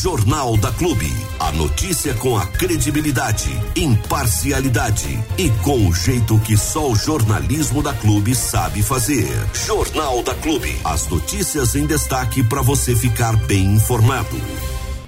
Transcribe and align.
Jornal 0.00 0.56
da 0.56 0.70
Clube. 0.70 1.12
A 1.40 1.50
notícia 1.50 2.14
com 2.14 2.36
a 2.36 2.46
credibilidade, 2.46 3.50
imparcialidade 3.74 5.18
e 5.36 5.50
com 5.64 5.88
o 5.88 5.92
jeito 5.92 6.38
que 6.38 6.56
só 6.56 6.88
o 6.88 6.94
jornalismo 6.94 7.82
da 7.82 7.92
Clube 7.92 8.32
sabe 8.32 8.80
fazer. 8.80 9.26
Jornal 9.66 10.22
da 10.22 10.36
Clube. 10.36 10.76
As 10.84 11.08
notícias 11.08 11.74
em 11.74 11.84
destaque 11.84 12.44
para 12.44 12.62
você 12.62 12.94
ficar 12.94 13.36
bem 13.46 13.74
informado. 13.74 14.36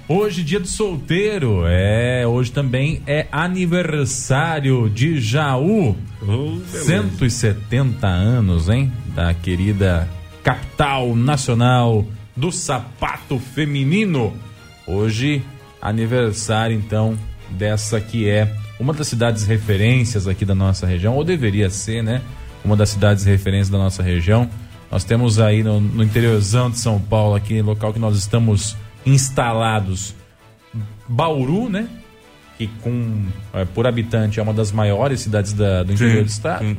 Hoje, 0.09 0.43
dia 0.43 0.59
do 0.59 0.67
solteiro, 0.67 1.63
é. 1.65 2.27
Hoje 2.27 2.51
também 2.51 3.01
é 3.07 3.27
aniversário 3.31 4.89
de 4.89 5.21
Jaú. 5.21 5.95
Oh, 6.21 6.59
170 6.67 8.05
anos, 8.07 8.67
hein? 8.67 8.91
Da 9.15 9.33
querida 9.33 10.05
capital 10.43 11.15
nacional 11.15 12.05
do 12.35 12.51
sapato 12.51 13.39
feminino. 13.39 14.33
Hoje, 14.91 15.41
aniversário 15.81 16.75
então 16.75 17.17
dessa 17.49 18.01
que 18.01 18.27
é 18.27 18.53
uma 18.77 18.93
das 18.93 19.07
cidades 19.07 19.45
referências 19.45 20.27
aqui 20.27 20.43
da 20.43 20.53
nossa 20.53 20.85
região, 20.85 21.15
ou 21.15 21.23
deveria 21.23 21.69
ser, 21.69 22.03
né? 22.03 22.21
Uma 22.63 22.75
das 22.75 22.89
cidades 22.89 23.23
referências 23.23 23.69
da 23.69 23.77
nossa 23.77 24.03
região. 24.03 24.49
Nós 24.91 25.05
temos 25.05 25.39
aí 25.39 25.63
no, 25.63 25.79
no 25.79 26.03
interiorzão 26.03 26.69
de 26.69 26.77
São 26.77 26.99
Paulo, 26.99 27.35
aqui 27.35 27.61
local 27.61 27.93
que 27.93 27.99
nós 27.99 28.17
estamos 28.17 28.75
instalados, 29.05 30.13
Bauru, 31.07 31.69
né? 31.69 31.87
Que 32.57 32.67
com, 32.81 33.27
é, 33.53 33.63
por 33.63 33.87
habitante 33.87 34.41
é 34.41 34.43
uma 34.43 34.53
das 34.53 34.73
maiores 34.73 35.21
cidades 35.21 35.53
da, 35.53 35.83
do 35.83 35.93
interior 35.93 36.17
sim, 36.17 36.23
do 36.23 36.29
estado. 36.29 36.65
Sim. 36.65 36.77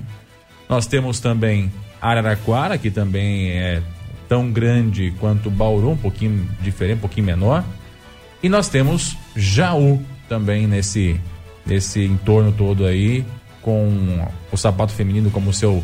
Nós 0.68 0.86
temos 0.86 1.18
também 1.18 1.72
Araraquara, 2.00 2.76
que 2.76 2.90
também 2.90 3.52
é 3.52 3.82
tão 4.28 4.52
grande 4.52 5.14
quanto 5.18 5.50
Bauru, 5.50 5.92
um 5.92 5.96
pouquinho 5.96 6.46
diferente, 6.60 6.98
um 6.98 7.00
pouquinho 7.00 7.26
menor. 7.26 7.64
E 8.42 8.48
nós 8.48 8.68
temos 8.68 9.16
Jaú 9.36 10.02
também 10.28 10.66
nesse, 10.66 11.20
nesse 11.64 12.04
entorno 12.04 12.52
todo 12.52 12.84
aí, 12.84 13.24
com 13.60 14.26
o 14.50 14.56
sapato 14.56 14.92
feminino 14.92 15.30
como 15.30 15.52
seu, 15.52 15.82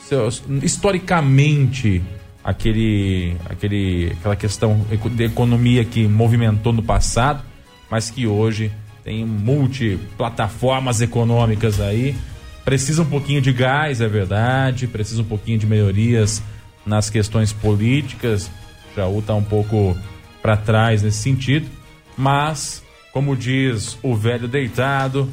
seu 0.00 0.28
historicamente 0.62 2.02
aquele, 2.42 3.36
aquele, 3.46 4.12
aquela 4.18 4.36
questão 4.36 4.84
de 5.14 5.24
economia 5.24 5.84
que 5.84 6.06
movimentou 6.08 6.72
no 6.72 6.82
passado, 6.82 7.42
mas 7.90 8.10
que 8.10 8.26
hoje 8.26 8.72
tem 9.02 9.24
multiplataformas 9.24 11.00
econômicas 11.00 11.80
aí. 11.80 12.14
Precisa 12.64 13.02
um 13.02 13.06
pouquinho 13.06 13.42
de 13.42 13.52
gás, 13.52 14.00
é 14.00 14.08
verdade, 14.08 14.86
precisa 14.86 15.20
um 15.20 15.26
pouquinho 15.26 15.58
de 15.58 15.66
melhorias 15.66 16.42
nas 16.86 17.10
questões 17.10 17.52
políticas. 17.52 18.50
Jaú 18.96 19.18
está 19.18 19.34
um 19.34 19.42
pouco 19.42 19.96
para 20.44 20.58
trás 20.58 21.02
nesse 21.02 21.22
sentido, 21.22 21.66
mas, 22.18 22.84
como 23.14 23.34
diz 23.34 23.96
o 24.02 24.14
velho 24.14 24.46
deitado, 24.46 25.26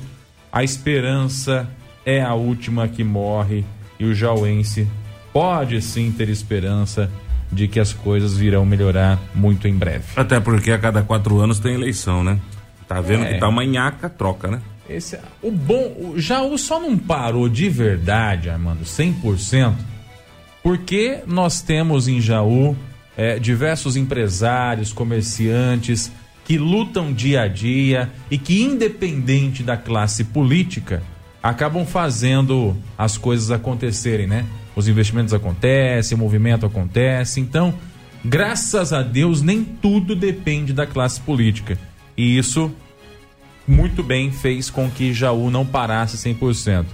a 0.49 0.63
esperança 0.63 1.69
é 2.05 2.21
a 2.21 2.33
última 2.33 2.87
que 2.87 3.03
morre 3.03 3.65
e 3.99 4.05
o 4.05 4.15
jauense 4.15 4.87
pode 5.33 5.81
sim 5.81 6.13
ter 6.13 6.29
esperança 6.29 7.11
de 7.51 7.67
que 7.67 7.77
as 7.77 7.91
coisas 7.91 8.37
virão 8.37 8.65
melhorar 8.65 9.19
muito 9.35 9.67
em 9.67 9.75
breve. 9.75 10.05
Até 10.15 10.39
porque 10.39 10.71
a 10.71 10.79
cada 10.79 11.01
quatro 11.01 11.41
anos 11.41 11.59
tem 11.59 11.73
eleição, 11.73 12.23
né? 12.23 12.39
Tá 12.87 13.01
vendo 13.01 13.25
é. 13.25 13.33
que 13.33 13.39
tá 13.41 13.49
uma 13.49 13.65
nhaca, 13.65 14.09
troca, 14.09 14.49
né? 14.49 14.61
Esse, 14.89 15.19
o 15.41 15.51
bom, 15.51 15.93
o 15.99 16.13
Jaú 16.15 16.57
só 16.57 16.79
não 16.79 16.97
parou 16.97 17.49
de 17.49 17.67
verdade, 17.67 18.49
Armando, 18.49 18.85
100%, 18.85 19.73
porque 20.63 21.19
nós 21.27 21.61
temos 21.61 22.07
em 22.07 22.21
Jaú 22.21 22.77
é, 23.21 23.37
diversos 23.37 23.95
empresários, 23.95 24.91
comerciantes 24.91 26.11
que 26.43 26.57
lutam 26.57 27.13
dia 27.13 27.43
a 27.43 27.47
dia 27.47 28.09
e 28.31 28.37
que, 28.37 28.63
independente 28.63 29.61
da 29.61 29.77
classe 29.77 30.23
política, 30.23 31.03
acabam 31.41 31.85
fazendo 31.85 32.75
as 32.97 33.19
coisas 33.19 33.51
acontecerem, 33.51 34.25
né? 34.25 34.43
Os 34.75 34.87
investimentos 34.87 35.35
acontecem, 35.35 36.15
o 36.15 36.19
movimento 36.19 36.65
acontece. 36.65 37.39
Então, 37.39 37.75
graças 38.25 38.91
a 38.91 39.03
Deus, 39.03 39.43
nem 39.43 39.63
tudo 39.63 40.15
depende 40.15 40.73
da 40.73 40.87
classe 40.87 41.21
política. 41.21 41.77
E 42.17 42.39
isso 42.39 42.71
muito 43.67 44.01
bem 44.01 44.31
fez 44.31 44.71
com 44.71 44.89
que 44.89 45.13
Jaú 45.13 45.51
não 45.51 45.63
parasse 45.63 46.17
100%. 46.17 46.85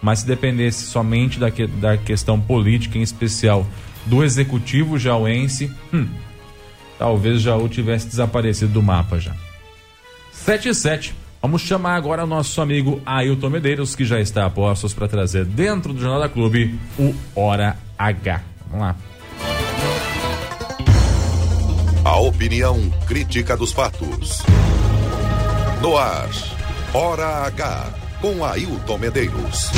Mas 0.00 0.20
se 0.20 0.26
dependesse 0.26 0.86
somente 0.86 1.38
da, 1.38 1.50
que, 1.50 1.66
da 1.66 1.98
questão 1.98 2.40
política, 2.40 2.96
em 2.96 3.02
especial 3.02 3.66
do 4.06 4.22
executivo 4.22 4.98
jauense, 4.98 5.70
hum, 5.92 6.08
talvez 6.98 7.42
Jaú 7.42 7.68
tivesse 7.68 8.06
desaparecido 8.06 8.72
do 8.72 8.82
mapa 8.82 9.18
já. 9.18 9.32
7 10.32 10.68
e 10.68 10.74
7. 10.74 11.14
Vamos 11.40 11.62
chamar 11.62 11.96
agora 11.96 12.24
nosso 12.24 12.60
amigo 12.62 13.02
Ailton 13.04 13.50
Medeiros, 13.50 13.94
que 13.94 14.04
já 14.04 14.18
está 14.18 14.46
a 14.46 14.50
postos 14.50 14.94
para 14.94 15.06
trazer 15.06 15.44
dentro 15.44 15.92
do 15.92 16.00
Jornal 16.00 16.20
da 16.20 16.28
Clube 16.28 16.78
o 16.98 17.14
Hora 17.34 17.76
H. 17.98 18.42
Vamos 18.70 18.86
lá. 18.86 18.96
A 22.04 22.18
opinião 22.18 22.78
crítica 23.06 23.56
dos 23.56 23.72
fatos. 23.72 24.42
No 25.82 25.96
ar, 25.96 26.30
Hora 26.94 27.46
H, 27.46 27.92
com 28.20 28.44
Ailton 28.44 28.98
Medeiros. 28.98 29.70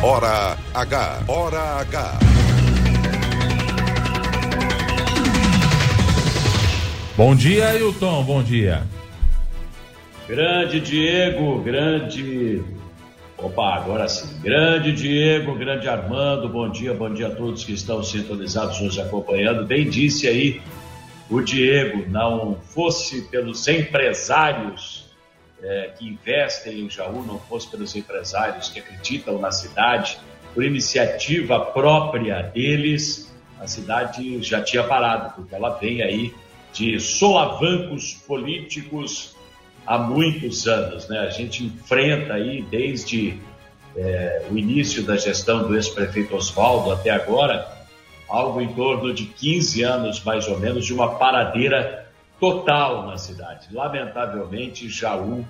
Hora 0.00 0.56
H, 0.74 1.24
Hora 1.26 1.80
H. 1.80 2.18
Bom 7.16 7.34
dia, 7.34 7.70
Ailton, 7.70 8.22
bom 8.22 8.40
dia. 8.40 8.84
Grande 10.28 10.78
Diego, 10.78 11.60
grande. 11.62 12.62
Opa, 13.36 13.74
agora 13.74 14.08
sim. 14.08 14.40
Grande 14.40 14.92
Diego, 14.92 15.56
grande 15.56 15.88
Armando, 15.88 16.48
bom 16.48 16.70
dia, 16.70 16.94
bom 16.94 17.12
dia 17.12 17.26
a 17.26 17.30
todos 17.34 17.64
que 17.64 17.72
estão 17.72 18.00
sintonizados 18.00 18.80
nos 18.80 19.00
acompanhando. 19.00 19.66
Bem 19.66 19.90
disse 19.90 20.28
aí 20.28 20.62
o 21.28 21.40
Diego, 21.40 22.08
não 22.08 22.56
fosse 22.62 23.22
pelos 23.22 23.66
empresários 23.66 25.07
é, 25.62 25.90
que 25.98 26.06
investem 26.06 26.80
em 26.80 26.90
Jaú, 26.90 27.24
não 27.24 27.38
fosse 27.38 27.70
pelos 27.70 27.94
empresários 27.96 28.68
que 28.68 28.80
acreditam 28.80 29.38
na 29.38 29.50
cidade, 29.50 30.18
por 30.54 30.64
iniciativa 30.64 31.60
própria 31.60 32.42
deles, 32.42 33.32
a 33.60 33.66
cidade 33.66 34.42
já 34.42 34.62
tinha 34.62 34.84
parado, 34.84 35.34
porque 35.34 35.54
ela 35.54 35.70
vem 35.70 36.02
aí 36.02 36.34
de 36.72 36.98
solavancos 37.00 38.14
políticos 38.26 39.36
há 39.86 39.98
muitos 39.98 40.66
anos. 40.66 41.08
Né? 41.08 41.18
A 41.18 41.30
gente 41.30 41.64
enfrenta 41.64 42.34
aí 42.34 42.62
desde 42.62 43.40
é, 43.96 44.46
o 44.50 44.56
início 44.56 45.02
da 45.02 45.16
gestão 45.16 45.66
do 45.66 45.74
ex-prefeito 45.74 46.36
Oswaldo 46.36 46.92
até 46.92 47.10
agora 47.10 47.76
algo 48.28 48.60
em 48.60 48.68
torno 48.74 49.12
de 49.12 49.24
15 49.24 49.82
anos, 49.82 50.22
mais 50.22 50.46
ou 50.46 50.58
menos, 50.58 50.84
de 50.84 50.92
uma 50.92 51.14
paradeira 51.14 52.07
total 52.38 53.06
na 53.06 53.16
cidade. 53.16 53.68
Lamentavelmente, 53.72 54.88
Jaú, 54.88 55.44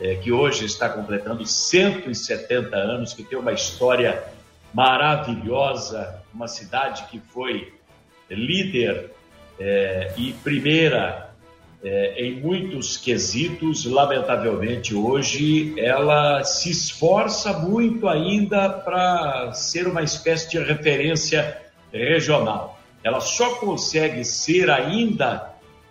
é, 0.00 0.14
que 0.16 0.30
hoje 0.30 0.64
está 0.64 0.88
completando 0.88 1.44
170 1.44 2.76
anos, 2.76 3.12
que 3.12 3.24
tem 3.24 3.38
uma 3.38 3.52
história 3.52 4.22
maravilhosa, 4.72 6.22
uma 6.32 6.46
cidade 6.46 7.04
que 7.10 7.18
foi 7.18 7.72
líder 8.30 9.10
é, 9.58 10.12
e 10.16 10.32
primeira 10.34 11.28
é, 11.82 12.24
em 12.24 12.40
muitos 12.40 12.96
quesitos, 12.96 13.84
lamentavelmente 13.84 14.94
hoje 14.94 15.78
ela 15.78 16.42
se 16.42 16.70
esforça 16.70 17.52
muito 17.52 18.08
ainda 18.08 18.68
para 18.68 19.52
ser 19.52 19.86
uma 19.86 20.02
espécie 20.02 20.50
de 20.50 20.58
referência 20.58 21.60
regional. 21.92 22.78
Ela 23.02 23.20
só 23.20 23.54
consegue 23.56 24.24
ser 24.24 24.70
ainda 24.70 25.47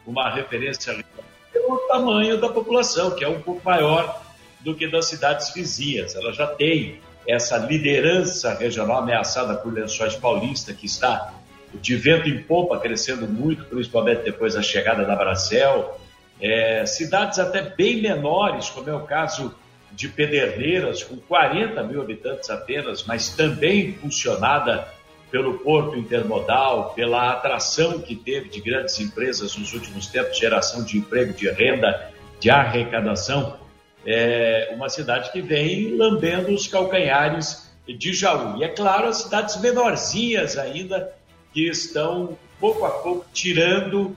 uma 0.08 0.34
referência 0.34 1.04
pelo 1.52 1.78
tamanho 1.90 2.40
da 2.40 2.50
população, 2.50 3.12
que 3.12 3.24
é 3.24 3.28
um 3.28 3.42
pouco 3.42 3.62
maior 3.64 4.22
do 4.62 4.74
que 4.74 4.88
das 4.88 5.06
cidades 5.06 5.54
vizinhas. 5.54 6.16
Ela 6.16 6.32
já 6.32 6.48
tem 6.48 7.02
essa 7.28 7.58
liderança 7.58 8.54
regional 8.54 9.00
ameaçada 9.00 9.56
por 9.56 9.74
Lençóis 9.74 10.16
Paulista, 10.16 10.74
que 10.74 10.86
está 10.86 11.34
de 11.74 11.96
vento 11.98 12.30
em 12.30 12.42
popa 12.42 12.80
crescendo 12.80 13.28
muito, 13.28 13.66
principalmente 13.66 14.24
depois 14.24 14.54
da 14.54 14.62
chegada 14.62 15.04
da 15.04 15.16
Bracel. 15.16 16.00
É, 16.42 16.86
cidades 16.86 17.38
até 17.38 17.62
bem 17.62 18.02
menores, 18.02 18.70
como 18.70 18.90
é 18.90 18.96
o 18.96 19.02
caso 19.02 19.54
de 19.92 20.08
Pederneiras, 20.08 21.04
com 21.04 21.18
40 21.18 21.84
mil 21.84 22.02
habitantes 22.02 22.50
apenas, 22.50 23.04
mas 23.04 23.30
também 23.30 23.94
funcionada 23.94 24.88
pelo 25.30 25.60
porto 25.60 25.98
intermodal, 25.98 26.94
pela 26.94 27.32
atração 27.32 28.00
que 28.00 28.16
teve 28.16 28.50
de 28.50 28.62
grandes 28.62 29.00
empresas 29.00 29.56
nos 29.58 29.74
últimos 29.74 30.08
tempos, 30.08 30.38
geração 30.38 30.84
de 30.84 30.98
emprego, 30.98 31.34
de 31.34 31.50
renda, 31.50 32.12
de 32.40 32.50
arrecadação, 32.50 33.58
é 34.06 34.72
uma 34.74 34.88
cidade 34.88 35.32
que 35.32 35.42
vem 35.42 35.96
lambendo 35.98 36.54
os 36.54 36.68
calcanhares 36.68 37.70
de 37.88 38.14
Jaú. 38.14 38.58
E 38.58 38.64
é 38.64 38.70
claro, 38.70 39.08
as 39.08 39.18
cidades 39.18 39.60
menorzinhas 39.60 40.58
ainda 40.58 41.14
que 41.54 41.68
estão 41.68 42.38
pouco 42.60 42.86
a 42.86 42.90
pouco 42.90 43.26
tirando 43.34 44.16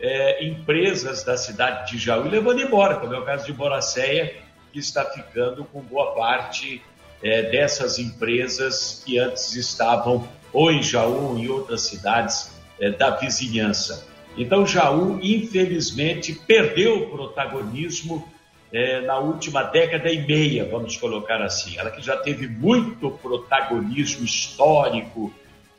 é, 0.00 0.44
empresas 0.44 1.24
da 1.24 1.36
cidade 1.36 1.92
de 1.92 1.98
Jaú 1.98 2.26
e 2.26 2.30
levando 2.30 2.60
embora, 2.60 2.96
como 2.96 3.14
é 3.14 3.18
o 3.18 3.24
caso 3.24 3.46
de 3.46 3.52
Boracéia, 3.52 4.36
que 4.72 4.78
está 4.78 5.04
ficando 5.04 5.64
com 5.64 5.80
boa 5.80 6.14
parte 6.14 6.82
é, 7.22 7.42
dessas 7.42 7.98
empresas 7.98 9.02
que 9.04 9.18
antes 9.18 9.54
estavam 9.54 10.28
ou 10.52 10.70
em 10.70 10.82
Jaú 10.82 11.30
ou 11.30 11.38
em 11.38 11.48
outras 11.48 11.82
cidades 11.82 12.52
é, 12.80 12.90
da 12.90 13.10
vizinhança. 13.10 14.06
Então, 14.36 14.66
Jaú, 14.66 15.18
infelizmente, 15.22 16.34
perdeu 16.34 17.02
o 17.02 17.10
protagonismo 17.10 18.26
é, 18.72 19.02
na 19.02 19.18
última 19.18 19.62
década 19.62 20.10
e 20.10 20.26
meia, 20.26 20.64
vamos 20.64 20.96
colocar 20.96 21.42
assim. 21.42 21.78
Ela 21.78 21.90
que 21.90 22.00
já 22.00 22.16
teve 22.16 22.48
muito 22.48 23.10
protagonismo 23.10 24.24
histórico, 24.24 25.32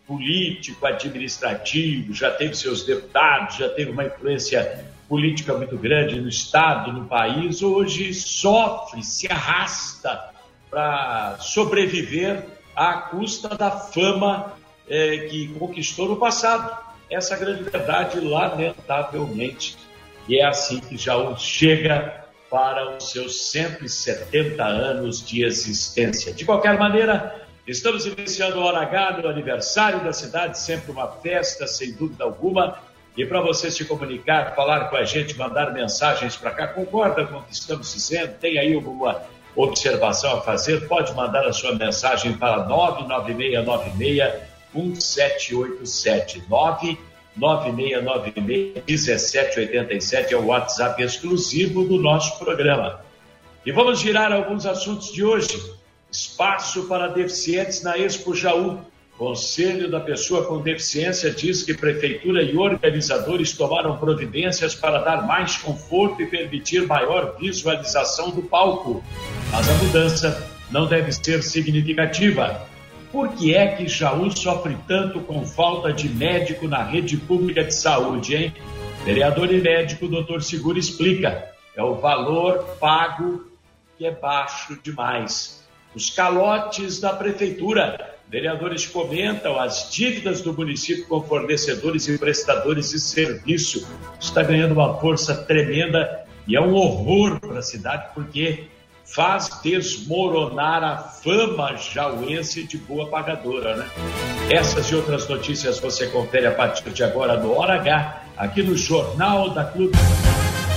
político, 0.05 0.85
administrativo, 0.85 2.13
já 2.13 2.29
teve 2.29 2.55
seus 2.55 2.85
deputados, 2.85 3.57
já 3.57 3.69
teve 3.69 3.91
uma 3.91 4.05
influência 4.05 4.85
política 5.09 5.53
muito 5.55 5.77
grande 5.77 6.19
no 6.19 6.29
Estado, 6.29 6.91
no 6.91 7.05
país, 7.05 7.61
hoje 7.61 8.13
sofre, 8.13 9.03
se 9.03 9.31
arrasta 9.31 10.31
para 10.69 11.37
sobreviver 11.39 12.45
à 12.75 12.93
custa 12.93 13.49
da 13.49 13.71
fama 13.71 14.53
é, 14.87 15.17
que 15.29 15.47
conquistou 15.59 16.07
no 16.07 16.17
passado. 16.17 16.77
Essa 17.09 17.35
é 17.35 17.37
grande 17.37 17.63
verdade, 17.63 18.19
lamentavelmente. 18.19 19.77
E 20.27 20.39
é 20.39 20.45
assim 20.45 20.79
que 20.79 20.97
Jaú 20.97 21.37
chega 21.37 22.23
para 22.49 22.97
os 22.97 23.11
seus 23.11 23.49
170 23.51 24.63
anos 24.63 25.25
de 25.25 25.43
existência. 25.43 26.31
De 26.33 26.45
qualquer 26.45 26.77
maneira, 26.77 27.47
estamos 27.67 28.05
iniciando 28.05 28.59
o 28.59 28.63
Hora 28.63 28.81
H, 28.81 29.21
no 29.21 29.27
aniversário 29.27 30.03
da 30.03 30.13
cidade, 30.13 30.59
sempre 30.59 30.91
uma 30.91 31.07
festa, 31.07 31.65
sem 31.67 31.93
dúvida 31.93 32.23
alguma. 32.23 32.77
E 33.17 33.25
para 33.25 33.41
você 33.41 33.69
se 33.69 33.85
comunicar, 33.85 34.55
falar 34.55 34.85
com 34.89 34.95
a 34.95 35.03
gente, 35.03 35.37
mandar 35.37 35.73
mensagens 35.73 36.35
para 36.35 36.51
cá, 36.51 36.67
concorda 36.67 37.25
com 37.25 37.37
o 37.37 37.43
que 37.43 37.53
estamos 37.53 37.93
dizendo? 37.93 38.37
Tem 38.39 38.57
aí 38.57 38.73
alguma 38.73 39.21
observação 39.55 40.37
a 40.37 40.41
fazer? 40.41 40.87
Pode 40.87 41.13
mandar 41.13 41.45
a 41.45 41.53
sua 41.53 41.75
mensagem 41.75 42.33
para 42.33 42.65
99696 42.65 44.52
1787 44.73 46.41
996961787 47.37 50.31
é 50.31 50.37
o 50.37 50.45
WhatsApp 50.45 51.01
exclusivo 51.01 51.83
do 51.83 51.97
nosso 51.97 52.37
programa. 52.37 53.01
E 53.65 53.71
vamos 53.71 53.99
girar 53.99 54.31
alguns 54.31 54.63
assuntos 54.65 55.11
de 55.11 55.23
hoje. 55.23 55.59
Espaço 56.11 56.83
para 56.83 57.07
deficientes 57.07 57.81
na 57.81 57.97
Expo 57.97 58.35
Jaú. 58.35 58.77
Conselho 59.17 59.89
da 59.91 59.99
Pessoa 59.99 60.45
com 60.45 60.59
Deficiência 60.59 61.31
diz 61.31 61.63
que 61.63 61.73
prefeitura 61.73 62.41
e 62.41 62.57
organizadores 62.57 63.51
tomaram 63.53 63.97
providências 63.97 64.75
para 64.75 64.99
dar 64.99 65.27
mais 65.27 65.57
conforto 65.57 66.21
e 66.21 66.25
permitir 66.25 66.87
maior 66.87 67.35
visualização 67.39 68.31
do 68.31 68.41
palco. 68.41 69.03
Mas 69.51 69.69
a 69.69 69.73
mudança 69.75 70.49
não 70.71 70.87
deve 70.87 71.11
ser 71.11 71.43
significativa. 71.43 72.72
Por 73.13 73.29
que 73.35 73.53
é 73.53 73.67
que 73.75 73.87
Jaú 73.87 74.35
sofre 74.35 74.75
tanto 74.87 75.19
com 75.19 75.45
falta 75.45 75.93
de 75.93 76.09
médico 76.09 76.67
na 76.67 76.81
rede 76.81 77.15
pública 77.15 77.63
de 77.63 77.71
saúde, 77.71 78.35
hein? 78.35 78.53
Vereador 79.05 79.53
e 79.53 79.61
médico, 79.61 80.07
doutor 80.07 80.41
Seguro 80.41 80.79
explica. 80.79 81.47
É 81.75 81.83
o 81.83 81.93
valor 81.93 82.75
pago 82.79 83.45
que 83.99 84.07
é 84.07 84.09
baixo 84.09 84.79
demais. 84.81 85.63
Os 85.93 86.09
calotes 86.09 86.99
da 86.99 87.13
prefeitura. 87.13 88.15
Vereadores 88.27 88.87
comentam 88.87 89.59
as 89.59 89.91
dívidas 89.91 90.41
do 90.41 90.51
município 90.51 91.05
com 91.05 91.21
fornecedores 91.21 92.07
e 92.07 92.17
prestadores 92.17 92.89
de 92.89 92.99
serviço. 92.99 93.87
Está 94.19 94.41
ganhando 94.41 94.71
uma 94.71 94.99
força 94.99 95.35
tremenda 95.35 96.25
e 96.47 96.55
é 96.55 96.61
um 96.61 96.73
horror 96.73 97.39
para 97.39 97.59
a 97.59 97.61
cidade, 97.61 98.07
porque 98.15 98.63
faz 99.05 99.49
desmoronar 99.63 100.83
a 100.83 100.97
fama 100.97 101.75
jauense 101.75 102.63
de 102.63 102.77
boa 102.77 103.09
pagadora, 103.09 103.75
né? 103.75 103.89
Essas 104.49 104.87
e 104.87 104.95
outras 104.95 105.27
notícias 105.27 105.79
você 105.79 106.07
confere 106.07 106.47
a 106.47 106.51
partir 106.51 106.89
de 106.89 107.03
agora 107.03 107.37
no 107.37 107.57
Hora 107.57 107.75
H, 107.75 108.23
aqui 108.37 108.63
no 108.63 108.75
Jornal 108.75 109.49
da 109.51 109.65
Clube. 109.65 109.97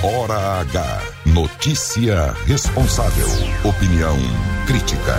Hora 0.02 0.60
H. 0.60 1.02
Notícia 1.26 2.32
responsável. 2.46 3.26
Opinião 3.64 4.16
crítica. 4.66 5.14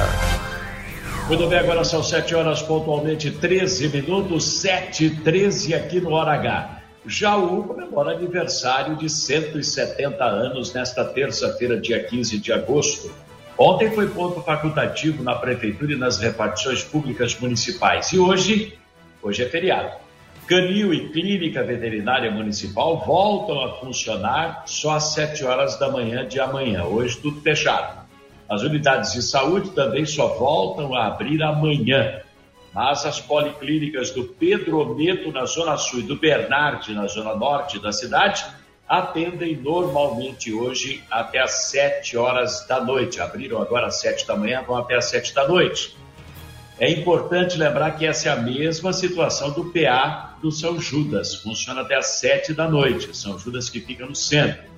Muito 1.27 1.45
bem, 1.47 1.59
agora 1.59 1.83
são 1.83 2.01
7 2.01 2.35
horas 2.35 2.61
pontualmente 2.61 3.31
13 3.31 3.89
minutos, 3.89 4.61
7 4.61 5.05
e 5.05 5.09
13 5.09 5.73
aqui 5.73 5.99
no 5.99 6.11
Hora 6.11 6.33
H. 6.33 6.76
Jaú 7.07 7.63
comemora 7.63 8.11
aniversário 8.11 8.97
de 8.97 9.09
170 9.09 10.23
anos 10.25 10.73
nesta 10.73 11.05
terça-feira, 11.05 11.79
dia 11.79 12.03
15 12.03 12.37
de 12.37 12.51
agosto. 12.51 13.09
Ontem 13.57 13.89
foi 13.89 14.09
ponto 14.09 14.41
facultativo 14.41 15.23
na 15.23 15.33
prefeitura 15.33 15.93
e 15.93 15.95
nas 15.95 16.19
repartições 16.19 16.83
públicas 16.83 17.39
municipais. 17.39 18.11
E 18.11 18.19
hoje, 18.19 18.77
hoje 19.23 19.41
é 19.41 19.49
feriado. 19.49 19.95
Canil 20.47 20.93
e 20.93 21.09
Clínica 21.09 21.63
Veterinária 21.63 22.29
Municipal 22.29 23.03
voltam 23.05 23.63
a 23.63 23.79
funcionar 23.79 24.63
só 24.65 24.95
às 24.95 25.13
7 25.13 25.43
horas 25.45 25.79
da 25.79 25.89
manhã 25.89 26.27
de 26.27 26.39
amanhã. 26.39 26.83
Hoje 26.83 27.17
tudo 27.17 27.41
fechado. 27.41 28.05
As 28.49 28.63
unidades 28.63 29.13
de 29.13 29.21
saúde 29.21 29.71
também 29.71 30.05
só 30.05 30.27
voltam 30.37 30.93
a 30.93 31.07
abrir 31.07 31.41
amanhã 31.41 32.21
mas 32.77 33.07
as 33.07 33.19
policlínicas 33.19 34.11
do 34.11 34.23
Pedro 34.23 34.79
Ometo, 34.79 35.31
na 35.31 35.45
Zona 35.45 35.75
Sul, 35.77 36.01
e 36.01 36.03
do 36.03 36.15
Bernardi, 36.15 36.93
na 36.93 37.07
Zona 37.07 37.35
Norte 37.35 37.79
da 37.79 37.91
cidade, 37.91 38.45
atendem 38.87 39.55
normalmente 39.55 40.53
hoje 40.53 41.03
até 41.09 41.39
às 41.39 41.69
7 41.71 42.15
horas 42.15 42.67
da 42.67 42.79
noite. 42.79 43.19
Abriram 43.19 43.59
agora 43.59 43.87
às 43.87 43.99
7 43.99 44.27
da 44.27 44.35
manhã, 44.35 44.61
vão 44.61 44.77
até 44.77 44.95
às 44.95 45.05
7 45.05 45.33
da 45.33 45.47
noite. 45.47 45.97
É 46.77 46.87
importante 46.91 47.57
lembrar 47.57 47.97
que 47.97 48.05
essa 48.05 48.29
é 48.29 48.31
a 48.31 48.35
mesma 48.35 48.93
situação 48.93 49.49
do 49.49 49.73
PA 49.73 50.37
do 50.39 50.51
São 50.51 50.79
Judas, 50.79 51.33
funciona 51.33 51.81
até 51.81 51.95
às 51.95 52.19
7 52.19 52.53
da 52.53 52.69
noite. 52.69 53.17
São 53.17 53.39
Judas 53.39 53.71
que 53.71 53.79
fica 53.79 54.05
no 54.05 54.13
centro. 54.13 54.69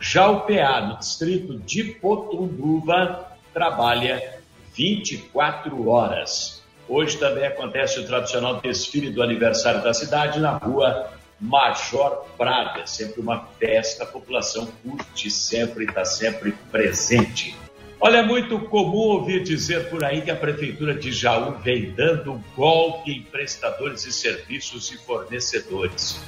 Já 0.00 0.30
o 0.30 0.46
PA 0.46 0.80
no 0.80 0.98
distrito 0.98 1.58
de 1.58 1.84
Potunduva 1.84 3.36
trabalha 3.52 4.40
24 4.74 5.90
horas. 5.90 6.57
Hoje 6.88 7.18
também 7.18 7.46
acontece 7.46 8.00
o 8.00 8.06
tradicional 8.06 8.60
desfile 8.62 9.10
do 9.10 9.22
aniversário 9.22 9.82
da 9.82 9.92
cidade 9.92 10.40
na 10.40 10.52
rua 10.52 11.10
Major 11.38 12.24
Braga. 12.38 12.86
Sempre 12.86 13.20
uma 13.20 13.46
festa, 13.58 14.04
a 14.04 14.06
população 14.06 14.66
curte 14.82 15.30
sempre, 15.30 15.84
está 15.84 16.04
sempre 16.04 16.52
presente. 16.72 17.54
Olha, 18.00 18.18
é 18.18 18.22
muito 18.22 18.58
comum 18.60 18.96
ouvir 18.96 19.42
dizer 19.42 19.90
por 19.90 20.02
aí 20.02 20.22
que 20.22 20.30
a 20.30 20.36
Prefeitura 20.36 20.94
de 20.94 21.12
Jaú 21.12 21.58
vem 21.58 21.90
dando 21.90 22.42
golpe 22.56 23.10
em 23.10 23.22
prestadores 23.22 24.04
de 24.04 24.12
serviços 24.12 24.90
e 24.90 24.96
fornecedores. 24.98 26.18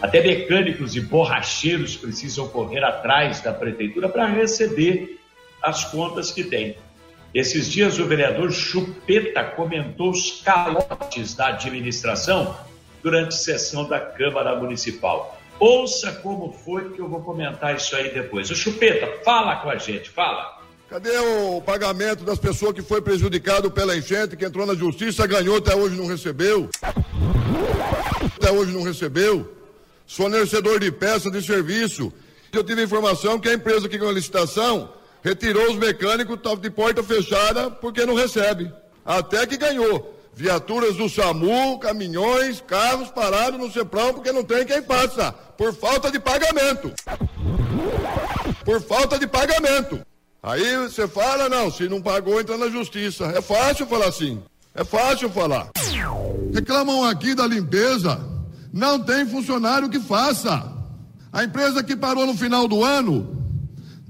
Até 0.00 0.22
mecânicos 0.22 0.94
e 0.94 1.00
borracheiros 1.00 1.96
precisam 1.96 2.46
correr 2.48 2.84
atrás 2.84 3.40
da 3.40 3.52
Prefeitura 3.52 4.08
para 4.08 4.26
receber 4.26 5.18
as 5.62 5.84
contas 5.84 6.30
que 6.30 6.44
têm. 6.44 6.76
Esses 7.36 7.68
dias 7.68 7.98
o 7.98 8.06
vereador 8.06 8.50
Chupeta 8.50 9.44
comentou 9.44 10.08
os 10.08 10.40
calotes 10.42 11.34
da 11.34 11.48
administração 11.48 12.56
durante 13.02 13.34
sessão 13.34 13.86
da 13.86 14.00
Câmara 14.00 14.56
Municipal. 14.56 15.38
Ouça 15.60 16.12
como 16.22 16.50
foi 16.50 16.94
que 16.94 16.98
eu 16.98 17.06
vou 17.06 17.20
comentar 17.20 17.76
isso 17.76 17.94
aí 17.94 18.10
depois. 18.10 18.50
O 18.50 18.54
Chupeta, 18.54 19.22
fala 19.22 19.56
com 19.56 19.68
a 19.68 19.76
gente, 19.76 20.08
fala. 20.08 20.62
Cadê 20.88 21.10
o 21.18 21.60
pagamento 21.60 22.24
das 22.24 22.38
pessoas 22.38 22.72
que 22.72 22.80
foi 22.80 23.02
prejudicado 23.02 23.70
pela 23.70 23.94
enchente, 23.94 24.34
que 24.34 24.46
entrou 24.46 24.64
na 24.64 24.74
justiça, 24.74 25.26
ganhou, 25.26 25.58
até 25.58 25.76
hoje 25.76 25.94
não 25.94 26.06
recebeu? 26.06 26.70
Até 28.34 28.50
hoje 28.50 28.72
não 28.72 28.82
recebeu? 28.82 29.54
Fornecedor 30.06 30.80
de 30.80 30.90
peça 30.90 31.30
de 31.30 31.42
serviço. 31.42 32.10
Eu 32.50 32.64
tive 32.64 32.82
informação 32.82 33.38
que 33.38 33.50
a 33.50 33.52
empresa 33.52 33.90
que 33.90 33.98
ganhou 33.98 34.10
a 34.10 34.14
licitação 34.14 34.95
retirou 35.26 35.72
os 35.72 35.76
mecânicos 35.76 36.38
de 36.60 36.70
porta 36.70 37.02
fechada 37.02 37.68
porque 37.68 38.06
não 38.06 38.14
recebe. 38.14 38.72
Até 39.04 39.44
que 39.44 39.56
ganhou. 39.56 40.14
Viaturas 40.32 40.94
do 40.94 41.08
SAMU, 41.08 41.80
caminhões, 41.80 42.62
carros 42.64 43.10
parados 43.10 43.58
no 43.58 43.72
CEPRAM 43.72 44.12
porque 44.12 44.30
não 44.30 44.44
tem 44.44 44.64
quem 44.64 44.80
passa. 44.80 45.32
Por 45.32 45.74
falta 45.74 46.12
de 46.12 46.20
pagamento. 46.20 46.92
Por 48.64 48.80
falta 48.80 49.18
de 49.18 49.26
pagamento. 49.26 50.00
Aí 50.40 50.76
você 50.76 51.08
fala, 51.08 51.48
não, 51.48 51.72
se 51.72 51.88
não 51.88 52.00
pagou, 52.00 52.40
entra 52.40 52.56
na 52.56 52.68
justiça. 52.68 53.24
É 53.34 53.42
fácil 53.42 53.84
falar 53.86 54.06
assim. 54.06 54.40
É 54.76 54.84
fácil 54.84 55.28
falar. 55.30 55.70
Reclamam 56.54 57.04
aqui 57.04 57.34
da 57.34 57.48
limpeza. 57.48 58.20
Não 58.72 59.00
tem 59.00 59.26
funcionário 59.26 59.88
que 59.88 59.98
faça. 59.98 60.72
A 61.32 61.42
empresa 61.42 61.82
que 61.82 61.96
parou 61.96 62.26
no 62.26 62.36
final 62.36 62.68
do 62.68 62.84
ano 62.84 63.35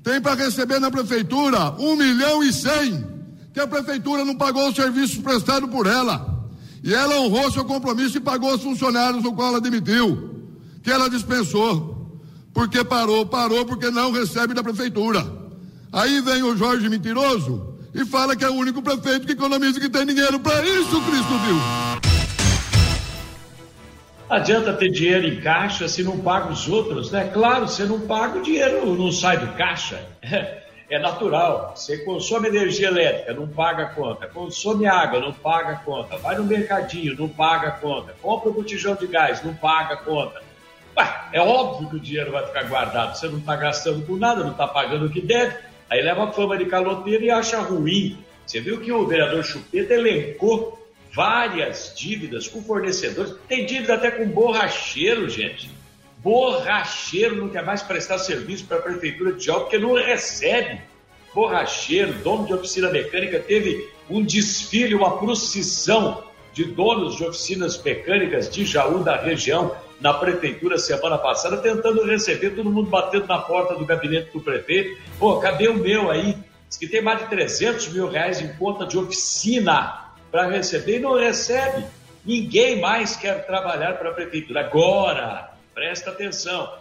tem 0.07 0.21
para 0.21 0.37
receber 0.37 0.79
na 0.79 0.89
prefeitura 0.89 1.73
um 1.81 1.97
milhão 1.97 2.41
e 2.41 2.53
cem, 2.53 3.05
que 3.53 3.59
a 3.59 3.67
prefeitura 3.67 4.25
não 4.25 4.37
pagou 4.37 4.69
os 4.69 4.77
serviços 4.77 5.19
prestados 5.19 5.69
por 5.69 5.85
ela. 5.85 6.47
E 6.81 6.95
ela 6.95 7.19
honrou 7.19 7.51
seu 7.51 7.65
compromisso 7.65 8.17
e 8.17 8.21
pagou 8.21 8.55
os 8.55 8.63
funcionários 8.63 9.25
no 9.25 9.33
qual 9.33 9.49
ela 9.49 9.61
demitiu, 9.61 10.47
que 10.81 10.93
ela 10.93 11.11
dispensou. 11.11 12.23
Porque 12.55 12.85
parou, 12.85 13.27
parou 13.27 13.67
porque 13.67 13.91
não 13.91 14.13
recebe 14.13 14.55
da 14.55 14.63
prefeitura. 14.63 15.27
Aí 15.93 16.21
vem 16.21 16.41
o 16.45 16.57
Jorge 16.57 16.89
mentiroso 16.89 17.75
e 17.93 18.05
fala 18.05 18.37
que 18.37 18.45
é 18.45 18.49
o 18.49 18.55
único 18.55 18.81
prefeito 18.81 19.27
que 19.27 19.33
economiza 19.33 19.81
que 19.81 19.91
tem 19.91 20.07
dinheiro 20.07 20.39
para 20.39 20.65
isso, 20.65 21.03
Cristo 21.03 21.39
Deus. 21.49 21.86
Adianta 24.29 24.73
ter 24.73 24.91
dinheiro 24.91 25.27
em 25.27 25.41
caixa 25.41 25.87
se 25.87 26.03
não 26.03 26.19
paga 26.19 26.53
os 26.53 26.69
outros, 26.69 27.13
né? 27.13 27.31
Claro, 27.33 27.69
você 27.69 27.85
não 27.85 28.01
paga, 28.01 28.39
o 28.39 28.43
dinheiro 28.43 28.85
não 28.97 29.13
sai 29.13 29.39
do 29.39 29.53
caixa. 29.57 30.05
É 30.89 31.01
natural. 31.01 31.73
Você 31.75 31.99
consome 32.05 32.47
energia 32.47 32.87
elétrica, 32.87 33.33
não 33.33 33.49
paga 33.49 33.83
a 33.83 33.89
conta. 33.89 34.29
Consome 34.29 34.87
água, 34.87 35.19
não 35.19 35.33
paga 35.33 35.73
a 35.73 35.77
conta. 35.79 36.17
Vai 36.17 36.37
no 36.37 36.45
mercadinho, 36.45 37.19
não 37.19 37.29
paga 37.29 37.69
a 37.69 37.73
conta. 37.73 38.15
Compra 38.23 38.51
um 38.51 38.53
botijão 38.53 38.95
de 38.95 39.09
gás, 39.09 39.43
não 39.43 39.53
paga 39.53 39.95
a 39.95 39.97
conta. 39.97 40.41
Ué, 40.97 41.15
é 41.33 41.41
óbvio 41.41 41.91
que 41.91 41.97
o 41.97 42.01
dinheiro 42.01 42.31
vai 42.31 42.47
ficar 42.47 42.63
guardado. 42.69 43.17
Você 43.17 43.27
não 43.27 43.39
está 43.39 43.57
gastando 43.57 44.07
por 44.07 44.17
nada, 44.17 44.45
não 44.45 44.53
está 44.53 44.69
pagando 44.69 45.07
o 45.07 45.11
que 45.11 45.21
deve. 45.21 45.57
Aí 45.91 46.01
leva 46.01 46.29
a 46.29 46.33
fama 46.33 46.57
de 46.57 46.67
caloteiro 46.67 47.25
e 47.25 47.31
acha 47.33 47.61
ruim. 47.61 48.19
Você 48.47 48.61
viu 48.61 48.81
que 48.81 48.93
o 48.93 49.09
vereador 49.09 49.43
Chupeta 49.43 49.93
elencou 49.93 50.86
várias 51.17 51.93
dívidas 51.97 52.47
com 52.47 52.63
fornecedores. 52.63 53.35
Tem 53.49 53.67
dívida 53.67 53.95
até 53.95 54.13
com 54.13 54.29
borracheiro, 54.29 55.29
gente 55.29 55.75
borracheiro 56.27 57.37
não 57.37 57.49
quer 57.49 57.65
mais 57.65 57.85
prestar 57.85 58.19
serviço 58.19 58.65
para 58.65 58.79
a 58.79 58.83
prefeitura 58.83 59.33
de 59.33 59.45
Jaú 59.45 59.61
porque 59.61 59.79
não 59.79 59.95
recebe. 59.95 60.81
Borracheiro, 61.33 62.15
dono 62.15 62.47
de 62.47 62.53
oficina 62.53 62.91
mecânica, 62.91 63.39
teve 63.39 63.89
um 64.11 64.25
desfile, 64.25 64.97
uma 64.97 65.19
procissão 65.19 66.25
de 66.53 66.65
donos 66.65 67.17
de 67.17 67.25
oficinas 67.25 67.81
mecânicas 67.81 68.51
de 68.51 68.65
Jaú 68.65 69.05
da 69.05 69.17
região 69.17 69.77
na 70.01 70.15
prefeitura 70.15 70.79
semana 70.79 71.17
passada, 71.17 71.59
tentando 71.59 72.05
receber, 72.05 72.57
todo 72.57 72.71
mundo 72.71 72.91
batendo 72.91 73.29
na 73.29 73.39
porta 73.39 73.77
do 73.77 73.85
gabinete 73.85 74.33
do 74.33 74.41
prefeito. 74.41 75.01
Pô, 75.21 75.39
cadê 75.39 75.69
o 75.69 75.75
meu 75.75 76.11
aí? 76.11 76.37
Diz 76.69 76.77
que 76.77 76.89
tem 76.89 77.03
mais 77.03 77.21
de 77.21 77.27
300 77.27 77.89
mil 77.93 78.09
reais 78.09 78.41
em 78.41 78.49
conta 78.55 78.85
de 78.85 78.99
oficina 78.99 80.06
para 80.37 80.51
receber 80.51 80.99
e 80.99 81.01
não 81.01 81.17
recebe. 81.17 81.87
Ninguém 82.23 82.79
mais 82.79 83.17
quer 83.17 83.47
trabalhar 83.47 83.95
para 83.95 84.11
a 84.11 84.13
prefeitura. 84.13 84.61
Agora, 84.61 85.51
presta 85.73 86.11
atenção. 86.11 86.77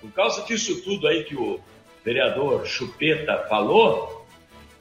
Por 0.00 0.12
causa 0.12 0.42
disso 0.42 0.80
tudo 0.82 1.08
aí 1.08 1.24
que 1.24 1.34
o 1.34 1.58
vereador 2.04 2.64
Chupeta 2.64 3.44
falou, 3.48 4.24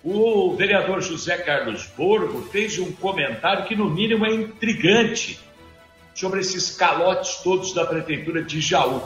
o 0.03 0.53
vereador 0.55 1.01
José 1.01 1.35
Carlos 1.39 1.87
Borgo 1.97 2.43
fez 2.51 2.77
um 2.77 2.91
comentário 2.91 3.65
que, 3.65 3.75
no 3.75 3.89
mínimo, 3.89 4.23
é 4.23 4.35
intrigante 4.35 5.39
sobre 6.13 6.41
esses 6.41 6.75
calotes 6.75 7.37
todos 7.37 7.73
da 7.73 7.87
prefeitura 7.87 8.43
de 8.43 8.61
Jaú. 8.61 9.01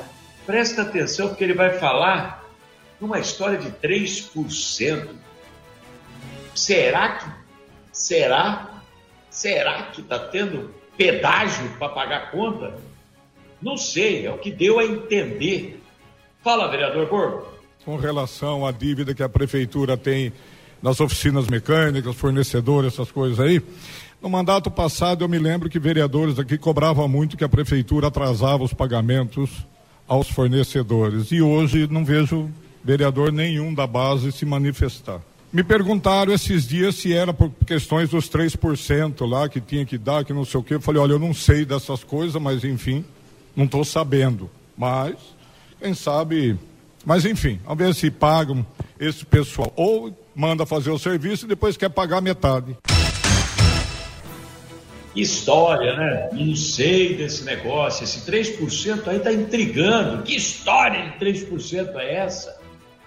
Presta 0.46 0.82
atenção, 0.82 1.30
porque 1.30 1.46
ele 1.46 1.54
vai 1.54 1.80
falar 1.80 2.44
numa 3.00 3.18
história 3.18 3.58
de 3.58 3.72
3%. 3.72 5.08
Será 6.54 7.16
que. 7.16 7.40
Será? 7.94 8.69
Será 9.40 9.84
que 9.84 10.02
está 10.02 10.20
tendo 10.20 10.70
pedágio 10.98 11.70
para 11.80 11.88
pagar 11.88 12.30
conta? 12.30 12.76
Não 13.62 13.78
sei, 13.78 14.26
é 14.26 14.32
o 14.34 14.38
que 14.38 14.52
deu 14.52 14.80
a 14.80 14.84
entender. 14.84 15.82
Fala, 16.44 16.68
vereador 16.68 17.08
Borgo. 17.08 17.48
Com 17.86 17.96
relação 17.96 18.68
à 18.68 18.72
dívida 18.74 19.16
que 19.16 19.24
a 19.24 19.30
prefeitura 19.30 19.96
tem 19.96 20.34
nas 20.84 21.00
oficinas 21.00 21.48
mecânicas, 21.48 22.18
fornecedores, 22.18 22.92
essas 22.92 23.14
coisas 23.14 23.40
aí. 23.40 23.62
No 24.22 24.30
mandato 24.30 24.70
passado, 24.70 25.24
eu 25.24 25.30
me 25.30 25.40
lembro 25.40 25.70
que 25.70 25.80
vereadores 25.80 26.38
aqui 26.38 26.58
cobravam 26.58 27.08
muito 27.08 27.38
que 27.38 27.44
a 27.46 27.50
prefeitura 27.50 28.08
atrasava 28.08 28.66
os 28.66 28.74
pagamentos 28.74 29.66
aos 30.06 30.30
fornecedores. 30.30 31.32
E 31.32 31.42
hoje 31.42 31.88
não 31.90 32.04
vejo 32.04 32.52
vereador 32.84 33.32
nenhum 33.32 33.74
da 33.74 33.88
base 33.88 34.34
se 34.34 34.46
manifestar. 34.46 35.22
Me 35.52 35.64
perguntaram 35.64 36.32
esses 36.32 36.68
dias 36.68 36.94
se 36.94 37.12
era 37.12 37.34
por 37.34 37.52
questões 37.66 38.10
dos 38.10 38.30
3% 38.30 39.28
lá 39.28 39.50
que 39.50 39.60
tinha 39.60 39.84
que 39.84 39.98
dar, 39.98 40.24
que 40.24 40.32
não 40.32 40.46
sei 40.46 40.60
o 40.60 40.64
quê. 40.64 40.76
Eu 40.76 40.82
falei, 40.82 41.02
olha, 41.02 41.14
eu 41.14 41.20
não 41.20 41.34
sei 41.34 41.66
dessas 41.66 42.04
coisas, 42.04 42.40
mas 42.40 42.64
enfim, 42.64 43.04
não 43.56 43.66
estou 43.66 43.84
sabendo, 43.84 44.48
mas 44.78 45.16
quem 45.82 45.96
sabe. 45.96 46.56
Mas 47.04 47.26
enfim, 47.26 47.60
vamos 47.66 47.84
ver 47.84 47.96
se 47.96 48.12
pagam 48.12 48.64
esse 49.00 49.26
pessoal. 49.26 49.74
Ou 49.76 50.16
manda 50.36 50.68
fazer 50.68 50.92
o 50.92 51.00
serviço 51.00 51.46
e 51.46 51.48
depois 51.48 51.76
quer 51.76 51.90
pagar 51.90 52.22
metade. 52.22 52.78
História, 55.16 55.96
né? 55.98 56.30
Não 56.32 56.56
sei 56.56 57.16
desse 57.16 57.44
negócio. 57.44 58.04
Esse 58.04 58.20
3% 58.20 59.08
aí 59.08 59.18
está 59.18 59.34
intrigando. 59.34 60.22
Que 60.22 60.36
história 60.36 61.10
de 61.10 61.26
3% 61.26 61.96
é 61.96 62.16
essa? 62.18 62.59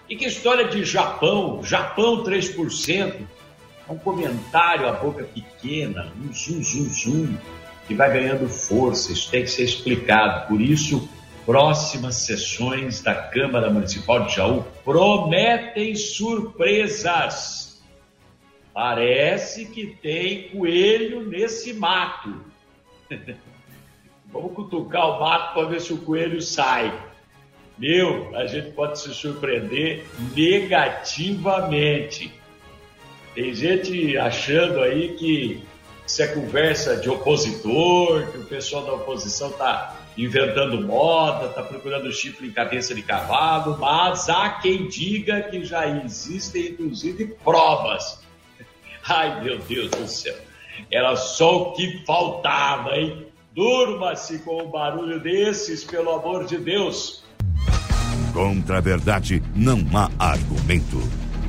E 0.09 0.15
que 0.15 0.25
história 0.25 0.67
de 0.67 0.83
Japão? 0.83 1.63
Japão 1.63 2.23
3%. 2.23 3.27
É 3.87 3.91
um 3.91 3.97
comentário 3.97 4.87
à 4.87 4.93
boca 4.93 5.23
pequena, 5.23 6.11
um 6.17 6.33
zum, 6.33 6.63
zum, 6.63 6.89
zum 6.89 7.37
que 7.87 7.93
vai 7.93 8.11
ganhando 8.11 8.47
força, 8.47 9.11
isso 9.11 9.29
tem 9.29 9.43
que 9.43 9.49
ser 9.49 9.63
explicado. 9.63 10.47
Por 10.47 10.61
isso, 10.61 11.09
próximas 11.45 12.15
sessões 12.15 13.01
da 13.01 13.13
Câmara 13.13 13.69
Municipal 13.69 14.25
de 14.25 14.35
Jaú 14.35 14.65
prometem 14.83 15.95
surpresas. 15.95 17.81
Parece 18.73 19.65
que 19.65 19.97
tem 20.01 20.49
coelho 20.49 21.27
nesse 21.27 21.73
mato. 21.73 22.41
Vamos 24.31 24.53
cutucar 24.53 25.09
o 25.09 25.19
mato 25.19 25.53
para 25.53 25.67
ver 25.67 25.81
se 25.81 25.93
o 25.93 25.97
coelho 25.97 26.41
sai. 26.41 26.91
Meu, 27.77 28.35
a 28.35 28.45
gente 28.45 28.71
pode 28.71 28.99
se 28.99 29.13
surpreender 29.13 30.05
negativamente. 30.35 32.31
Tem 33.33 33.53
gente 33.53 34.17
achando 34.17 34.81
aí 34.81 35.15
que 35.15 35.63
isso 36.05 36.21
é 36.21 36.27
conversa 36.27 36.97
de 36.97 37.09
opositor, 37.09 38.31
que 38.31 38.37
o 38.37 38.45
pessoal 38.45 38.85
da 38.85 38.93
oposição 38.93 39.49
está 39.49 39.97
inventando 40.15 40.79
moda, 40.85 41.47
está 41.47 41.63
procurando 41.63 42.11
chifre 42.11 42.47
em 42.47 42.51
cabeça 42.51 42.93
de 42.93 43.01
cavalo, 43.01 43.77
mas 43.79 44.29
há 44.29 44.49
quem 44.49 44.87
diga 44.87 45.41
que 45.41 45.65
já 45.65 45.87
existem, 45.87 46.67
inclusive, 46.67 47.35
provas. 47.43 48.21
Ai, 49.07 49.43
meu 49.43 49.57
Deus 49.57 49.89
do 49.89 50.07
céu. 50.07 50.35
Era 50.91 51.15
só 51.15 51.63
o 51.63 51.73
que 51.73 52.03
faltava, 52.05 52.95
hein? 52.95 53.25
Durma-se 53.53 54.39
com 54.39 54.63
um 54.63 54.69
barulho 54.69 55.19
desses, 55.19 55.83
pelo 55.83 56.11
amor 56.11 56.45
de 56.45 56.57
Deus. 56.57 57.22
Contra 58.33 58.79
a 58.79 58.81
verdade 58.81 59.43
não 59.55 59.79
há 59.93 60.09
argumento. 60.17 60.99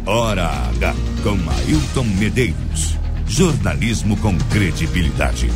Hora 0.05 0.47
H 0.47 0.95
com 1.23 1.31
Ailton 1.50 2.05
Medeiros. 2.19 2.99
Jornalismo 3.26 4.19
com 4.19 4.37
credibilidade. 4.53 5.49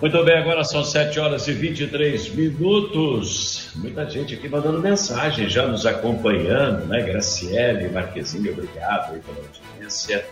Muito 0.00 0.24
bem, 0.24 0.38
agora 0.38 0.64
são 0.64 0.84
7 0.84 1.20
horas 1.20 1.46
e 1.46 1.52
23 1.52 2.34
minutos. 2.34 3.70
Muita 3.76 4.10
gente 4.10 4.34
aqui 4.34 4.48
mandando 4.48 4.80
mensagem, 4.80 5.48
já 5.48 5.66
nos 5.66 5.86
acompanhando, 5.86 6.84
né? 6.86 7.00
Graciele, 7.02 7.88
Marquezinho, 7.88 8.52
obrigado 8.52 9.14
aí 9.14 9.20
pela 9.20 9.38
audiência. 9.38 10.24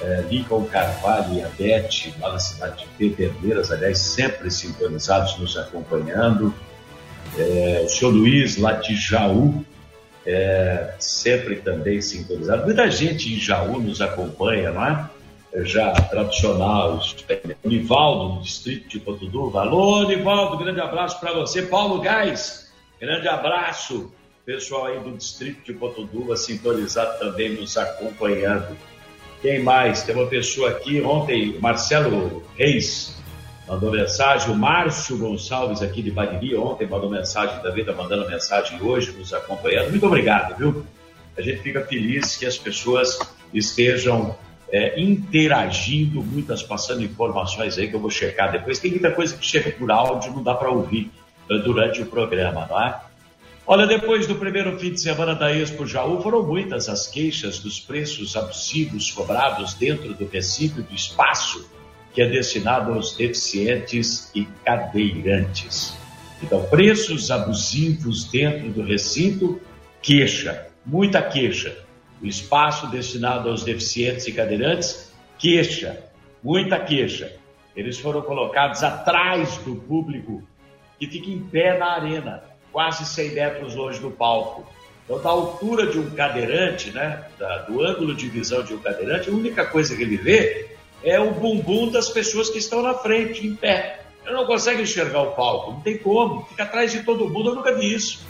É, 0.00 0.24
Lincoln 0.30 0.64
Carvalho 0.64 1.34
e 1.34 1.42
a 1.42 1.48
Beth, 1.48 2.14
lá 2.20 2.32
na 2.32 2.38
cidade 2.38 2.84
de 2.84 2.86
Pederneiras, 2.96 3.70
aliás, 3.70 3.98
sempre 3.98 4.50
sintonizados, 4.50 5.36
nos 5.38 5.56
acompanhando. 5.56 6.54
É, 7.36 7.82
o 7.84 7.88
senhor 7.88 8.10
Luiz, 8.12 8.56
lá 8.56 8.72
de 8.72 8.96
Jaú, 8.96 9.64
é, 10.26 10.94
sempre 10.98 11.56
também 11.56 12.00
sintonizado. 12.00 12.64
Muita 12.64 12.90
gente 12.90 13.32
em 13.32 13.38
Jaú 13.38 13.80
nos 13.80 14.00
acompanha, 14.00 14.70
não 14.70 14.86
é? 14.86 15.10
Já 15.64 15.92
tradicional, 15.92 17.00
Nivaldo, 17.64 18.36
do 18.36 18.42
distrito 18.42 18.88
de 18.88 19.00
Potuduva. 19.00 19.62
Alô, 19.62 20.06
Nivaldo, 20.06 20.56
grande 20.58 20.80
abraço 20.80 21.18
para 21.18 21.32
você. 21.32 21.62
Paulo 21.62 22.00
Gás, 22.00 22.72
grande 23.00 23.26
abraço. 23.26 24.12
Pessoal 24.46 24.86
aí 24.86 25.00
do 25.00 25.16
distrito 25.16 25.64
de 25.64 25.72
Potuduva 25.72 26.36
sintonizado 26.36 27.18
também 27.18 27.50
nos 27.50 27.76
acompanhando. 27.76 28.76
Quem 29.42 29.62
mais? 29.62 30.02
Tem 30.02 30.14
uma 30.14 30.26
pessoa 30.26 30.70
aqui 30.70 31.00
ontem, 31.00 31.58
Marcelo 31.58 32.44
Reis, 32.56 33.19
mandou 33.70 33.92
mensagem. 33.92 34.50
O 34.50 34.56
Márcio 34.56 35.16
Gonçalves, 35.16 35.80
aqui 35.80 36.02
de 36.02 36.10
Bariri, 36.10 36.56
ontem 36.56 36.88
mandou 36.88 37.08
mensagem, 37.08 37.60
também 37.60 37.82
está 37.82 37.92
mandando 37.92 38.28
mensagem 38.28 38.82
hoje, 38.82 39.12
nos 39.12 39.32
acompanhando. 39.32 39.90
Muito 39.90 40.04
obrigado, 40.04 40.58
viu? 40.58 40.84
A 41.38 41.40
gente 41.40 41.62
fica 41.62 41.80
feliz 41.86 42.36
que 42.36 42.44
as 42.44 42.58
pessoas 42.58 43.16
estejam 43.54 44.36
é, 44.72 45.00
interagindo, 45.00 46.20
muitas 46.20 46.64
passando 46.64 47.04
informações 47.04 47.78
aí 47.78 47.86
que 47.86 47.94
eu 47.94 48.00
vou 48.00 48.10
checar 48.10 48.50
depois. 48.50 48.80
Tem 48.80 48.90
muita 48.90 49.12
coisa 49.12 49.36
que 49.36 49.46
chega 49.46 49.70
por 49.70 49.88
áudio, 49.88 50.32
não 50.32 50.42
dá 50.42 50.54
para 50.54 50.68
ouvir 50.68 51.08
uh, 51.48 51.58
durante 51.60 52.02
o 52.02 52.06
programa, 52.06 52.66
não 52.68 52.82
é? 52.82 53.00
Olha, 53.64 53.86
depois 53.86 54.26
do 54.26 54.34
primeiro 54.34 54.76
fim 54.80 54.90
de 54.90 55.00
semana 55.00 55.32
da 55.32 55.54
Expo 55.54 55.86
Jaú, 55.86 56.20
foram 56.20 56.42
muitas 56.42 56.88
as 56.88 57.06
queixas 57.06 57.60
dos 57.60 57.78
preços 57.78 58.36
abusivos 58.36 59.12
cobrados 59.12 59.74
dentro 59.74 60.12
do 60.12 60.26
recinto 60.26 60.82
do 60.82 60.92
espaço 60.92 61.64
que 62.12 62.22
é 62.22 62.28
destinado 62.28 62.92
aos 62.92 63.14
deficientes 63.16 64.30
e 64.34 64.44
cadeirantes. 64.64 65.96
Então, 66.42 66.64
preços 66.64 67.30
abusivos 67.30 68.24
dentro 68.24 68.70
do 68.70 68.82
recinto, 68.82 69.60
queixa, 70.02 70.66
muita 70.84 71.22
queixa. 71.22 71.76
O 72.22 72.26
espaço 72.26 72.86
destinado 72.88 73.48
aos 73.48 73.62
deficientes 73.62 74.26
e 74.26 74.32
cadeirantes, 74.32 75.12
queixa, 75.38 76.04
muita 76.42 76.78
queixa. 76.78 77.32
Eles 77.76 77.98
foram 77.98 78.22
colocados 78.22 78.82
atrás 78.82 79.58
do 79.58 79.76
público 79.76 80.42
que 80.98 81.06
fica 81.06 81.30
em 81.30 81.40
pé 81.40 81.78
na 81.78 81.92
arena, 81.92 82.42
quase 82.72 83.06
100 83.06 83.30
metros 83.34 83.74
longe 83.74 84.00
do 84.00 84.10
palco. 84.10 84.66
Então, 85.04 85.20
da 85.20 85.30
altura 85.30 85.86
de 85.86 85.98
um 85.98 86.10
cadeirante, 86.10 86.90
né, 86.90 87.24
da, 87.38 87.58
do 87.62 87.82
ângulo 87.82 88.14
de 88.14 88.28
visão 88.28 88.62
de 88.62 88.74
um 88.74 88.78
cadeirante, 88.78 89.30
a 89.30 89.32
única 89.32 89.64
coisa 89.66 89.96
que 89.96 90.02
ele 90.02 90.16
vê 90.16 90.76
é 91.02 91.18
o 91.18 91.32
bumbum 91.32 91.90
das 91.90 92.08
pessoas 92.08 92.50
que 92.50 92.58
estão 92.58 92.82
na 92.82 92.94
frente, 92.94 93.46
em 93.46 93.54
pé. 93.54 94.00
Eu 94.24 94.32
não 94.34 94.46
consegue 94.46 94.82
enxergar 94.82 95.22
o 95.22 95.32
palco, 95.32 95.72
não 95.72 95.80
tem 95.80 95.98
como, 95.98 96.44
fica 96.44 96.64
atrás 96.64 96.92
de 96.92 97.02
todo 97.02 97.28
mundo, 97.28 97.50
eu 97.50 97.54
nunca 97.54 97.74
vi 97.74 97.92
isso. 97.92 98.20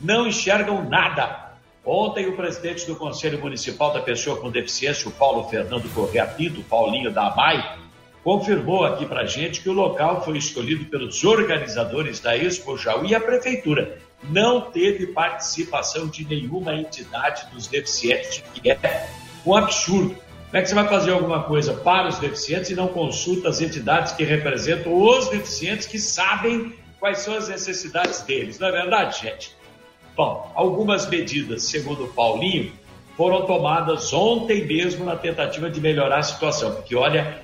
Não 0.00 0.26
enxergam 0.26 0.84
nada. 0.88 1.52
Ontem, 1.84 2.26
o 2.26 2.34
presidente 2.34 2.84
do 2.84 2.96
Conselho 2.96 3.38
Municipal 3.38 3.92
da 3.92 4.00
Pessoa 4.00 4.38
com 4.40 4.50
Deficiência, 4.50 5.08
o 5.08 5.12
Paulo 5.12 5.48
Fernando 5.48 5.88
Correa 5.94 6.26
Pinto, 6.26 6.62
Paulinho 6.62 7.12
da 7.12 7.28
AMAI, 7.28 7.78
confirmou 8.24 8.84
aqui 8.84 9.06
para 9.06 9.24
gente 9.24 9.60
que 9.60 9.68
o 9.68 9.72
local 9.72 10.24
foi 10.24 10.36
escolhido 10.36 10.86
pelos 10.86 11.22
organizadores 11.22 12.18
da 12.18 12.36
Expo 12.36 12.76
Jaú 12.76 13.06
e 13.06 13.14
a 13.14 13.20
Prefeitura. 13.20 13.98
Não 14.24 14.62
teve 14.62 15.06
participação 15.06 16.08
de 16.08 16.24
nenhuma 16.24 16.74
entidade 16.74 17.46
dos 17.52 17.68
deficientes, 17.68 18.42
que 18.52 18.68
é 18.68 19.08
um 19.46 19.54
absurdo. 19.54 20.16
Como 20.46 20.58
é 20.58 20.62
que 20.62 20.68
você 20.68 20.74
vai 20.76 20.88
fazer 20.88 21.10
alguma 21.10 21.42
coisa 21.42 21.74
para 21.74 22.08
os 22.08 22.18
deficientes 22.18 22.70
e 22.70 22.74
não 22.74 22.86
consulta 22.86 23.48
as 23.48 23.60
entidades 23.60 24.12
que 24.12 24.22
representam 24.22 24.94
os 24.94 25.28
deficientes 25.28 25.86
que 25.86 25.98
sabem 25.98 26.72
quais 27.00 27.18
são 27.18 27.34
as 27.34 27.48
necessidades 27.48 28.20
deles? 28.20 28.58
Não 28.58 28.68
é 28.68 28.72
verdade, 28.72 29.22
gente? 29.22 29.56
Bom, 30.16 30.52
algumas 30.54 31.08
medidas, 31.08 31.64
segundo 31.64 32.04
o 32.04 32.08
Paulinho, 32.08 32.72
foram 33.16 33.44
tomadas 33.44 34.12
ontem 34.12 34.64
mesmo 34.64 35.04
na 35.04 35.16
tentativa 35.16 35.68
de 35.68 35.80
melhorar 35.80 36.18
a 36.18 36.22
situação, 36.22 36.76
porque 36.76 36.94
olha, 36.94 37.42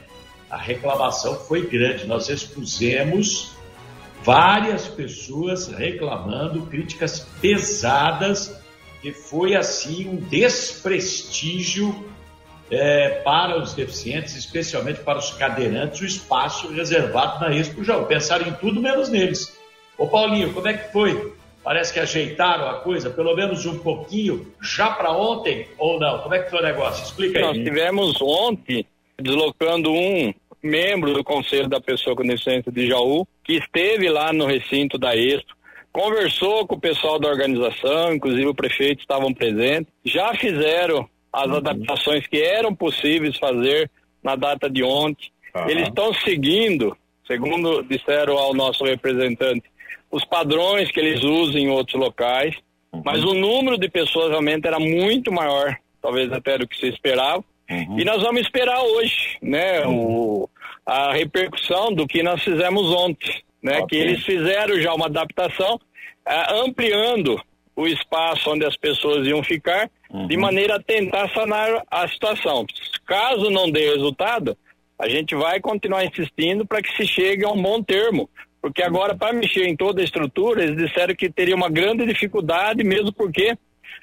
a 0.48 0.56
reclamação 0.56 1.34
foi 1.34 1.66
grande. 1.66 2.06
Nós 2.06 2.28
expusemos 2.28 3.50
várias 4.22 4.86
pessoas 4.86 5.66
reclamando 5.66 6.66
críticas 6.66 7.26
pesadas, 7.40 8.56
que 9.00 9.12
foi 9.12 9.56
assim 9.56 10.08
um 10.08 10.16
desprestígio 10.16 12.11
é, 12.72 13.20
para 13.22 13.58
os 13.58 13.74
deficientes, 13.74 14.34
especialmente 14.34 15.00
para 15.00 15.18
os 15.18 15.30
cadeirantes, 15.34 16.00
o 16.00 16.06
espaço 16.06 16.72
reservado 16.72 17.38
na 17.38 17.54
Expo 17.54 17.84
Jaú. 17.84 18.06
Pensaram 18.06 18.48
em 18.48 18.52
tudo 18.54 18.80
menos 18.80 19.10
neles. 19.10 19.58
Ô 19.98 20.06
Paulinho, 20.06 20.54
como 20.54 20.66
é 20.66 20.72
que 20.72 20.90
foi? 20.90 21.34
Parece 21.62 21.92
que 21.92 22.00
ajeitaram 22.00 22.70
a 22.70 22.80
coisa, 22.80 23.10
pelo 23.10 23.36
menos 23.36 23.66
um 23.66 23.78
pouquinho, 23.78 24.50
já 24.60 24.90
para 24.90 25.12
ontem 25.12 25.68
ou 25.76 26.00
não? 26.00 26.20
Como 26.20 26.34
é 26.34 26.42
que 26.42 26.50
foi 26.50 26.60
o 26.60 26.62
negócio? 26.62 27.04
Explica 27.04 27.38
aí. 27.38 27.44
Nós 27.44 27.56
tivemos 27.58 28.20
ontem 28.22 28.86
deslocando 29.20 29.92
um 29.92 30.32
membro 30.62 31.12
do 31.12 31.22
Conselho 31.22 31.68
da 31.68 31.80
Pessoa 31.80 32.16
com 32.16 32.22
Deficiência 32.22 32.72
de 32.72 32.88
Jaú, 32.88 33.26
que 33.44 33.54
esteve 33.54 34.08
lá 34.08 34.32
no 34.32 34.46
recinto 34.46 34.96
da 34.96 35.14
Expo, 35.14 35.52
conversou 35.92 36.66
com 36.66 36.76
o 36.76 36.80
pessoal 36.80 37.18
da 37.18 37.28
organização, 37.28 38.14
inclusive 38.14 38.46
o 38.46 38.54
prefeito 38.54 39.00
estavam 39.00 39.34
presentes, 39.34 39.92
já 40.04 40.32
fizeram 40.34 41.06
as 41.32 41.46
uhum. 41.46 41.56
adaptações 41.56 42.26
que 42.26 42.40
eram 42.40 42.74
possíveis 42.74 43.36
fazer 43.38 43.90
na 44.22 44.36
data 44.36 44.68
de 44.68 44.82
ontem. 44.82 45.30
Uhum. 45.54 45.68
Eles 45.68 45.88
estão 45.88 46.12
seguindo, 46.12 46.96
segundo 47.26 47.82
disseram 47.82 48.36
ao 48.36 48.54
nosso 48.54 48.84
representante, 48.84 49.64
os 50.10 50.24
padrões 50.24 50.90
que 50.90 51.00
eles 51.00 51.22
usam 51.24 51.60
em 51.60 51.70
outros 51.70 51.98
locais, 51.98 52.54
uhum. 52.92 53.02
mas 53.04 53.24
o 53.24 53.32
número 53.32 53.78
de 53.78 53.88
pessoas 53.88 54.30
realmente 54.30 54.66
era 54.66 54.78
muito 54.78 55.32
maior, 55.32 55.74
talvez 56.02 56.30
até 56.32 56.58
do 56.58 56.68
que 56.68 56.76
se 56.76 56.88
esperava. 56.88 57.42
Uhum. 57.70 57.98
E 57.98 58.04
nós 58.04 58.22
vamos 58.22 58.42
esperar 58.42 58.82
hoje, 58.82 59.38
né, 59.40 59.86
o, 59.86 60.48
a 60.84 61.12
repercussão 61.12 61.92
do 61.92 62.06
que 62.06 62.22
nós 62.22 62.42
fizemos 62.42 62.90
ontem, 62.90 63.42
né, 63.62 63.78
okay. 63.80 63.86
que 63.86 63.96
eles 63.96 64.24
fizeram 64.24 64.78
já 64.80 64.92
uma 64.92 65.06
adaptação, 65.06 65.76
uh, 65.76 66.64
ampliando 66.64 67.40
o 67.74 67.86
espaço 67.86 68.50
onde 68.50 68.66
as 68.66 68.76
pessoas 68.76 69.26
iam 69.26 69.42
ficar, 69.42 69.90
uhum. 70.12 70.26
de 70.26 70.36
maneira 70.36 70.76
a 70.76 70.82
tentar 70.82 71.28
sanar 71.32 71.82
a 71.90 72.06
situação. 72.06 72.66
Caso 73.06 73.50
não 73.50 73.70
dê 73.70 73.90
resultado, 73.90 74.56
a 74.98 75.08
gente 75.08 75.34
vai 75.34 75.60
continuar 75.60 76.04
insistindo 76.04 76.66
para 76.66 76.82
que 76.82 76.94
se 76.96 77.06
chegue 77.06 77.44
a 77.44 77.50
um 77.50 77.60
bom 77.60 77.82
termo. 77.82 78.28
Porque 78.60 78.82
agora, 78.82 79.16
para 79.16 79.32
mexer 79.32 79.66
em 79.66 79.74
toda 79.74 80.00
a 80.00 80.04
estrutura, 80.04 80.62
eles 80.62 80.76
disseram 80.76 81.16
que 81.16 81.28
teria 81.28 81.56
uma 81.56 81.68
grande 81.68 82.06
dificuldade, 82.06 82.84
mesmo 82.84 83.12
porque 83.12 83.58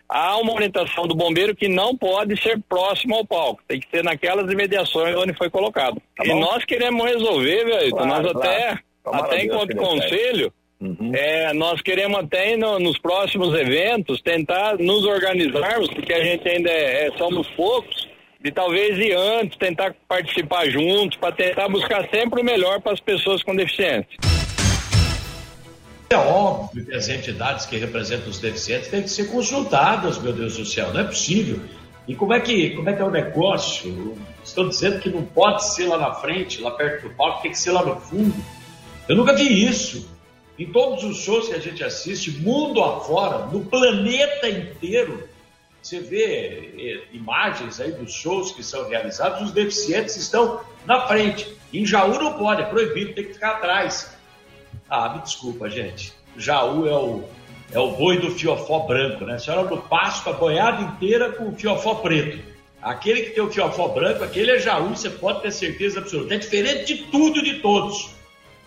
há 0.08 0.36
uma 0.38 0.54
orientação 0.54 1.08
do 1.08 1.16
bombeiro 1.16 1.56
que 1.56 1.70
não 1.70 1.96
pode 1.96 2.36
ser 2.42 2.62
próximo 2.68 3.16
ao 3.16 3.26
palco, 3.26 3.62
tem 3.66 3.80
que 3.80 3.90
ser 3.90 4.04
naquelas 4.04 4.52
imediações 4.52 5.16
onde 5.16 5.34
foi 5.34 5.50
colocado. 5.50 6.02
Tá 6.18 6.26
e 6.26 6.38
nós 6.38 6.66
queremos 6.66 7.06
resolver, 7.06 7.64
velho. 7.64 7.92
Claro, 7.92 8.08
nós 8.08 8.32
claro. 8.32 8.40
até, 8.40 8.80
até 9.06 9.46
enquanto 9.46 9.78
conselho, 9.78 10.52
Uhum. 10.82 11.12
É, 11.14 11.54
nós 11.54 11.82
queremos 11.82 12.18
até 12.18 12.56
no, 12.56 12.80
nos 12.80 12.98
próximos 12.98 13.54
eventos 13.54 14.22
tentar 14.22 14.78
nos 14.78 15.04
organizarmos, 15.04 15.90
porque 15.90 16.14
a 16.14 16.24
gente 16.24 16.48
ainda 16.48 16.70
é, 16.70 17.08
é 17.08 17.18
somos 17.18 17.48
poucos, 17.50 18.08
de 18.42 18.52
talvez 18.52 18.98
ir 18.98 19.14
antes, 19.14 19.58
tentar 19.58 19.94
participar 20.08 20.70
juntos, 20.70 21.18
para 21.18 21.34
tentar 21.34 21.68
buscar 21.68 22.08
sempre 22.10 22.42
o 22.42 22.46
melhor 22.46 22.80
para 22.80 22.94
as 22.94 23.02
pessoas 23.02 23.44
com 23.44 23.54
deficiência. 23.54 24.18
É 26.10 26.16
óbvio 26.16 26.86
que 26.86 26.96
as 26.96 27.10
entidades 27.10 27.66
que 27.66 27.78
representam 27.78 28.30
os 28.30 28.40
deficientes 28.40 28.88
têm 28.88 29.04
que 29.04 29.10
ser 29.10 29.30
consultadas, 29.30 30.18
meu 30.18 30.32
Deus 30.32 30.58
do 30.58 30.66
céu, 30.66 30.94
não 30.94 31.02
é 31.02 31.04
possível. 31.04 31.60
E 32.08 32.16
como 32.16 32.34
é 32.34 32.40
que, 32.40 32.72
como 32.72 32.90
é, 32.90 32.94
que 32.94 33.02
é 33.02 33.06
o 33.06 33.12
negócio? 33.12 34.18
Estão 34.44 34.68
dizendo 34.68 35.00
que 35.00 35.10
não 35.10 35.24
pode 35.24 35.64
ser 35.76 35.86
lá 35.86 35.98
na 35.98 36.14
frente, 36.16 36.62
lá 36.62 36.72
perto 36.72 37.10
do 37.10 37.14
palco, 37.14 37.42
tem 37.42 37.52
que 37.52 37.60
ser 37.60 37.72
lá 37.72 37.86
no 37.86 37.98
fundo. 37.98 38.34
Eu 39.08 39.16
nunca 39.16 39.34
vi 39.34 39.68
isso. 39.68 40.10
Em 40.60 40.66
todos 40.66 41.06
os 41.06 41.20
shows 41.20 41.48
que 41.48 41.56
a 41.56 41.60
gente 41.60 41.82
assiste, 41.82 42.32
mundo 42.32 42.84
afora, 42.84 43.46
no 43.46 43.64
planeta 43.64 44.50
inteiro, 44.50 45.30
você 45.82 46.02
vê 46.02 46.74
eh, 46.78 47.16
imagens 47.16 47.80
aí 47.80 47.94
dos 47.94 48.12
shows 48.12 48.52
que 48.52 48.62
são 48.62 48.90
realizados, 48.90 49.42
os 49.42 49.52
deficientes 49.54 50.18
estão 50.18 50.60
na 50.86 51.08
frente. 51.08 51.48
Em 51.74 51.86
Jaú 51.86 52.22
não 52.22 52.34
pode, 52.34 52.62
é 52.62 52.66
proibido, 52.66 53.14
tem 53.14 53.24
que 53.24 53.36
ficar 53.36 53.52
atrás. 53.52 54.14
Ah, 54.90 55.14
me 55.16 55.22
desculpa, 55.22 55.70
gente. 55.70 56.12
Jaú 56.36 56.86
é 56.86 56.94
o, 56.94 57.24
é 57.72 57.80
o 57.80 57.92
boi 57.92 58.20
do 58.20 58.32
fiofó 58.32 58.80
branco, 58.80 59.24
né? 59.24 59.36
A 59.36 59.40
senhora 59.40 59.70
no 59.70 59.82
pasto, 59.84 60.30
a 60.30 60.34
boiada 60.34 60.82
inteira 60.82 61.32
com 61.32 61.48
o 61.48 61.56
fiofó 61.56 61.96
preto. 61.96 62.44
Aquele 62.82 63.22
que 63.22 63.30
tem 63.30 63.44
o 63.44 63.50
fiofó 63.50 63.88
branco, 63.88 64.26
aquele 64.26 64.52
é 64.52 64.60
Jaú, 64.60 64.90
você 64.90 65.10
pode 65.10 65.42
ter 65.42 65.52
certeza 65.52 66.00
absoluta. 66.00 66.36
É 66.36 66.38
diferente 66.38 66.94
de 66.94 67.04
tudo 67.06 67.40
e 67.40 67.44
de 67.44 67.60
todos. 67.62 68.19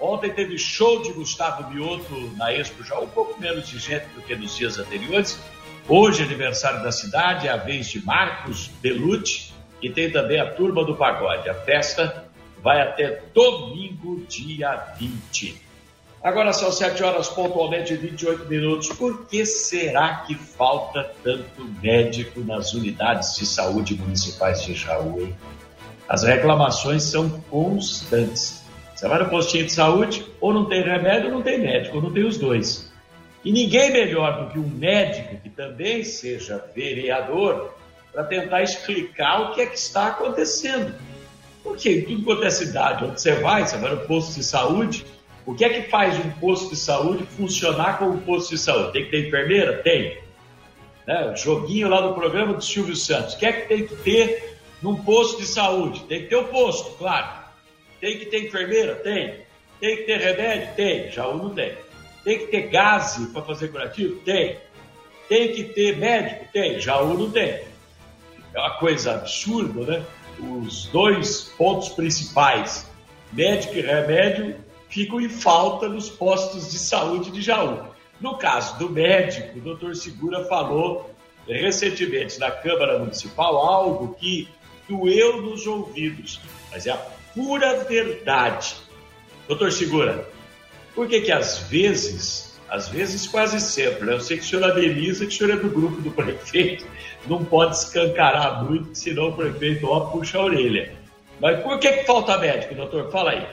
Ontem 0.02 0.32
teve 0.32 0.58
show 0.58 1.00
de 1.00 1.12
Gustavo 1.12 1.70
Mioto 1.70 2.32
na 2.36 2.52
Expo, 2.52 2.82
já 2.82 2.98
um 2.98 3.06
pouco 3.06 3.40
menos 3.40 3.68
de 3.68 3.78
gente 3.78 4.06
do 4.16 4.20
que 4.20 4.34
nos 4.34 4.56
dias 4.56 4.76
anteriores. 4.76 5.38
Hoje, 5.88 6.24
aniversário 6.24 6.82
da 6.82 6.90
cidade, 6.90 7.46
é 7.46 7.52
a 7.52 7.56
vez 7.56 7.86
de 7.86 8.04
Marcos 8.04 8.66
Belucci, 8.82 9.52
e 9.80 9.88
tem 9.88 10.10
também 10.10 10.40
a 10.40 10.50
Turma 10.54 10.84
do 10.84 10.96
Pagode. 10.96 11.48
A 11.48 11.54
festa 11.54 12.24
vai 12.60 12.82
até 12.82 13.22
domingo, 13.32 14.26
dia 14.28 14.92
20. 14.98 15.62
Agora 16.20 16.52
são 16.52 16.72
7 16.72 17.00
horas 17.04 17.28
pontualmente 17.28 17.94
28 17.94 18.46
minutos. 18.46 18.88
Por 18.88 19.26
que 19.26 19.46
será 19.46 20.16
que 20.26 20.34
falta 20.34 21.12
tanto 21.22 21.64
médico 21.80 22.40
nas 22.40 22.74
unidades 22.74 23.36
de 23.36 23.46
saúde 23.46 23.94
municipais 23.94 24.64
de 24.64 24.74
Jaú? 24.74 25.32
As 26.08 26.24
reclamações 26.24 27.04
são 27.04 27.30
constantes. 27.48 28.61
Você 29.02 29.08
vai 29.08 29.18
no 29.18 29.28
postinho 29.28 29.66
de 29.66 29.72
saúde, 29.72 30.24
ou 30.40 30.54
não 30.54 30.66
tem 30.66 30.80
remédio, 30.80 31.26
ou 31.26 31.32
não 31.32 31.42
tem 31.42 31.58
médico, 31.58 31.96
ou 31.96 32.02
não 32.04 32.12
tem 32.12 32.22
os 32.22 32.38
dois. 32.38 32.88
E 33.44 33.50
ninguém 33.50 33.92
melhor 33.92 34.44
do 34.44 34.52
que 34.52 34.60
um 34.60 34.68
médico 34.68 35.38
que 35.42 35.50
também 35.50 36.04
seja 36.04 36.64
vereador 36.72 37.74
para 38.12 38.22
tentar 38.22 38.62
explicar 38.62 39.40
o 39.40 39.54
que 39.54 39.62
é 39.62 39.66
que 39.66 39.76
está 39.76 40.06
acontecendo. 40.06 40.94
Porque 41.64 41.90
em 41.90 42.02
tudo 42.02 42.22
quanto 42.22 42.44
é 42.44 42.50
cidade, 42.50 43.04
onde 43.04 43.20
você 43.20 43.34
vai, 43.34 43.66
você 43.66 43.76
vai 43.76 43.92
no 43.92 44.02
posto 44.02 44.36
de 44.36 44.44
saúde, 44.44 45.04
o 45.44 45.52
que 45.52 45.64
é 45.64 45.68
que 45.70 45.90
faz 45.90 46.16
um 46.24 46.30
posto 46.38 46.70
de 46.70 46.76
saúde 46.76 47.26
funcionar 47.36 47.98
como 47.98 48.12
um 48.12 48.20
posto 48.20 48.50
de 48.50 48.58
saúde? 48.58 48.92
Tem 48.92 49.04
que 49.06 49.10
ter 49.10 49.26
enfermeira? 49.26 49.78
Tem. 49.78 50.18
Né? 51.08 51.34
Joguinho 51.34 51.88
lá 51.88 52.02
do 52.02 52.14
programa 52.14 52.54
do 52.54 52.62
Silvio 52.62 52.94
Santos. 52.94 53.34
O 53.34 53.38
que 53.38 53.46
é 53.46 53.52
que 53.52 53.66
tem 53.66 53.84
que 53.84 53.96
ter 53.96 54.60
num 54.80 54.94
posto 54.94 55.40
de 55.40 55.46
saúde? 55.48 56.04
Tem 56.04 56.22
que 56.22 56.28
ter 56.28 56.36
o 56.36 56.44
posto, 56.44 56.96
claro. 56.98 57.41
Tem 58.02 58.18
que 58.18 58.26
ter 58.26 58.48
enfermeira? 58.48 58.96
Tem. 58.96 59.36
Tem 59.78 59.96
que 59.98 60.02
ter 60.02 60.18
remédio? 60.18 60.74
Tem. 60.74 61.08
Jaú 61.12 61.38
não 61.38 61.54
tem. 61.54 61.72
Tem 62.24 62.38
que 62.40 62.46
ter 62.48 62.62
gase 62.62 63.28
para 63.28 63.42
fazer 63.42 63.68
curativo? 63.68 64.16
Tem. 64.22 64.58
Tem 65.28 65.52
que 65.52 65.62
ter 65.62 65.96
médico? 65.98 66.44
Tem. 66.52 66.80
Jaú 66.80 67.16
não 67.16 67.30
tem. 67.30 67.62
É 68.52 68.58
uma 68.58 68.76
coisa 68.78 69.14
absurda, 69.14 69.86
né? 69.86 70.04
Os 70.40 70.86
dois 70.86 71.42
pontos 71.56 71.90
principais, 71.90 72.90
médico 73.32 73.76
e 73.76 73.80
remédio, 73.80 74.56
ficam 74.88 75.20
em 75.20 75.28
falta 75.28 75.88
nos 75.88 76.10
postos 76.10 76.72
de 76.72 76.80
saúde 76.80 77.30
de 77.30 77.40
Jaú. 77.40 77.86
No 78.20 78.36
caso 78.36 78.76
do 78.80 78.90
médico, 78.90 79.58
o 79.58 79.60
doutor 79.60 79.94
Segura 79.94 80.44
falou 80.46 81.14
recentemente 81.46 82.40
na 82.40 82.50
Câmara 82.50 82.98
Municipal 82.98 83.56
algo 83.58 84.14
que 84.14 84.48
doeu 84.88 85.40
nos 85.40 85.68
ouvidos, 85.68 86.40
mas 86.72 86.84
é 86.84 86.90
a 86.90 87.21
pura 87.34 87.84
verdade. 87.84 88.76
Doutor 89.48 89.72
Segura, 89.72 90.28
por 90.94 91.08
que 91.08 91.20
que 91.20 91.32
às 91.32 91.58
vezes, 91.58 92.60
às 92.68 92.88
vezes 92.88 93.26
quase 93.26 93.60
sempre, 93.60 94.06
né? 94.06 94.14
eu 94.14 94.20
sei 94.20 94.38
que 94.38 94.44
o 94.44 94.46
senhor 94.46 94.70
ameniza 94.70 95.26
que 95.26 95.34
o 95.34 95.36
senhor 95.36 95.52
é 95.52 95.56
do 95.56 95.68
grupo 95.68 96.00
do 96.00 96.10
prefeito, 96.12 96.86
não 97.26 97.44
pode 97.44 97.76
escancarar 97.76 98.64
muito, 98.64 98.94
senão 98.94 99.28
o 99.28 99.36
prefeito 99.36 99.86
ó, 99.86 100.00
puxa 100.00 100.38
a 100.38 100.44
orelha. 100.44 100.92
Mas 101.40 101.60
por 101.62 101.78
que, 101.78 101.90
que 101.92 102.04
falta 102.04 102.38
médico, 102.38 102.74
doutor? 102.74 103.10
Fala 103.10 103.32
aí. 103.32 103.46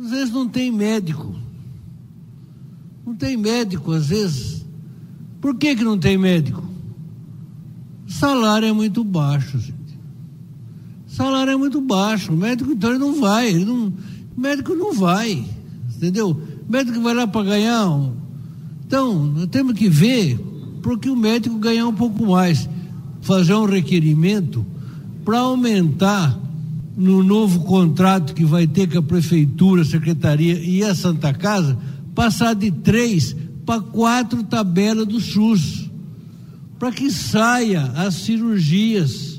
Às 0.00 0.10
vezes 0.10 0.30
não 0.32 0.48
tem 0.48 0.70
médico. 0.70 1.34
Não 3.04 3.16
tem 3.16 3.36
médico, 3.36 3.92
às 3.92 4.08
vezes. 4.08 4.64
Por 5.40 5.58
que, 5.58 5.74
que 5.74 5.84
não 5.84 5.98
tem 5.98 6.16
médico? 6.16 6.62
Salário 8.06 8.68
é 8.68 8.72
muito 8.72 9.02
baixo, 9.02 9.58
gente. 9.58 9.83
Salário 11.14 11.52
é 11.52 11.56
muito 11.56 11.80
baixo. 11.80 12.32
O 12.32 12.36
médico, 12.36 12.72
então, 12.72 12.90
ele 12.90 12.98
não 12.98 13.20
vai. 13.20 13.48
Ele 13.48 13.64
não, 13.64 13.92
o 14.36 14.40
médico 14.40 14.74
não 14.74 14.92
vai. 14.92 15.44
Entendeu? 15.96 16.30
O 16.30 16.72
médico 16.72 17.00
vai 17.00 17.14
lá 17.14 17.26
para 17.26 17.46
ganhar. 17.46 17.88
Um... 17.88 18.14
Então, 18.84 19.24
nós 19.26 19.46
temos 19.46 19.74
que 19.74 19.88
ver 19.88 20.38
porque 20.82 21.08
o 21.08 21.16
médico 21.16 21.56
ganhar 21.58 21.86
um 21.86 21.94
pouco 21.94 22.26
mais. 22.26 22.68
Fazer 23.22 23.54
um 23.54 23.64
requerimento 23.64 24.66
para 25.24 25.38
aumentar 25.38 26.38
no 26.96 27.22
novo 27.22 27.60
contrato 27.60 28.34
que 28.34 28.44
vai 28.44 28.66
ter 28.66 28.90
com 28.90 28.98
a 28.98 29.02
prefeitura, 29.02 29.82
a 29.82 29.86
secretaria 29.86 30.58
e 30.58 30.82
a 30.82 30.94
Santa 30.94 31.32
Casa, 31.32 31.78
passar 32.14 32.54
de 32.54 32.70
três 32.70 33.34
para 33.64 33.80
quatro 33.80 34.42
tabelas 34.42 35.06
do 35.06 35.20
SUS, 35.20 35.88
para 36.78 36.92
que 36.92 37.10
saia 37.10 37.84
as 37.96 38.14
cirurgias, 38.14 39.33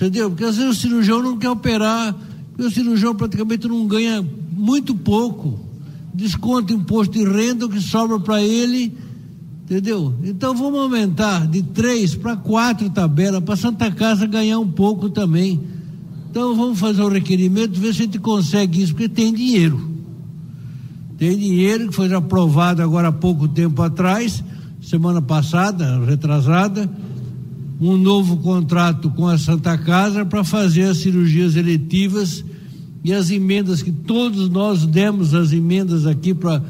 entendeu? 0.00 0.30
Porque 0.30 0.44
às 0.44 0.56
vezes 0.56 0.78
o 0.78 0.80
cirurgião 0.80 1.22
não 1.22 1.36
quer 1.36 1.50
operar, 1.50 2.16
porque 2.48 2.64
o 2.64 2.70
cirurgião 2.70 3.14
praticamente 3.14 3.68
não 3.68 3.86
ganha 3.86 4.26
muito 4.50 4.94
pouco, 4.94 5.60
desconta 6.14 6.72
imposto 6.72 7.18
de 7.18 7.24
renda, 7.24 7.66
o 7.66 7.68
que 7.68 7.80
sobra 7.80 8.18
para 8.18 8.42
ele, 8.42 8.96
entendeu? 9.64 10.14
Então 10.24 10.54
vamos 10.54 10.80
aumentar 10.80 11.46
de 11.46 11.62
três 11.62 12.14
para 12.14 12.34
quatro 12.34 12.88
tabelas, 12.88 13.44
para 13.44 13.56
Santa 13.56 13.90
Casa 13.90 14.26
ganhar 14.26 14.58
um 14.58 14.70
pouco 14.70 15.10
também. 15.10 15.60
Então 16.30 16.56
vamos 16.56 16.78
fazer 16.78 17.02
um 17.02 17.08
requerimento, 17.08 17.78
ver 17.78 17.92
se 17.94 18.02
a 18.02 18.04
gente 18.04 18.18
consegue 18.18 18.82
isso, 18.82 18.94
porque 18.94 19.08
tem 19.08 19.34
dinheiro. 19.34 19.90
Tem 21.18 21.36
dinheiro 21.36 21.88
que 21.88 21.94
foi 21.94 22.10
aprovado 22.14 22.82
agora 22.82 23.08
há 23.08 23.12
pouco 23.12 23.46
tempo 23.46 23.82
atrás, 23.82 24.42
semana 24.80 25.20
passada, 25.20 26.02
retrasada, 26.06 26.88
um 27.80 27.96
novo 27.96 28.36
contrato 28.38 29.10
com 29.10 29.26
a 29.26 29.38
Santa 29.38 29.78
Casa 29.78 30.24
para 30.24 30.44
fazer 30.44 30.82
as 30.82 30.98
cirurgias 30.98 31.56
eletivas 31.56 32.44
e 33.02 33.12
as 33.12 33.30
emendas 33.30 33.82
que 33.82 33.90
todos 33.90 34.50
nós 34.50 34.84
demos 34.84 35.34
as 35.34 35.52
emendas 35.52 36.06
aqui 36.06 36.34
para 36.34 36.62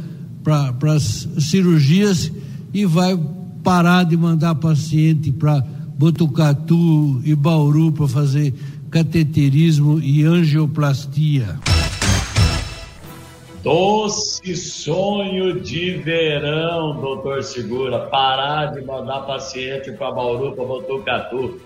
para 0.43 0.95
as 0.95 1.29
cirurgias 1.39 2.33
e 2.73 2.85
vai 2.87 3.19
parar 3.63 4.05
de 4.05 4.17
mandar 4.17 4.55
paciente 4.55 5.31
para 5.31 5.61
Botucatu 5.99 7.21
e 7.25 7.35
Bauru 7.35 7.93
para 7.93 8.09
fazer 8.09 8.55
cateterismo 8.91 10.01
e 10.01 10.25
angioplastia. 10.25 11.59
Doce 13.63 14.57
sonho 14.57 15.61
de 15.61 15.93
verão, 15.99 16.99
doutor 16.99 17.43
Segura. 17.43 18.07
Parar 18.07 18.73
de 18.73 18.81
mandar 18.81 19.21
paciente 19.27 19.93
para 19.93 20.11
Bauru, 20.13 20.57
para 20.57 20.65
Botucatu. 20.65 21.61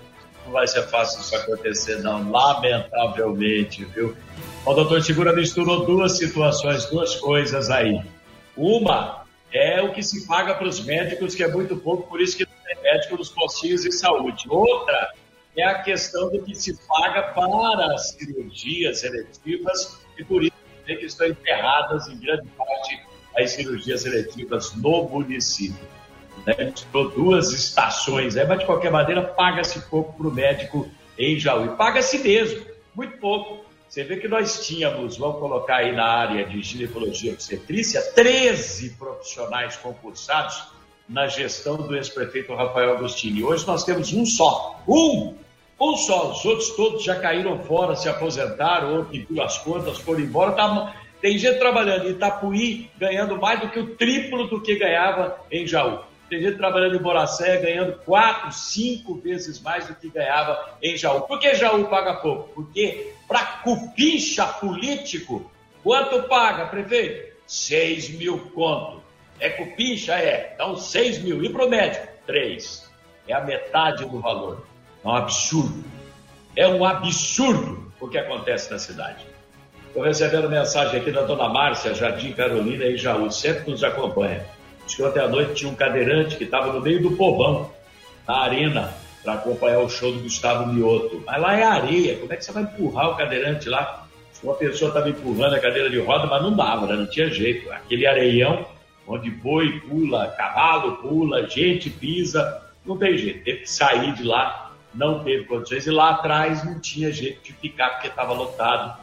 Não 0.45 0.51
vai 0.51 0.67
ser 0.67 0.83
fácil 0.89 1.21
isso 1.21 1.33
acontecer, 1.37 1.99
não. 2.01 2.29
Lamentavelmente, 2.29 3.85
viu? 3.85 4.13
O 4.65 4.73
doutor 4.73 5.01
Segura 5.03 5.31
misturou 5.31 5.85
duas 5.85 6.17
situações, 6.17 6.83
duas 6.87 7.15
coisas 7.15 7.69
aí. 7.69 8.01
Uma 8.57 9.23
é 9.53 9.81
o 9.81 9.93
que 9.93 10.03
se 10.03 10.27
paga 10.27 10.53
para 10.53 10.67
os 10.67 10.83
médicos, 10.83 11.33
que 11.33 11.43
é 11.43 11.47
muito 11.47 11.77
pouco, 11.77 12.09
por 12.09 12.19
isso 12.19 12.35
que 12.35 12.43
não 12.43 12.51
tem 12.65 12.83
médico 12.83 13.15
nos 13.15 13.29
postinhos 13.29 13.83
de 13.83 13.93
saúde. 13.93 14.43
Outra 14.49 15.13
é 15.55 15.63
a 15.63 15.81
questão 15.81 16.29
do 16.29 16.43
que 16.43 16.53
se 16.55 16.77
paga 16.85 17.23
para 17.23 17.93
as 17.93 18.09
cirurgias 18.09 18.99
seletivas 18.99 19.97
e 20.17 20.25
por 20.25 20.43
isso 20.43 20.54
que 20.85 21.05
estão 21.05 21.27
enterradas 21.27 22.07
em 22.07 22.17
grande 22.17 22.47
parte 22.57 22.99
as 23.37 23.51
cirurgias 23.51 24.01
seletivas 24.01 24.73
no 24.75 25.03
município. 25.09 25.87
Né? 26.45 26.55
A 26.57 26.63
gente 26.63 26.85
duas 27.15 27.51
estações, 27.51 28.35
né? 28.35 28.45
mas 28.45 28.59
de 28.59 28.65
qualquer 28.65 28.91
maneira 28.91 29.21
paga-se 29.21 29.81
pouco 29.89 30.13
para 30.13 30.27
o 30.27 30.31
médico 30.31 30.89
em 31.17 31.37
Jaú. 31.37 31.65
E 31.65 31.75
paga-se 31.75 32.19
mesmo, 32.19 32.65
muito 32.93 33.17
pouco. 33.17 33.65
Você 33.87 34.03
vê 34.03 34.17
que 34.17 34.27
nós 34.27 34.65
tínhamos, 34.65 35.17
vamos 35.17 35.39
colocar 35.39 35.77
aí 35.77 35.95
na 35.95 36.05
área 36.05 36.45
de 36.45 36.61
ginecologia 36.61 37.31
e 37.31 37.33
obstetrícia, 37.33 38.01
13 38.13 38.91
profissionais 38.91 39.77
concursados 39.77 40.63
na 41.07 41.27
gestão 41.27 41.77
do 41.77 41.95
ex-prefeito 41.95 42.53
Rafael 42.53 42.95
Agostini. 42.95 43.43
Hoje 43.43 43.65
nós 43.67 43.83
temos 43.83 44.11
um 44.11 44.25
só, 44.25 44.81
um 44.87 45.35
um 45.79 45.97
só, 45.97 46.31
os 46.31 46.45
outros 46.45 46.69
todos 46.71 47.03
já 47.03 47.19
caíram 47.19 47.59
fora, 47.59 47.95
se 47.95 48.07
aposentaram, 48.07 48.97
ou 48.97 49.05
pediu 49.05 49.41
as 49.41 49.57
contas, 49.57 49.97
foram 49.97 50.21
embora. 50.21 50.53
Tá, 50.53 50.95
tem 51.21 51.37
gente 51.37 51.59
trabalhando 51.59 52.07
em 52.07 52.11
Itapuí 52.11 52.89
ganhando 52.97 53.39
mais 53.39 53.59
do 53.59 53.69
que 53.69 53.79
o 53.79 53.95
triplo 53.95 54.47
do 54.47 54.61
que 54.61 54.75
ganhava 54.75 55.39
em 55.51 55.67
Jaú. 55.67 55.99
Tem 56.29 56.41
gente 56.41 56.57
trabalhando 56.57 56.95
em 56.95 57.01
Boracé 57.01 57.57
ganhando 57.57 57.93
quatro, 58.03 58.51
cinco 58.51 59.15
vezes 59.15 59.59
mais 59.61 59.87
do 59.87 59.95
que 59.95 60.09
ganhava 60.09 60.77
em 60.81 60.97
Jaú. 60.97 61.21
Por 61.21 61.39
que 61.39 61.53
Jaú 61.53 61.85
paga 61.85 62.15
pouco? 62.15 62.49
Porque 62.53 63.13
para 63.27 63.43
cupincha 63.63 64.45
político, 64.45 65.51
quanto 65.83 66.23
paga, 66.23 66.65
prefeito? 66.67 67.35
Seis 67.45 68.09
mil 68.09 68.39
conto. 68.55 69.03
É 69.39 69.49
cupincha? 69.49 70.13
É. 70.13 70.53
Então, 70.55 70.75
seis 70.75 71.21
mil. 71.21 71.43
E 71.43 71.49
para 71.49 71.65
o 71.65 71.69
médico? 71.69 72.07
Três. 72.25 72.89
É 73.27 73.33
a 73.33 73.41
metade 73.41 74.05
do 74.05 74.19
valor. 74.19 74.65
É 75.05 75.07
um 75.07 75.15
absurdo. 75.15 75.83
É 76.55 76.67
um 76.67 76.83
absurdo 76.83 77.93
o 77.99 78.07
que 78.07 78.17
acontece 78.17 78.71
na 78.71 78.79
cidade. 78.79 79.23
Estou 79.87 80.01
recebendo 80.01 80.49
mensagem 80.49 80.99
aqui 80.99 81.11
da 81.11 81.21
dona 81.21 81.47
Márcia, 81.47 81.93
Jardim 81.93 82.31
Carolina 82.31 82.85
e 82.85 82.97
Jaú, 82.97 83.31
sempre 83.31 83.69
nos 83.69 83.83
acompanha. 83.83 84.43
Diz 84.83 84.95
que 84.95 85.03
ontem 85.03 85.19
à 85.19 85.27
noite 85.27 85.53
tinha 85.53 85.71
um 85.71 85.75
cadeirante 85.75 86.35
que 86.35 86.45
estava 86.45 86.73
no 86.73 86.81
meio 86.81 87.03
do 87.03 87.11
povão, 87.11 87.71
na 88.27 88.35
arena, 88.39 88.93
para 89.23 89.33
acompanhar 89.33 89.79
o 89.79 89.89
show 89.89 90.11
do 90.11 90.21
Gustavo 90.21 90.73
Mioto. 90.73 91.23
Mas 91.23 91.39
lá 91.39 91.55
é 91.55 91.63
areia, 91.63 92.17
como 92.17 92.33
é 92.33 92.35
que 92.35 92.43
você 92.43 92.51
vai 92.51 92.63
empurrar 92.63 93.11
o 93.11 93.15
cadeirante 93.15 93.69
lá? 93.69 94.07
Uma 94.43 94.55
pessoa 94.55 94.89
estava 94.89 95.07
empurrando 95.07 95.53
a 95.53 95.59
cadeira 95.59 95.89
de 95.89 95.99
roda, 95.99 96.25
mas 96.25 96.41
não 96.41 96.55
dava, 96.55 96.87
né? 96.87 96.95
não 96.95 97.07
tinha 97.07 97.29
jeito. 97.29 97.71
Aquele 97.71 98.07
areião, 98.07 98.65
onde 99.07 99.29
boi 99.29 99.79
pula, 99.81 100.27
cavalo 100.29 100.97
pula, 100.97 101.47
gente 101.47 101.91
pisa, 101.91 102.61
não 102.83 102.97
tem 102.97 103.17
jeito. 103.17 103.43
Teve 103.43 103.59
que 103.59 103.69
sair 103.69 104.11
de 104.13 104.23
lá 104.23 104.64
não 104.95 105.23
teve 105.23 105.45
condições 105.45 105.85
e 105.85 105.91
lá 105.91 106.11
atrás 106.11 106.63
não 106.63 106.79
tinha 106.79 107.11
jeito 107.11 107.43
de 107.43 107.53
ficar 107.53 107.89
porque 107.91 108.07
estava 108.07 108.33
lotado 108.33 108.97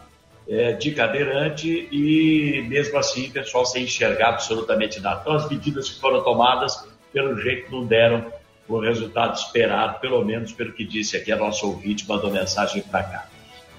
é, 0.48 0.72
de 0.72 0.92
cadeirante 0.92 1.88
e 1.92 2.64
mesmo 2.68 2.98
assim 2.98 3.28
o 3.28 3.32
pessoal 3.32 3.64
sem 3.64 3.84
enxergar 3.84 4.30
absolutamente 4.30 5.00
nada. 5.00 5.20
Então 5.20 5.34
as 5.34 5.48
medidas 5.48 5.88
que 5.88 6.00
foram 6.00 6.22
tomadas, 6.22 6.88
pelo 7.12 7.40
jeito, 7.40 7.70
não 7.70 7.86
deram 7.86 8.32
o 8.68 8.78
resultado 8.78 9.36
esperado, 9.36 10.00
pelo 10.00 10.24
menos 10.24 10.52
pelo 10.52 10.72
que 10.72 10.84
disse 10.84 11.16
aqui 11.16 11.30
a 11.30 11.36
nossa 11.36 11.66
ouvinte, 11.66 12.08
mandou 12.08 12.30
mensagem 12.30 12.82
para 12.82 13.02
cá. 13.02 13.26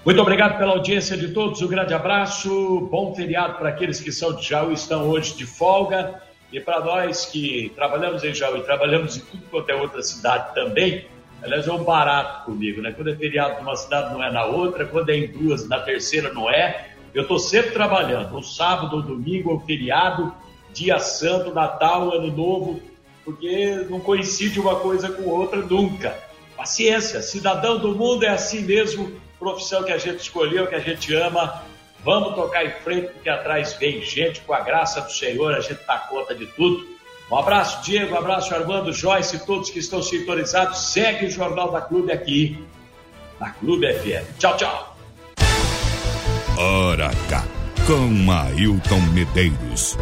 Muito 0.04 0.20
obrigado 0.20 0.58
pela 0.58 0.72
audiência 0.72 1.16
de 1.16 1.28
todos, 1.28 1.62
um 1.62 1.66
grande 1.66 1.94
abraço, 1.94 2.88
bom 2.90 3.14
feriado 3.14 3.54
para 3.54 3.70
aqueles 3.70 4.00
que 4.00 4.12
são 4.12 4.34
de 4.36 4.46
Jaú 4.46 4.70
e 4.70 4.74
estão 4.74 5.08
hoje 5.08 5.34
de 5.34 5.46
folga, 5.46 6.20
e 6.52 6.60
para 6.60 6.80
nós 6.80 7.24
que 7.24 7.72
trabalhamos 7.74 8.22
em 8.22 8.34
Jaú 8.34 8.58
e 8.58 8.62
trabalhamos 8.62 9.16
em 9.16 9.20
tudo 9.20 9.42
quanto 9.50 9.70
é 9.70 9.74
outra 9.74 10.02
cidade 10.02 10.54
também, 10.54 11.06
Aliás, 11.44 11.68
é 11.68 11.72
um 11.72 11.84
barato 11.84 12.46
comigo, 12.46 12.80
né? 12.80 12.92
Quando 12.92 13.10
é 13.10 13.16
feriado 13.16 13.62
numa 13.62 13.76
cidade 13.76 14.12
não 14.12 14.24
é 14.24 14.32
na 14.32 14.46
outra, 14.46 14.86
quando 14.86 15.10
é 15.10 15.16
em 15.16 15.26
duas, 15.26 15.68
na 15.68 15.78
terceira 15.80 16.32
não 16.32 16.50
é. 16.50 16.88
Eu 17.12 17.22
estou 17.22 17.38
sempre 17.38 17.72
trabalhando, 17.72 18.34
ou 18.34 18.42
sábado, 18.42 18.96
ou 18.96 19.02
domingo, 19.02 19.50
ou 19.50 19.60
feriado, 19.60 20.34
dia 20.72 20.98
santo, 20.98 21.54
Natal, 21.54 22.12
Ano 22.12 22.34
Novo, 22.34 22.80
porque 23.24 23.86
não 23.88 24.00
coincide 24.00 24.58
uma 24.58 24.76
coisa 24.76 25.10
com 25.10 25.28
outra 25.28 25.60
nunca. 25.60 26.18
Paciência, 26.56 27.20
cidadão 27.22 27.78
do 27.78 27.94
mundo 27.94 28.24
é 28.24 28.30
assim 28.30 28.62
mesmo, 28.62 29.12
profissão 29.38 29.84
que 29.84 29.92
a 29.92 29.98
gente 29.98 30.20
escolheu, 30.20 30.66
que 30.66 30.74
a 30.74 30.80
gente 30.80 31.14
ama, 31.14 31.62
Vamos 32.04 32.34
tocar 32.34 32.66
em 32.66 32.70
frente, 32.70 33.12
porque 33.12 33.30
atrás 33.30 33.72
vem 33.72 34.02
gente, 34.02 34.42
com 34.42 34.52
a 34.52 34.60
graça 34.60 35.00
do 35.00 35.10
Senhor, 35.10 35.54
a 35.54 35.60
gente 35.60 35.80
dá 35.86 35.96
conta 35.96 36.34
de 36.34 36.46
tudo. 36.48 36.86
Um 37.30 37.36
abraço, 37.36 37.82
Diego, 37.82 38.14
um 38.14 38.18
abraço, 38.18 38.54
Armando, 38.54 38.92
Joyce, 38.92 39.44
todos 39.46 39.70
que 39.70 39.78
estão 39.78 40.02
sintonizados. 40.02 40.92
Segue 40.92 41.26
o 41.26 41.30
Jornal 41.30 41.72
da 41.72 41.80
Clube 41.80 42.12
aqui, 42.12 42.62
na 43.40 43.50
Clube 43.50 43.92
FM. 43.92 44.38
Tchau, 44.38 44.56
tchau. 44.56 44.96
Hora 46.58 47.06
H, 47.06 47.44
com 47.86 48.30
Ailton 48.30 49.00
Medeiros. 49.12 49.96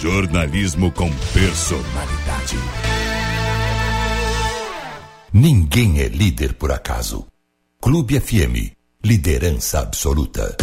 Jornalismo 0.00 0.90
com 0.92 1.10
personalidade. 1.34 2.56
Ninguém 5.32 6.00
é 6.00 6.08
líder 6.08 6.54
por 6.54 6.72
acaso. 6.72 7.26
Clube 7.80 8.18
FM, 8.18 8.72
liderança 9.04 9.80
absoluta. 9.80 10.56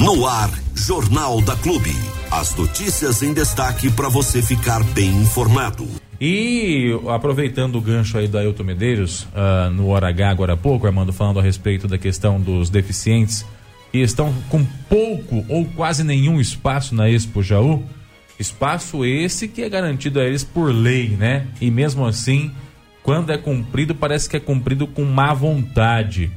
No 0.00 0.26
ar, 0.26 0.50
Jornal 0.74 1.42
da 1.42 1.54
Clube. 1.56 1.90
As 2.30 2.56
notícias 2.56 3.22
em 3.22 3.34
destaque 3.34 3.90
para 3.90 4.08
você 4.08 4.40
ficar 4.40 4.82
bem 4.82 5.10
informado. 5.10 5.86
E 6.18 6.98
aproveitando 7.06 7.76
o 7.76 7.82
gancho 7.82 8.16
aí 8.16 8.26
do 8.26 8.38
Ailton 8.38 8.64
Medeiros, 8.64 9.24
uh, 9.24 9.68
no 9.70 9.88
Hora 9.88 10.08
H 10.08 10.30
agora 10.30 10.54
há 10.54 10.56
pouco, 10.56 10.86
Armando, 10.86 11.12
falando 11.12 11.38
a 11.38 11.42
respeito 11.42 11.86
da 11.86 11.98
questão 11.98 12.40
dos 12.40 12.70
deficientes 12.70 13.44
que 13.92 13.98
estão 13.98 14.32
com 14.48 14.64
pouco 14.88 15.44
ou 15.50 15.66
quase 15.66 16.02
nenhum 16.02 16.40
espaço 16.40 16.94
na 16.94 17.10
Expo 17.10 17.42
Jaú. 17.42 17.84
Espaço 18.38 19.04
esse 19.04 19.48
que 19.48 19.60
é 19.60 19.68
garantido 19.68 20.18
a 20.18 20.24
eles 20.24 20.42
por 20.42 20.72
lei, 20.72 21.10
né? 21.10 21.46
E 21.60 21.70
mesmo 21.70 22.06
assim, 22.06 22.50
quando 23.02 23.32
é 23.32 23.36
cumprido, 23.36 23.94
parece 23.94 24.30
que 24.30 24.36
é 24.38 24.40
cumprido 24.40 24.86
com 24.86 25.04
má 25.04 25.34
vontade. 25.34 26.30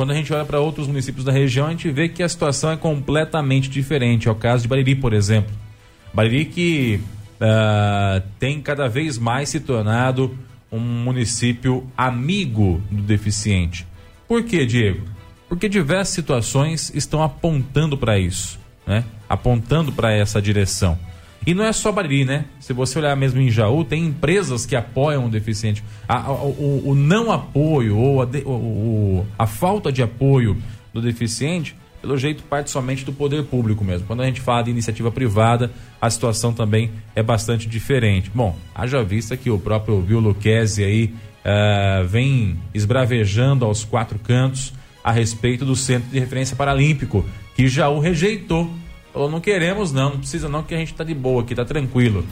Quando 0.00 0.12
a 0.12 0.14
gente 0.14 0.32
olha 0.32 0.46
para 0.46 0.58
outros 0.58 0.86
municípios 0.86 1.26
da 1.26 1.30
região, 1.30 1.66
a 1.66 1.70
gente 1.72 1.90
vê 1.90 2.08
que 2.08 2.22
a 2.22 2.28
situação 2.30 2.70
é 2.70 2.76
completamente 2.78 3.68
diferente. 3.68 4.28
É 4.28 4.30
o 4.30 4.34
caso 4.34 4.62
de 4.62 4.68
Bariri, 4.68 4.94
por 4.94 5.12
exemplo. 5.12 5.54
Bariri 6.14 6.46
que 6.46 7.02
uh, 7.38 8.26
tem 8.38 8.62
cada 8.62 8.88
vez 8.88 9.18
mais 9.18 9.50
se 9.50 9.60
tornado 9.60 10.34
um 10.72 10.80
município 10.80 11.86
amigo 11.94 12.80
do 12.90 13.02
deficiente. 13.02 13.86
Por 14.26 14.42
quê, 14.42 14.64
Diego? 14.64 15.06
Porque 15.50 15.68
diversas 15.68 16.14
situações 16.14 16.90
estão 16.94 17.22
apontando 17.22 17.98
para 17.98 18.18
isso, 18.18 18.58
né? 18.86 19.04
Apontando 19.28 19.92
para 19.92 20.14
essa 20.14 20.40
direção. 20.40 20.98
E 21.46 21.54
não 21.54 21.64
é 21.64 21.72
só 21.72 21.90
Bariri, 21.90 22.24
né? 22.24 22.44
Se 22.60 22.72
você 22.72 22.98
olhar 22.98 23.16
mesmo 23.16 23.40
em 23.40 23.50
Jaú, 23.50 23.82
tem 23.84 24.04
empresas 24.04 24.66
que 24.66 24.76
apoiam 24.76 25.26
o 25.26 25.28
deficiente. 25.30 25.82
A, 26.06 26.26
a, 26.26 26.32
o, 26.32 26.90
o, 26.90 26.94
não 26.94 27.32
apoio 27.32 27.96
ou 27.96 28.22
a, 28.22 28.26
o, 28.44 29.26
a 29.38 29.46
falta 29.46 29.90
de 29.90 30.02
apoio 30.02 30.56
do 30.92 31.00
deficiente, 31.00 31.74
pelo 32.00 32.16
jeito, 32.16 32.42
parte 32.42 32.70
somente 32.70 33.04
do 33.04 33.12
poder 33.12 33.44
público 33.44 33.84
mesmo. 33.84 34.06
Quando 34.06 34.22
a 34.22 34.26
gente 34.26 34.40
fala 34.40 34.62
de 34.62 34.70
iniciativa 34.70 35.10
privada, 35.10 35.70
a 36.00 36.10
situação 36.10 36.52
também 36.52 36.90
é 37.14 37.22
bastante 37.22 37.68
diferente. 37.68 38.30
Bom, 38.34 38.56
haja 38.74 39.02
vista 39.02 39.36
que 39.36 39.50
o 39.50 39.58
próprio 39.58 40.00
Bill 40.00 40.20
Lucchesi 40.20 40.84
aí 40.84 41.14
uh, 41.44 42.06
vem 42.06 42.58
esbravejando 42.74 43.64
aos 43.64 43.84
quatro 43.84 44.18
cantos 44.18 44.72
a 45.02 45.10
respeito 45.10 45.64
do 45.64 45.74
Centro 45.74 46.10
de 46.10 46.18
Referência 46.18 46.54
Paralímpico, 46.54 47.24
que 47.54 47.68
Jaú 47.68 47.98
rejeitou 47.98 48.70
Falou, 49.12 49.30
não 49.30 49.40
queremos 49.40 49.92
não, 49.92 50.10
não 50.10 50.18
precisa 50.18 50.48
não, 50.48 50.62
que 50.62 50.74
a 50.74 50.78
gente 50.78 50.94
tá 50.94 51.04
de 51.04 51.14
boa 51.14 51.42
aqui, 51.42 51.54
tá 51.54 51.64
tranquilo. 51.64 52.24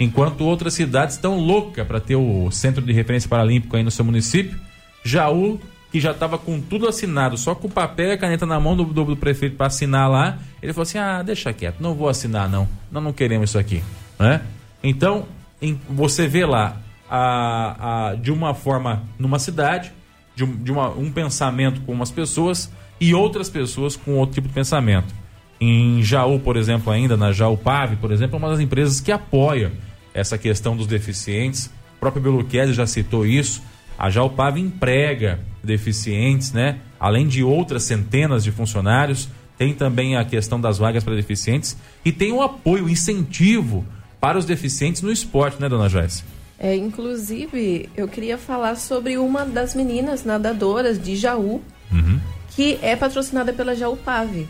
Enquanto 0.00 0.44
outras 0.44 0.74
cidades 0.74 1.16
estão 1.16 1.38
loucas 1.38 1.86
para 1.86 2.00
ter 2.00 2.16
o 2.16 2.50
centro 2.50 2.82
de 2.82 2.92
referência 2.92 3.28
paralímpico 3.28 3.76
aí 3.76 3.82
no 3.82 3.90
seu 3.90 4.04
município. 4.04 4.58
Jaú, 5.04 5.60
que 5.90 6.00
já 6.00 6.12
estava 6.12 6.38
com 6.38 6.60
tudo 6.60 6.88
assinado, 6.88 7.36
só 7.36 7.54
com 7.54 7.68
o 7.68 7.70
papel 7.70 8.08
e 8.08 8.12
a 8.12 8.18
caneta 8.18 8.46
na 8.46 8.58
mão 8.58 8.76
do, 8.76 8.84
do, 8.84 9.04
do 9.04 9.16
prefeito 9.16 9.56
para 9.56 9.66
assinar 9.66 10.10
lá, 10.10 10.38
ele 10.62 10.72
falou 10.72 10.84
assim: 10.84 10.98
ah, 10.98 11.22
deixa 11.22 11.52
quieto, 11.52 11.80
não 11.80 11.94
vou 11.94 12.08
assinar 12.08 12.48
não, 12.48 12.66
nós 12.90 13.02
não 13.02 13.12
queremos 13.12 13.50
isso 13.50 13.58
aqui. 13.58 13.82
Né? 14.18 14.40
Então, 14.82 15.26
em, 15.60 15.78
você 15.88 16.26
vê 16.26 16.46
lá, 16.46 16.80
a, 17.10 18.08
a, 18.08 18.14
de 18.14 18.32
uma 18.32 18.54
forma 18.54 19.02
numa 19.18 19.38
cidade, 19.38 19.92
de, 20.34 20.46
de 20.46 20.72
uma, 20.72 20.88
um 20.88 21.12
pensamento 21.12 21.82
com 21.82 21.92
umas 21.92 22.10
pessoas 22.10 22.72
e 22.98 23.14
outras 23.14 23.50
pessoas 23.50 23.96
com 23.96 24.14
outro 24.14 24.34
tipo 24.34 24.48
de 24.48 24.54
pensamento. 24.54 25.21
Em 25.64 26.02
Jaú, 26.02 26.40
por 26.40 26.56
exemplo, 26.56 26.92
ainda, 26.92 27.16
na 27.16 27.30
Jaú 27.30 27.56
Pave, 27.56 27.94
por 27.94 28.10
exemplo, 28.10 28.34
é 28.34 28.38
uma 28.40 28.48
das 28.48 28.58
empresas 28.58 29.00
que 29.00 29.12
apoia 29.12 29.70
essa 30.12 30.36
questão 30.36 30.76
dos 30.76 30.88
deficientes. 30.88 31.66
O 31.66 32.00
próprio 32.00 32.20
Beluquese 32.20 32.72
já 32.72 32.84
citou 32.84 33.24
isso. 33.24 33.62
A 33.96 34.10
Jaú 34.10 34.28
Pave 34.28 34.60
emprega 34.60 35.38
deficientes, 35.62 36.52
né? 36.52 36.80
Além 36.98 37.28
de 37.28 37.44
outras 37.44 37.84
centenas 37.84 38.42
de 38.42 38.50
funcionários, 38.50 39.28
tem 39.56 39.72
também 39.72 40.16
a 40.16 40.24
questão 40.24 40.60
das 40.60 40.78
vagas 40.78 41.04
para 41.04 41.14
deficientes 41.14 41.76
e 42.04 42.10
tem 42.10 42.32
o 42.32 42.42
apoio, 42.42 42.86
o 42.86 42.90
incentivo 42.90 43.86
para 44.20 44.36
os 44.36 44.44
deficientes 44.44 45.00
no 45.00 45.12
esporte, 45.12 45.60
né, 45.60 45.68
dona 45.68 45.88
Joyce? 45.88 46.24
É, 46.58 46.74
inclusive, 46.74 47.88
eu 47.96 48.08
queria 48.08 48.36
falar 48.36 48.74
sobre 48.74 49.16
uma 49.16 49.44
das 49.44 49.76
meninas 49.76 50.24
nadadoras 50.24 51.00
de 51.00 51.14
Jaú, 51.14 51.62
uhum. 51.92 52.18
que 52.56 52.80
é 52.82 52.96
patrocinada 52.96 53.52
pela 53.52 53.76
Jaú 53.76 53.96
Pave 53.96 54.48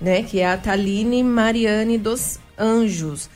né? 0.00 0.22
Que 0.22 0.40
é 0.40 0.50
a 0.50 0.56
Taline 0.56 1.22
Mariane 1.22 1.98
dos 1.98 2.38
Anjos, 2.58 3.28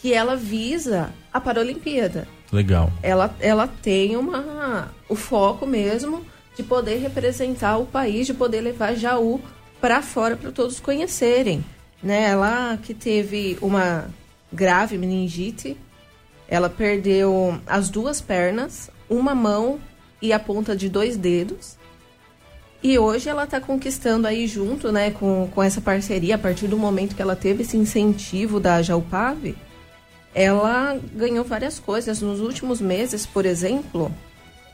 que 0.00 0.12
ela 0.12 0.36
visa 0.36 1.12
a 1.32 1.40
Paralimpíada. 1.40 2.26
Legal. 2.52 2.92
Ela, 3.02 3.34
ela 3.40 3.66
tem 3.66 4.16
uma, 4.16 4.92
o 5.08 5.14
foco 5.14 5.66
mesmo 5.66 6.24
de 6.54 6.62
poder 6.62 6.98
representar 6.98 7.78
o 7.78 7.86
país, 7.86 8.26
de 8.26 8.34
poder 8.34 8.60
levar 8.60 8.94
Jaú 8.94 9.40
para 9.80 10.02
fora 10.02 10.36
para 10.36 10.52
todos 10.52 10.78
conhecerem. 10.78 11.64
Né? 12.02 12.24
Ela 12.24 12.78
que 12.82 12.92
teve 12.92 13.56
uma 13.62 14.10
grave 14.52 14.98
meningite, 14.98 15.76
ela 16.46 16.68
perdeu 16.68 17.58
as 17.66 17.88
duas 17.88 18.20
pernas, 18.20 18.90
uma 19.08 19.34
mão 19.34 19.80
e 20.20 20.32
a 20.32 20.38
ponta 20.38 20.76
de 20.76 20.88
dois 20.88 21.16
dedos. 21.16 21.78
E 22.82 22.98
hoje 22.98 23.28
ela 23.28 23.44
está 23.44 23.60
conquistando 23.60 24.26
aí 24.26 24.46
junto, 24.48 24.90
né, 24.90 25.12
com, 25.12 25.48
com 25.54 25.62
essa 25.62 25.80
parceria, 25.80 26.34
a 26.34 26.38
partir 26.38 26.66
do 26.66 26.76
momento 26.76 27.14
que 27.14 27.22
ela 27.22 27.36
teve 27.36 27.62
esse 27.62 27.76
incentivo 27.76 28.58
da 28.58 28.82
Jaupave, 28.82 29.54
ela 30.34 30.98
ganhou 31.14 31.44
várias 31.44 31.78
coisas. 31.78 32.20
Nos 32.20 32.40
últimos 32.40 32.80
meses, 32.80 33.24
por 33.24 33.46
exemplo, 33.46 34.10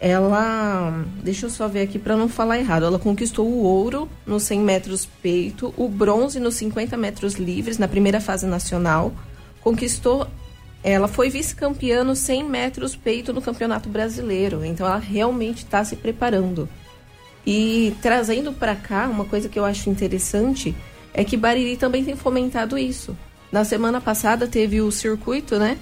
ela. 0.01 1.05
Deixa 1.23 1.47
eu 1.47 1.51
só 1.51 1.69
ver 1.69 1.83
aqui 1.83 1.99
para 1.99 2.17
não 2.17 2.29
falar 2.29 2.59
errado. 2.59 2.87
Ela 2.87 2.99
conquistou 2.99 3.47
o 3.47 3.63
ouro 3.63 4.09
nos 4.27 4.45
100 4.45 4.61
metros 4.61 5.07
peito, 5.21 5.75
o 5.77 5.89
bronze 5.89 6.41
nos 6.41 6.55
50 6.55 6.97
metros 6.97 7.35
livres 7.35 7.79
na 7.79 7.89
primeira 7.89 8.21
fase 8.21 8.47
nacional. 8.47 9.13
Conquistou. 9.61 10.27
Ela 10.83 11.09
foi 11.09 11.29
vice-campeã 11.29 12.05
nos 12.05 12.21
100 12.21 12.45
metros 12.45 12.95
peito 12.95 13.33
no 13.33 13.43
Campeonato 13.43 13.89
Brasileiro. 13.89 14.65
Então 14.65 14.87
ela 14.87 14.99
realmente 14.99 15.65
está 15.65 15.85
se 15.85 15.97
preparando. 15.97 16.69
E 17.51 17.97
trazendo 18.03 18.53
para 18.53 18.77
cá, 18.77 19.09
uma 19.09 19.25
coisa 19.25 19.49
que 19.49 19.59
eu 19.59 19.65
acho 19.65 19.89
interessante 19.89 20.77
é 21.15 21.25
que 21.25 21.35
Bariri 21.35 21.79
também 21.79 22.05
tem 22.05 22.15
fomentado 22.15 22.77
isso. 22.77 23.17
Na 23.51 23.65
semana 23.65 24.03
passada 24.03 24.47
teve 24.47 24.83
o 24.83 24.93
circuito, 24.93 25.59
né? 25.59 25.79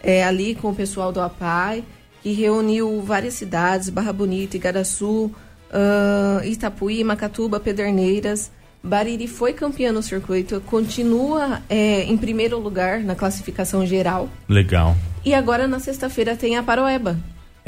É, 0.00 0.22
ali 0.22 0.54
com 0.54 0.70
o 0.70 0.74
pessoal 0.76 1.10
do 1.10 1.20
APAI, 1.20 1.82
que 2.22 2.30
reuniu 2.30 3.02
várias 3.02 3.34
cidades, 3.34 3.90
Barra 3.90 4.12
Bonita, 4.12 4.56
Igaraçu, 4.56 5.24
uh, 5.24 6.44
Itapuí, 6.44 7.02
Macatuba, 7.02 7.58
Pederneiras. 7.58 8.52
Bariri 8.80 9.26
foi 9.26 9.52
campeã 9.52 9.90
no 9.90 10.04
circuito, 10.04 10.62
continua 10.66 11.60
é, 11.68 12.04
em 12.04 12.16
primeiro 12.16 12.60
lugar 12.60 13.00
na 13.00 13.16
classificação 13.16 13.84
geral. 13.84 14.28
Legal. 14.48 14.96
E 15.24 15.34
agora 15.34 15.66
na 15.66 15.80
sexta-feira 15.80 16.36
tem 16.36 16.56
a 16.56 16.62
Paroeba, 16.62 17.18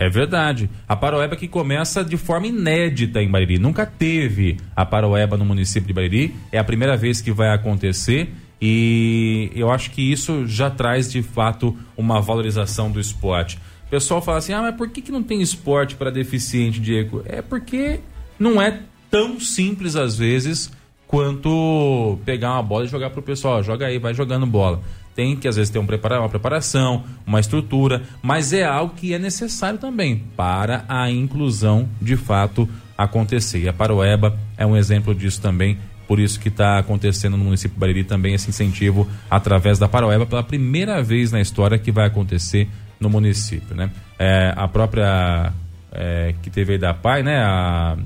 é 0.00 0.08
verdade. 0.08 0.70
A 0.88 0.96
Paroeba 0.96 1.36
que 1.36 1.46
começa 1.46 2.02
de 2.02 2.16
forma 2.16 2.46
inédita 2.46 3.20
em 3.20 3.30
Bariri. 3.30 3.58
Nunca 3.58 3.84
teve 3.84 4.56
a 4.74 4.86
Paroeba 4.86 5.36
no 5.36 5.44
município 5.44 5.86
de 5.86 5.92
Bariri. 5.92 6.34
É 6.50 6.58
a 6.58 6.64
primeira 6.64 6.96
vez 6.96 7.20
que 7.20 7.30
vai 7.30 7.50
acontecer. 7.50 8.32
E 8.58 9.52
eu 9.54 9.70
acho 9.70 9.90
que 9.90 10.00
isso 10.00 10.46
já 10.46 10.70
traz 10.70 11.12
de 11.12 11.22
fato 11.22 11.76
uma 11.98 12.18
valorização 12.18 12.90
do 12.90 12.98
esporte. 12.98 13.58
O 13.86 13.90
pessoal 13.90 14.22
fala 14.22 14.38
assim: 14.38 14.54
ah, 14.54 14.62
mas 14.62 14.74
por 14.74 14.88
que, 14.88 15.02
que 15.02 15.12
não 15.12 15.22
tem 15.22 15.42
esporte 15.42 15.94
para 15.96 16.10
deficiente, 16.10 16.80
Diego? 16.80 17.22
É 17.26 17.42
porque 17.42 18.00
não 18.38 18.60
é 18.60 18.80
tão 19.10 19.38
simples 19.38 19.96
às 19.96 20.16
vezes 20.16 20.72
quanto 21.06 22.18
pegar 22.24 22.52
uma 22.54 22.62
bola 22.62 22.86
e 22.86 22.88
jogar 22.88 23.10
pro 23.10 23.20
pessoal. 23.20 23.62
Joga 23.62 23.84
aí, 23.84 23.98
vai 23.98 24.14
jogando 24.14 24.46
bola 24.46 24.80
tem 25.20 25.36
que 25.36 25.46
às 25.46 25.56
vezes 25.56 25.68
ter 25.68 25.78
um 25.78 25.84
prepara 25.84 26.18
uma 26.18 26.30
preparação, 26.30 27.04
uma 27.26 27.38
estrutura, 27.38 28.04
mas 28.22 28.54
é 28.54 28.64
algo 28.64 28.94
que 28.94 29.12
é 29.12 29.18
necessário 29.18 29.78
também 29.78 30.24
para 30.34 30.82
a 30.88 31.10
inclusão 31.10 31.86
de 32.00 32.16
fato 32.16 32.66
acontecer. 32.96 33.58
E 33.58 33.68
a 33.68 33.72
Paroeba 33.72 34.34
é 34.56 34.64
um 34.64 34.74
exemplo 34.74 35.14
disso 35.14 35.38
também, 35.38 35.76
por 36.08 36.18
isso 36.18 36.40
que 36.40 36.48
está 36.48 36.78
acontecendo 36.78 37.36
no 37.36 37.44
município 37.44 37.74
de 37.74 37.78
Bariri 37.78 38.02
também 38.02 38.32
esse 38.32 38.48
incentivo 38.48 39.06
através 39.30 39.78
da 39.78 39.86
Paroeba 39.86 40.24
pela 40.24 40.42
primeira 40.42 41.02
vez 41.02 41.30
na 41.30 41.40
história 41.42 41.78
que 41.78 41.92
vai 41.92 42.06
acontecer 42.06 42.66
no 42.98 43.10
município, 43.10 43.76
né? 43.76 43.90
É, 44.18 44.54
a 44.56 44.66
própria 44.66 45.52
é, 45.92 46.34
que 46.40 46.48
teve 46.48 46.72
aí 46.72 46.78
da 46.78 46.94
PAI, 46.94 47.22
né? 47.22 47.42
A, 47.44 47.98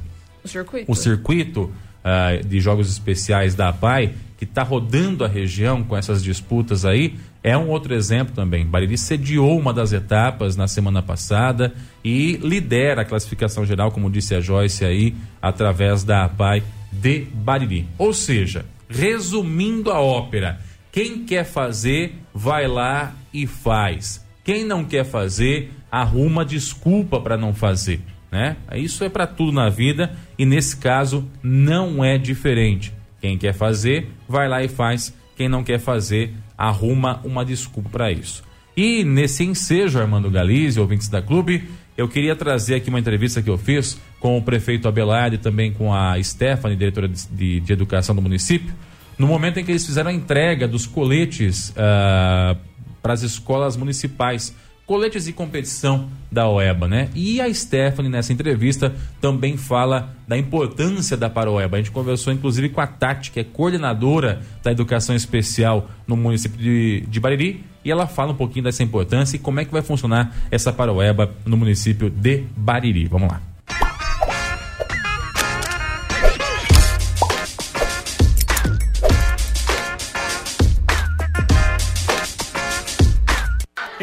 o 0.42 0.48
circuito. 0.48 0.90
O 0.90 0.94
circuito 0.96 1.60
uh, 1.62 2.44
de 2.44 2.58
jogos 2.58 2.90
especiais 2.90 3.54
da 3.54 3.68
APAI, 3.68 4.14
que 4.36 4.44
está 4.44 4.62
rodando 4.62 5.24
a 5.24 5.28
região 5.28 5.82
com 5.82 5.96
essas 5.96 6.22
disputas 6.22 6.84
aí, 6.84 7.16
é 7.42 7.56
um 7.56 7.68
outro 7.68 7.94
exemplo 7.94 8.34
também. 8.34 8.66
Bariri 8.66 8.98
sediou 8.98 9.58
uma 9.58 9.72
das 9.72 9.92
etapas 9.92 10.56
na 10.56 10.66
semana 10.66 11.02
passada 11.02 11.72
e 12.04 12.36
lidera 12.38 13.02
a 13.02 13.04
classificação 13.04 13.64
geral, 13.64 13.90
como 13.90 14.10
disse 14.10 14.34
a 14.34 14.40
Joyce 14.40 14.84
aí, 14.84 15.14
através 15.40 16.02
da 16.02 16.24
APAI 16.24 16.62
de 16.90 17.26
Bariri. 17.32 17.86
Ou 17.98 18.12
seja, 18.12 18.64
resumindo 18.88 19.90
a 19.90 20.00
ópera, 20.00 20.58
quem 20.90 21.24
quer 21.24 21.44
fazer, 21.44 22.14
vai 22.32 22.66
lá 22.66 23.14
e 23.32 23.46
faz. 23.46 24.24
Quem 24.44 24.64
não 24.64 24.84
quer 24.84 25.04
fazer, 25.04 25.72
arruma 25.90 26.44
desculpa 26.44 27.20
para 27.20 27.36
não 27.36 27.54
fazer. 27.54 28.00
Né? 28.30 28.56
Isso 28.74 29.04
é 29.04 29.08
para 29.08 29.26
tudo 29.26 29.52
na 29.52 29.68
vida 29.68 30.12
e 30.38 30.44
nesse 30.44 30.76
caso 30.76 31.28
não 31.42 32.04
é 32.04 32.18
diferente. 32.18 32.92
Quem 33.24 33.38
quer 33.38 33.54
fazer, 33.54 34.08
vai 34.28 34.46
lá 34.46 34.62
e 34.62 34.68
faz. 34.68 35.14
Quem 35.34 35.48
não 35.48 35.64
quer 35.64 35.78
fazer, 35.78 36.34
arruma 36.58 37.22
uma 37.24 37.42
desculpa 37.42 37.88
para 37.88 38.12
isso. 38.12 38.44
E 38.76 39.02
nesse 39.02 39.42
ensejo, 39.42 39.98
Armando 39.98 40.30
Galize, 40.30 40.78
ouvintes 40.78 41.08
da 41.08 41.22
clube, 41.22 41.66
eu 41.96 42.06
queria 42.06 42.36
trazer 42.36 42.74
aqui 42.74 42.90
uma 42.90 43.00
entrevista 43.00 43.40
que 43.40 43.48
eu 43.48 43.56
fiz 43.56 43.98
com 44.20 44.36
o 44.36 44.42
prefeito 44.42 44.86
Abelardo 44.86 45.36
e 45.36 45.38
também 45.38 45.72
com 45.72 45.90
a 45.90 46.22
Stephanie, 46.22 46.76
diretora 46.76 47.08
de, 47.08 47.60
de, 47.60 47.72
educação 47.72 48.14
do 48.14 48.20
município, 48.20 48.74
no 49.16 49.26
momento 49.26 49.58
em 49.58 49.64
que 49.64 49.72
eles 49.72 49.86
fizeram 49.86 50.10
a 50.10 50.12
entrega 50.12 50.68
dos 50.68 50.86
coletes 50.86 51.70
uh, 51.70 52.58
para 53.00 53.14
as 53.14 53.22
escolas 53.22 53.74
municipais 53.74 54.54
coletes 54.86 55.24
de 55.24 55.32
competição 55.32 56.08
da 56.30 56.48
OEBA, 56.48 56.88
né? 56.88 57.08
E 57.14 57.40
a 57.40 57.52
Stephanie, 57.52 58.10
nessa 58.10 58.32
entrevista, 58.32 58.94
também 59.20 59.56
fala 59.56 60.14
da 60.28 60.36
importância 60.36 61.16
da 61.16 61.30
Paroeba. 61.30 61.76
A 61.76 61.80
gente 61.80 61.90
conversou, 61.90 62.32
inclusive, 62.32 62.68
com 62.68 62.80
a 62.80 62.86
Tati, 62.86 63.30
que 63.30 63.40
é 63.40 63.44
coordenadora 63.44 64.42
da 64.62 64.70
educação 64.70 65.14
especial 65.14 65.88
no 66.06 66.16
município 66.16 66.58
de, 66.58 67.04
de 67.08 67.20
Bariri, 67.20 67.64
e 67.84 67.90
ela 67.90 68.06
fala 68.06 68.32
um 68.32 68.36
pouquinho 68.36 68.64
dessa 68.64 68.82
importância 68.82 69.36
e 69.36 69.38
como 69.38 69.60
é 69.60 69.64
que 69.64 69.72
vai 69.72 69.82
funcionar 69.82 70.34
essa 70.50 70.72
Paroeba 70.72 71.30
no 71.44 71.56
município 71.56 72.10
de 72.10 72.44
Bariri. 72.56 73.06
Vamos 73.06 73.28
lá. 73.28 73.53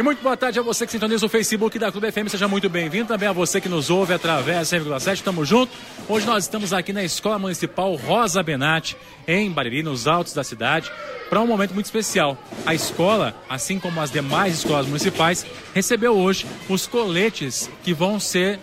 E 0.02 0.04
muito 0.04 0.24
boa 0.24 0.36
tarde 0.36 0.58
a 0.58 0.64
você 0.64 0.84
que 0.84 0.92
sintoniza 0.92 1.24
o 1.24 1.30
Facebook 1.30 1.78
da 1.78 1.92
Clube 1.92 2.12
FM, 2.12 2.28
seja 2.28 2.48
muito 2.48 2.68
bem-vindo. 2.68 3.10
Também 3.10 3.30
a 3.30 3.32
você 3.32 3.62
que 3.62 3.70
nos 3.70 3.92
ouve 3.92 4.16
através 4.16 4.72
da 4.72 4.80
100,7, 4.80 5.22
tamo 5.22 5.46
junto. 5.46 5.72
Hoje 6.10 6.26
nós 6.26 6.44
estamos 6.44 6.74
aqui 6.74 6.92
na 6.92 7.04
Escola 7.04 7.38
Municipal 7.38 7.94
Rosa 7.98 8.42
Benatti, 8.42 8.98
em 9.28 9.52
Bariri, 9.52 9.84
nos 9.84 10.08
altos 10.08 10.34
da 10.34 10.44
cidade, 10.44 10.92
para 11.30 11.40
um 11.40 11.46
momento 11.46 11.76
muito 11.76 11.86
especial. 11.86 12.36
A 12.66 12.74
escola, 12.74 13.36
assim 13.48 13.80
como 13.80 14.02
as 14.02 14.10
demais 14.10 14.56
escolas 14.56 14.88
municipais, 14.88 15.46
recebeu 15.72 16.18
hoje 16.18 16.48
os 16.68 16.88
coletes 16.88 17.70
que 17.84 17.94
vão 17.94 18.20
ser 18.20 18.60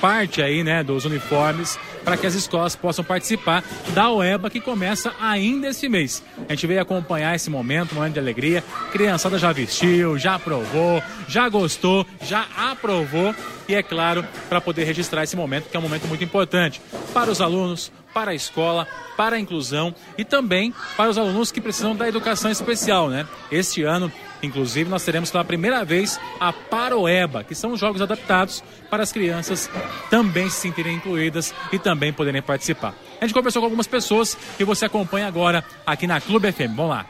parte 0.00 0.42
aí, 0.42 0.64
né, 0.64 0.82
dos 0.82 1.04
uniformes 1.04 1.78
para 2.04 2.16
que 2.16 2.26
as 2.26 2.34
escolas 2.34 2.76
possam 2.76 3.04
participar 3.04 3.64
da 3.94 4.10
OEBA 4.10 4.50
que 4.50 4.60
começa 4.60 5.12
ainda 5.20 5.68
esse 5.68 5.88
mês. 5.88 6.22
A 6.48 6.54
gente 6.54 6.66
veio 6.66 6.82
acompanhar 6.82 7.34
esse 7.34 7.48
momento, 7.50 7.92
um 7.92 7.96
momento 7.96 8.14
de 8.14 8.20
alegria. 8.20 8.62
A 8.88 8.90
criançada 8.90 9.38
já 9.38 9.52
vestiu, 9.52 10.18
já 10.18 10.34
aprovou, 10.34 11.02
já 11.26 11.48
gostou, 11.48 12.06
já 12.22 12.46
aprovou 12.56 13.34
e 13.68 13.74
é 13.74 13.82
claro, 13.82 14.26
para 14.48 14.60
poder 14.60 14.84
registrar 14.84 15.24
esse 15.24 15.36
momento, 15.36 15.70
que 15.70 15.76
é 15.76 15.80
um 15.80 15.82
momento 15.82 16.06
muito 16.06 16.22
importante 16.22 16.82
para 17.14 17.30
os 17.30 17.40
alunos, 17.40 17.90
para 18.12 18.32
a 18.32 18.34
escola, 18.34 18.86
para 19.16 19.36
a 19.36 19.40
inclusão 19.40 19.94
e 20.18 20.24
também 20.24 20.74
para 20.96 21.08
os 21.08 21.16
alunos 21.16 21.50
que 21.50 21.60
precisam 21.60 21.96
da 21.96 22.06
educação 22.06 22.50
especial, 22.50 23.08
né? 23.08 23.26
Este 23.50 23.82
ano 23.82 24.12
Inclusive, 24.42 24.90
nós 24.90 25.04
teremos 25.04 25.30
pela 25.30 25.44
primeira 25.44 25.84
vez 25.84 26.20
a 26.38 26.52
Paroeba, 26.52 27.42
que 27.42 27.54
são 27.54 27.76
jogos 27.76 28.02
adaptados 28.02 28.62
para 28.90 29.02
as 29.02 29.12
crianças 29.12 29.70
também 30.10 30.50
se 30.50 30.60
sentirem 30.60 30.96
incluídas 30.96 31.54
e 31.72 31.78
também 31.78 32.12
poderem 32.12 32.42
participar. 32.42 32.94
A 33.20 33.24
gente 33.24 33.34
conversou 33.34 33.62
com 33.62 33.66
algumas 33.66 33.86
pessoas 33.86 34.36
que 34.56 34.64
você 34.64 34.84
acompanha 34.84 35.26
agora 35.26 35.64
aqui 35.86 36.06
na 36.06 36.20
Clube 36.20 36.52
FM. 36.52 36.76
Vamos 36.76 36.90
lá. 36.90 37.06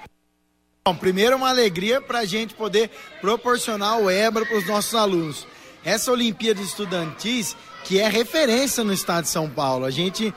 Bom, 0.87 0.95
primeiro 0.95 1.37
uma 1.37 1.49
alegria 1.49 2.01
para 2.01 2.21
a 2.21 2.25
gente 2.27 2.55
poder 2.55 2.91
proporcionar 3.21 3.99
o 3.99 4.11
EBRA 4.11 4.45
para 4.45 4.59
os 4.59 4.67
nossos 4.67 4.95
alunos. 4.95 5.47
Essa 5.83 6.13
Olimpíada 6.13 6.61
Estudantis, 6.61 7.57
que 7.85 7.99
é 7.99 8.09
referência 8.09 8.85
no 8.85 8.93
estado 8.93 9.25
de 9.25 9.31
São 9.31 9.49
Paulo. 9.49 9.85
A 9.85 9.91
gente 9.91 10.33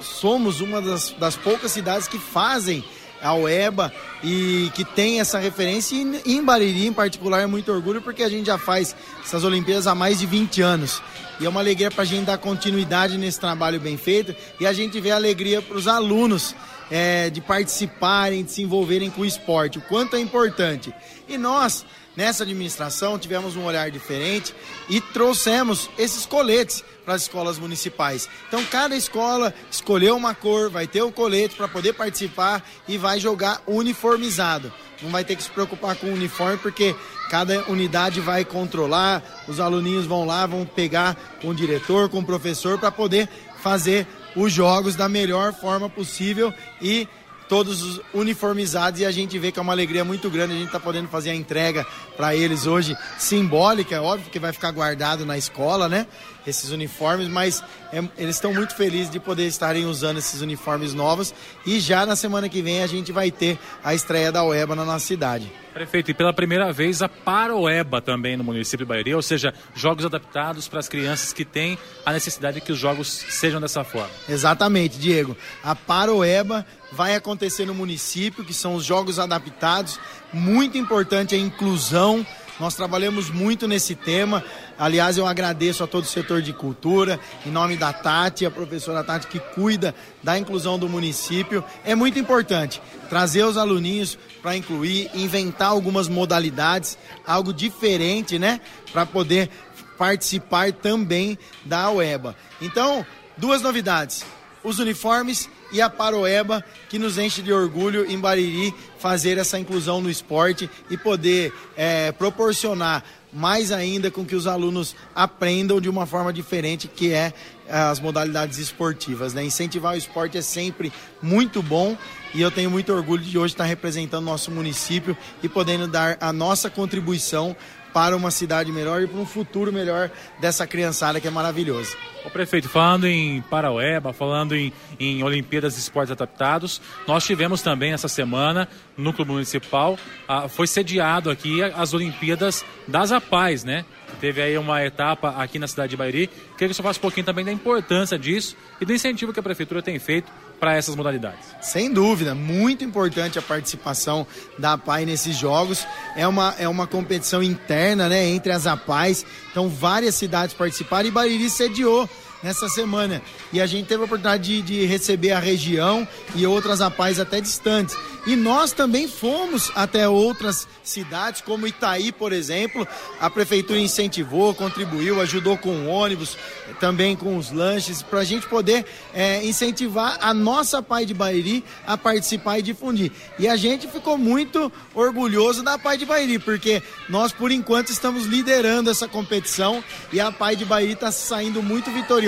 somos 0.00 0.60
uma 0.60 0.82
das, 0.82 1.10
das 1.12 1.36
poucas 1.36 1.72
cidades 1.72 2.08
que 2.08 2.18
fazem 2.18 2.84
a 3.22 3.34
UEBA 3.34 3.92
e 4.22 4.70
que 4.74 4.84
tem 4.84 5.20
essa 5.20 5.38
referência 5.38 5.94
e 5.96 6.36
em 6.36 6.42
Bariri 6.42 6.86
em 6.86 6.92
particular 6.92 7.40
é 7.40 7.46
muito 7.46 7.72
orgulho 7.72 8.00
porque 8.00 8.22
a 8.22 8.28
gente 8.28 8.46
já 8.46 8.58
faz 8.58 8.94
essas 9.24 9.44
Olimpíadas 9.44 9.86
há 9.86 9.94
mais 9.94 10.18
de 10.18 10.26
20 10.26 10.62
anos. 10.62 11.02
E 11.40 11.46
é 11.46 11.48
uma 11.48 11.60
alegria 11.60 11.90
para 11.90 12.02
a 12.02 12.06
gente 12.06 12.26
dar 12.26 12.38
continuidade 12.38 13.16
nesse 13.16 13.38
trabalho 13.38 13.80
bem 13.80 13.96
feito 13.96 14.34
e 14.58 14.66
a 14.66 14.72
gente 14.72 15.00
vê 15.00 15.10
a 15.10 15.16
alegria 15.16 15.62
para 15.62 15.76
os 15.76 15.86
alunos 15.86 16.54
é, 16.90 17.30
de 17.30 17.40
participarem, 17.40 18.44
de 18.44 18.52
se 18.52 18.62
envolverem 18.62 19.10
com 19.10 19.22
o 19.22 19.26
esporte, 19.26 19.78
o 19.78 19.82
quanto 19.82 20.16
é 20.16 20.20
importante. 20.20 20.92
E 21.28 21.36
nós, 21.36 21.84
nessa 22.16 22.42
administração, 22.42 23.18
tivemos 23.18 23.56
um 23.56 23.64
olhar 23.64 23.90
diferente 23.90 24.54
e 24.88 25.00
trouxemos 25.00 25.90
esses 25.98 26.24
coletes 26.24 26.82
para 27.04 27.14
as 27.14 27.22
escolas 27.22 27.58
municipais. 27.58 28.28
Então, 28.48 28.64
cada 28.66 28.96
escola 28.96 29.54
escolheu 29.70 30.16
uma 30.16 30.34
cor, 30.34 30.70
vai 30.70 30.86
ter 30.86 31.02
o 31.02 31.08
um 31.08 31.12
colete 31.12 31.56
para 31.56 31.68
poder 31.68 31.92
participar 31.94 32.62
e 32.86 32.98
vai 32.98 33.18
jogar 33.20 33.62
uniformizado. 33.66 34.72
Não 35.00 35.10
vai 35.10 35.24
ter 35.24 35.36
que 35.36 35.42
se 35.42 35.50
preocupar 35.50 35.94
com 35.96 36.08
o 36.08 36.12
uniforme, 36.12 36.58
porque 36.58 36.94
cada 37.30 37.62
unidade 37.70 38.20
vai 38.20 38.44
controlar, 38.44 39.22
os 39.46 39.60
aluninhos 39.60 40.06
vão 40.06 40.24
lá, 40.24 40.44
vão 40.44 40.66
pegar 40.66 41.16
com 41.40 41.48
o 41.48 41.54
diretor, 41.54 42.08
com 42.08 42.18
o 42.18 42.24
professor, 42.24 42.78
para 42.78 42.90
poder 42.90 43.28
fazer 43.62 44.06
os 44.36 44.52
jogos 44.52 44.94
da 44.94 45.08
melhor 45.08 45.52
forma 45.52 45.88
possível 45.88 46.52
e 46.80 47.08
todos 47.48 48.00
uniformizados. 48.12 49.00
E 49.00 49.06
a 49.06 49.10
gente 49.10 49.38
vê 49.38 49.50
que 49.50 49.58
é 49.58 49.62
uma 49.62 49.72
alegria 49.72 50.04
muito 50.04 50.30
grande. 50.30 50.52
A 50.52 50.56
gente 50.56 50.66
está 50.66 50.78
podendo 50.78 51.08
fazer 51.08 51.30
a 51.30 51.34
entrega 51.34 51.86
para 52.16 52.36
eles 52.36 52.66
hoje 52.66 52.96
simbólica, 53.18 53.96
é 53.96 54.00
óbvio 54.00 54.30
que 54.30 54.38
vai 54.38 54.52
ficar 54.52 54.70
guardado 54.70 55.24
na 55.24 55.38
escola, 55.38 55.88
né? 55.88 56.06
Esses 56.48 56.70
uniformes, 56.70 57.28
mas 57.28 57.62
é, 57.92 58.02
eles 58.16 58.36
estão 58.36 58.52
muito 58.52 58.74
felizes 58.74 59.10
de 59.10 59.20
poder 59.20 59.46
estarem 59.46 59.84
usando 59.84 60.18
esses 60.18 60.40
uniformes 60.40 60.94
novos 60.94 61.34
e 61.66 61.78
já 61.78 62.06
na 62.06 62.16
semana 62.16 62.48
que 62.48 62.62
vem 62.62 62.82
a 62.82 62.86
gente 62.86 63.12
vai 63.12 63.30
ter 63.30 63.58
a 63.84 63.94
estreia 63.94 64.32
da 64.32 64.42
UEBA 64.42 64.74
na 64.74 64.84
nossa 64.84 65.06
cidade. 65.06 65.50
Prefeito, 65.72 66.10
e 66.10 66.14
pela 66.14 66.32
primeira 66.32 66.72
vez 66.72 67.02
a 67.02 67.08
Paroeba 67.08 68.00
também 68.00 68.36
no 68.36 68.42
município 68.42 68.84
de 68.84 68.88
Bahia, 68.88 69.14
ou 69.14 69.22
seja, 69.22 69.54
jogos 69.74 70.04
adaptados 70.04 70.66
para 70.66 70.80
as 70.80 70.88
crianças 70.88 71.32
que 71.32 71.44
têm 71.44 71.78
a 72.04 72.12
necessidade 72.12 72.56
de 72.56 72.60
que 72.62 72.72
os 72.72 72.78
jogos 72.78 73.06
sejam 73.08 73.60
dessa 73.60 73.84
forma. 73.84 74.10
Exatamente, 74.28 74.98
Diego. 74.98 75.36
A 75.62 75.76
Paroeba 75.76 76.66
vai 76.90 77.14
acontecer 77.14 77.64
no 77.64 77.74
município, 77.74 78.44
que 78.44 78.54
são 78.54 78.74
os 78.74 78.84
jogos 78.84 79.18
adaptados. 79.18 80.00
Muito 80.32 80.76
importante 80.76 81.34
a 81.34 81.38
inclusão. 81.38 82.26
Nós 82.60 82.74
trabalhamos 82.74 83.30
muito 83.30 83.68
nesse 83.68 83.94
tema. 83.94 84.42
Aliás, 84.76 85.16
eu 85.16 85.26
agradeço 85.26 85.84
a 85.84 85.86
todo 85.86 86.04
o 86.04 86.08
setor 86.08 86.42
de 86.42 86.52
cultura, 86.52 87.20
em 87.46 87.50
nome 87.50 87.76
da 87.76 87.92
Tati, 87.92 88.44
a 88.44 88.50
professora 88.50 89.04
Tati, 89.04 89.28
que 89.28 89.38
cuida 89.38 89.94
da 90.22 90.36
inclusão 90.36 90.78
do 90.78 90.88
município. 90.88 91.64
É 91.84 91.94
muito 91.94 92.18
importante 92.18 92.82
trazer 93.08 93.44
os 93.44 93.56
aluninhos 93.56 94.18
para 94.42 94.56
incluir, 94.56 95.08
inventar 95.14 95.68
algumas 95.68 96.08
modalidades, 96.08 96.98
algo 97.24 97.52
diferente, 97.52 98.38
né? 98.38 98.60
Para 98.92 99.06
poder 99.06 99.50
participar 99.96 100.72
também 100.72 101.38
da 101.64 101.90
UEBA. 101.90 102.34
Então, 102.60 103.06
duas 103.36 103.62
novidades: 103.62 104.24
os 104.64 104.80
uniformes 104.80 105.48
e 105.72 105.80
a 105.80 105.90
Paroeba, 105.90 106.64
que 106.88 106.98
nos 106.98 107.18
enche 107.18 107.42
de 107.42 107.52
orgulho 107.52 108.10
em 108.10 108.18
Bariri 108.18 108.74
fazer 108.98 109.38
essa 109.38 109.58
inclusão 109.58 110.00
no 110.00 110.10
esporte 110.10 110.68
e 110.90 110.96
poder 110.96 111.52
é, 111.76 112.12
proporcionar 112.12 113.04
mais 113.32 113.70
ainda 113.70 114.10
com 114.10 114.24
que 114.24 114.34
os 114.34 114.46
alunos 114.46 114.96
aprendam 115.14 115.80
de 115.80 115.88
uma 115.88 116.06
forma 116.06 116.32
diferente, 116.32 116.88
que 116.88 117.12
é 117.12 117.32
as 117.68 118.00
modalidades 118.00 118.58
esportivas. 118.58 119.34
Né? 119.34 119.44
Incentivar 119.44 119.94
o 119.94 119.98
esporte 119.98 120.38
é 120.38 120.42
sempre 120.42 120.92
muito 121.20 121.62
bom 121.62 121.96
e 122.34 122.40
eu 122.40 122.50
tenho 122.50 122.70
muito 122.70 122.92
orgulho 122.92 123.22
de 123.22 123.38
hoje 123.38 123.54
estar 123.54 123.64
representando 123.64 124.24
nosso 124.24 124.50
município 124.50 125.16
e 125.42 125.48
podendo 125.48 125.86
dar 125.86 126.16
a 126.20 126.32
nossa 126.32 126.70
contribuição 126.70 127.56
para 127.98 128.16
uma 128.16 128.30
cidade 128.30 128.70
melhor 128.70 129.02
e 129.02 129.08
para 129.08 129.18
um 129.18 129.26
futuro 129.26 129.72
melhor 129.72 130.08
dessa 130.40 130.64
criançada 130.68 131.20
que 131.20 131.26
é 131.26 131.30
maravilhoso. 131.32 131.96
O 132.24 132.30
prefeito, 132.30 132.68
falando 132.68 133.08
em 133.08 133.42
Paraueba, 133.42 134.12
falando 134.12 134.54
em, 134.54 134.72
em 135.00 135.20
Olimpíadas 135.24 135.74
de 135.74 135.80
Esportes 135.80 136.12
Adaptados, 136.12 136.80
nós 137.08 137.24
tivemos 137.24 137.60
também 137.60 137.92
essa 137.92 138.06
semana, 138.06 138.68
no 138.96 139.02
Núcleo 139.02 139.26
Municipal, 139.26 139.98
a, 140.28 140.48
foi 140.48 140.68
sediado 140.68 141.28
aqui 141.28 141.60
as 141.60 141.92
Olimpíadas 141.92 142.64
das 142.86 143.10
APAES, 143.10 143.64
né? 143.64 143.84
Teve 144.20 144.40
aí 144.42 144.56
uma 144.56 144.84
etapa 144.84 145.30
aqui 145.30 145.58
na 145.58 145.66
cidade 145.66 145.90
de 145.90 145.96
Bairi. 145.96 146.28
Queria 146.56 146.68
que 146.68 146.74
você 146.74 146.82
falasse 146.82 147.00
um 147.00 147.02
pouquinho 147.02 147.26
também 147.26 147.44
da 147.44 147.50
importância 147.50 148.16
disso 148.16 148.56
e 148.80 148.84
do 148.84 148.92
incentivo 148.92 149.32
que 149.32 149.40
a 149.40 149.42
prefeitura 149.42 149.82
tem 149.82 149.98
feito 149.98 150.30
para 150.58 150.76
essas 150.76 150.96
modalidades. 150.96 151.46
Sem 151.60 151.92
dúvida, 151.92 152.34
muito 152.34 152.84
importante 152.84 153.38
a 153.38 153.42
participação 153.42 154.26
da 154.58 154.72
APAI 154.72 155.06
nesses 155.06 155.36
jogos. 155.36 155.86
É 156.16 156.26
uma, 156.26 156.54
é 156.58 156.68
uma 156.68 156.86
competição 156.86 157.42
interna 157.42 158.08
né, 158.08 158.24
entre 158.26 158.52
as 158.52 158.66
APAIs, 158.66 159.24
então 159.50 159.68
várias 159.68 160.14
cidades 160.14 160.54
participaram 160.54 161.08
e 161.08 161.12
Bariri 161.12 161.48
sediou 161.48 162.08
nessa 162.42 162.68
semana. 162.68 163.22
E 163.52 163.60
a 163.60 163.66
gente 163.66 163.86
teve 163.86 164.02
a 164.02 164.04
oportunidade 164.04 164.42
de, 164.42 164.62
de 164.62 164.86
receber 164.86 165.32
a 165.32 165.38
região 165.38 166.06
e 166.34 166.46
outras 166.46 166.80
APAIs 166.80 167.18
até 167.18 167.40
distantes. 167.40 167.96
E 168.26 168.36
nós 168.36 168.72
também 168.72 169.08
fomos 169.08 169.72
até 169.74 170.06
outras 170.08 170.68
cidades, 170.84 171.40
como 171.40 171.66
Itaí, 171.66 172.12
por 172.12 172.32
exemplo. 172.32 172.86
A 173.20 173.30
prefeitura 173.30 173.78
incentivou, 173.78 174.54
contribuiu, 174.54 175.20
ajudou 175.20 175.56
com 175.56 175.86
ônibus, 175.86 176.36
também 176.78 177.16
com 177.16 177.38
os 177.38 177.50
lanches, 177.50 178.02
para 178.02 178.20
a 178.20 178.24
gente 178.24 178.46
poder 178.46 178.84
é, 179.14 179.44
incentivar 179.44 180.18
a 180.20 180.34
nossa 180.34 180.82
Pai 180.82 181.06
de 181.06 181.14
Bairi 181.14 181.64
a 181.86 181.96
participar 181.96 182.58
e 182.58 182.62
difundir. 182.62 183.12
E 183.38 183.48
a 183.48 183.56
gente 183.56 183.88
ficou 183.88 184.18
muito 184.18 184.70
orgulhoso 184.94 185.62
da 185.62 185.78
Pai 185.78 185.96
de 185.96 186.04
Bairi, 186.04 186.38
porque 186.38 186.82
nós, 187.08 187.32
por 187.32 187.50
enquanto, 187.50 187.90
estamos 187.90 188.26
liderando 188.26 188.90
essa 188.90 189.08
competição 189.08 189.82
e 190.12 190.20
a 190.20 190.30
Pai 190.30 190.54
de 190.54 190.66
Bairi 190.66 190.92
está 190.92 191.10
saindo 191.10 191.62
muito 191.62 191.90
vitoriosa 191.90 192.27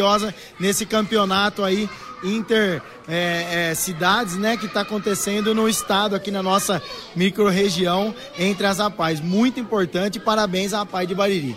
nesse 0.59 0.86
campeonato 0.86 1.62
aí 1.62 1.88
inter 2.22 2.82
é, 3.09 3.70
é, 3.70 3.74
cidades, 3.74 4.36
né, 4.36 4.57
que 4.57 4.66
está 4.66 4.82
acontecendo 4.82 5.55
no 5.55 5.68
estado 5.68 6.14
aqui 6.14 6.30
na 6.30 6.42
nossa 6.42 6.82
microrregião 7.16 8.14
entre 8.38 8.66
as 8.66 8.78
APAIs. 8.78 9.20
Muito 9.20 9.59
importante, 9.59 10.20
parabéns 10.20 10.72
à 10.72 10.82
APAI 10.82 11.07
de 11.07 11.14
Bariri. 11.14 11.57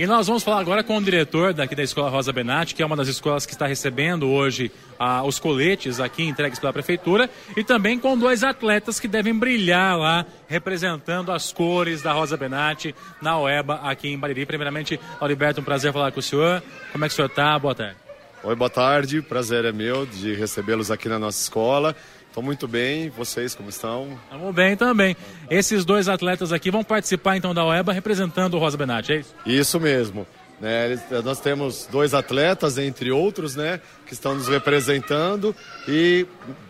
E 0.00 0.06
nós 0.06 0.26
vamos 0.26 0.42
falar 0.42 0.60
agora 0.60 0.82
com 0.82 0.96
o 0.96 1.02
diretor 1.02 1.52
daqui 1.52 1.74
da 1.74 1.82
Escola 1.82 2.08
Rosa 2.08 2.32
Benatti, 2.32 2.74
que 2.74 2.82
é 2.82 2.86
uma 2.86 2.96
das 2.96 3.06
escolas 3.06 3.44
que 3.44 3.52
está 3.52 3.66
recebendo 3.66 4.30
hoje 4.30 4.72
ah, 4.98 5.22
os 5.24 5.38
coletes 5.38 6.00
aqui 6.00 6.22
entregues 6.22 6.58
pela 6.58 6.72
Prefeitura, 6.72 7.28
e 7.54 7.62
também 7.62 7.98
com 7.98 8.16
dois 8.16 8.42
atletas 8.42 8.98
que 8.98 9.06
devem 9.06 9.34
brilhar 9.34 9.98
lá, 9.98 10.24
representando 10.48 11.30
as 11.30 11.52
cores 11.52 12.00
da 12.00 12.14
Rosa 12.14 12.34
Benatti 12.38 12.94
na 13.20 13.38
OEBA 13.38 13.74
aqui 13.82 14.08
em 14.08 14.18
Bariri. 14.18 14.46
Primeiramente, 14.46 14.98
Auriberto, 15.20 15.60
um 15.60 15.64
prazer 15.64 15.92
falar 15.92 16.10
com 16.12 16.20
o 16.20 16.22
senhor. 16.22 16.62
Como 16.92 17.04
é 17.04 17.06
que 17.06 17.12
o 17.12 17.16
senhor 17.16 17.28
está? 17.28 17.58
Boa 17.58 17.74
tarde. 17.74 17.96
Oi, 18.42 18.56
boa 18.56 18.70
tarde. 18.70 19.20
Prazer 19.20 19.66
é 19.66 19.72
meu 19.72 20.06
de 20.06 20.32
recebê-los 20.32 20.90
aqui 20.90 21.10
na 21.10 21.18
nossa 21.18 21.42
escola. 21.42 21.94
Estou 22.30 22.44
muito 22.44 22.68
bem. 22.68 23.10
Vocês 23.10 23.56
como 23.56 23.68
estão? 23.68 24.16
Estamos 24.24 24.54
bem 24.54 24.76
também. 24.76 25.16
Esses 25.50 25.84
dois 25.84 26.08
atletas 26.08 26.52
aqui 26.52 26.70
vão 26.70 26.84
participar 26.84 27.36
então 27.36 27.52
da 27.52 27.66
UEBA 27.66 27.92
representando 27.92 28.54
o 28.54 28.58
Rosa 28.58 28.76
Benatti, 28.76 29.12
é 29.12 29.16
isso? 29.16 29.34
Isso 29.44 29.80
mesmo. 29.80 30.24
Né, 30.60 31.00
nós 31.24 31.40
temos 31.40 31.88
dois 31.90 32.12
atletas, 32.12 32.76
entre 32.76 33.10
outros, 33.10 33.56
né, 33.56 33.80
que 34.06 34.12
estão 34.12 34.34
nos 34.34 34.46
representando 34.46 35.56
e 35.88 36.26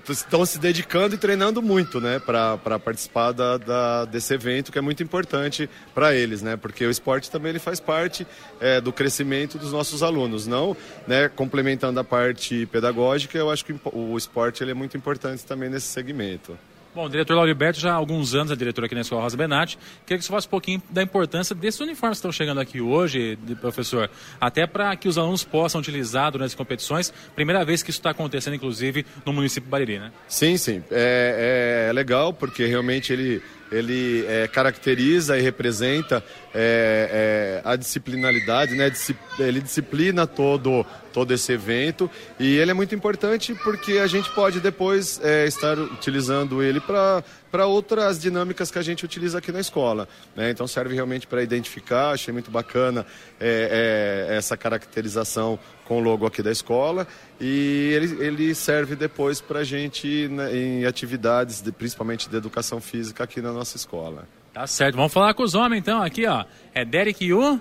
estão 0.09 0.47
se 0.47 0.61
dedicando 0.61 1.17
e 1.17 1.19
treinando 1.19 1.61
muito 1.61 2.01
né, 2.01 2.21
para 2.21 2.79
participar 2.79 3.33
da, 3.33 3.57
da, 3.57 4.05
desse 4.05 4.33
evento, 4.33 4.71
que 4.71 4.79
é 4.79 4.81
muito 4.81 5.03
importante 5.03 5.69
para 5.93 6.15
eles, 6.15 6.41
né, 6.41 6.57
porque 6.57 6.87
o 6.87 6.91
esporte 6.91 7.33
também 7.33 7.51
ele 7.51 7.59
faz 7.59 7.81
parte 7.81 8.25
é, 8.61 8.81
do 8.81 8.93
crescimento 8.93 9.59
dos 9.59 9.73
nossos 9.73 10.05
alunos. 10.05 10.47
Não 10.47 10.77
né, 11.07 11.29
complementando 11.29 11.99
a 11.99 12.05
parte 12.05 12.67
pedagógica, 12.67 13.37
eu 13.37 13.51
acho 13.51 13.65
que 13.65 13.75
o 13.93 14.17
esporte 14.17 14.63
ele 14.63 14.71
é 14.71 14.75
muito 14.75 14.97
importante 14.97 15.45
também 15.45 15.69
nesse 15.69 15.87
segmento. 15.87 16.57
Bom, 16.93 17.05
o 17.05 17.09
diretor 17.09 17.35
Lauriberto 17.35 17.79
já 17.79 17.93
há 17.93 17.95
alguns 17.95 18.35
anos 18.35 18.51
é 18.51 18.57
diretor 18.57 18.85
aqui 18.85 18.97
na 18.97 19.03
Escola 19.03 19.23
Rosa 19.23 19.37
Benatti. 19.37 19.79
Queria 20.05 20.19
que 20.19 20.25
você 20.25 20.29
falasse 20.29 20.49
um 20.49 20.51
pouquinho 20.51 20.83
da 20.91 21.01
importância 21.01 21.55
desses 21.55 21.81
uniformes 21.81 22.17
que 22.17 22.19
estão 22.19 22.33
chegando 22.33 22.61
aqui 22.61 22.81
hoje, 22.81 23.39
professor, 23.61 24.11
até 24.41 24.67
para 24.67 24.97
que 24.97 25.07
os 25.07 25.17
alunos 25.17 25.45
possam 25.45 25.81
utilizar 25.81 26.33
durante 26.33 26.49
as 26.49 26.55
competições. 26.57 27.13
Primeira 27.37 27.65
vez 27.65 27.85
que 27.85 27.91
isso 27.91 28.01
está 28.01 28.11
acontecendo, 28.11 28.55
inclusive, 28.55 29.07
no 29.25 29.33
município 29.33 29.67
de 29.67 29.71
Bariri, 29.71 30.01
né? 30.01 30.11
Sim, 30.27 30.57
sim. 30.57 30.83
É, 30.91 31.87
é, 31.87 31.91
é 31.91 31.93
legal 31.93 32.33
porque 32.33 32.67
realmente 32.67 33.13
ele 33.13 33.41
ele 33.71 34.25
é, 34.27 34.49
caracteriza 34.49 35.39
e 35.39 35.43
representa 35.43 36.23
é, 36.53 37.61
é, 37.65 37.69
a 37.69 37.77
disciplinaridade, 37.77 38.75
né? 38.75 38.91
ele 39.39 39.61
disciplina 39.61 40.27
todo, 40.27 40.85
todo 41.13 41.33
esse 41.33 41.53
evento 41.53 42.11
e 42.39 42.57
ele 42.57 42.71
é 42.71 42.75
muito 42.75 42.95
importante 42.95 43.55
porque 43.55 43.99
a 43.99 44.07
gente 44.07 44.31
pode 44.31 44.61
depois 44.61 45.21
é, 45.23 45.47
estar 45.47 45.79
utilizando 45.79 46.63
ele 46.63 46.81
para 46.81 47.23
para 47.51 47.67
outras 47.67 48.21
dinâmicas 48.21 48.71
que 48.71 48.79
a 48.79 48.83
gente 48.83 49.05
utiliza 49.05 49.39
aqui 49.39 49.51
na 49.51 49.61
escola. 49.61 50.09
Né? 50.37 50.51
Então 50.51 50.67
serve 50.67 50.95
realmente 50.95 51.27
para 51.27 51.43
identificar, 51.43 52.11
achei 52.11 52.33
muito 52.33 52.51
bacana 52.51 53.05
é, 53.41 54.29
é, 54.31 54.37
essa 54.37 54.57
caracterização 54.57 55.59
com 55.85 55.99
o 55.99 56.01
logo 56.01 56.25
aqui 56.27 56.43
da 56.43 56.53
escola 56.53 57.07
e 57.41 57.91
ele, 57.95 58.25
ele 58.25 58.55
serve 58.55 58.95
depois 58.95 59.41
para 59.41 59.61
a 59.61 59.65
gente 59.65 60.29
né, 60.29 60.57
em 60.57 60.85
atividades, 60.85 61.61
de, 61.61 61.73
principalmente 61.73 62.29
de 62.29 62.37
educação 62.37 62.81
física 62.81 63.25
aqui 63.25 63.41
na 63.41 63.53
nossa 63.53 63.77
escola. 63.77 64.29
Tá 64.53 64.67
certo, 64.67 64.97
vamos 64.97 65.13
falar 65.13 65.35
com 65.35 65.43
os 65.43 65.55
homens 65.55 65.81
então 65.81 66.03
aqui, 66.03 66.27
ó. 66.27 66.45
É 66.75 66.85
Derek 66.85 67.25
e 67.25 67.33
o? 67.33 67.61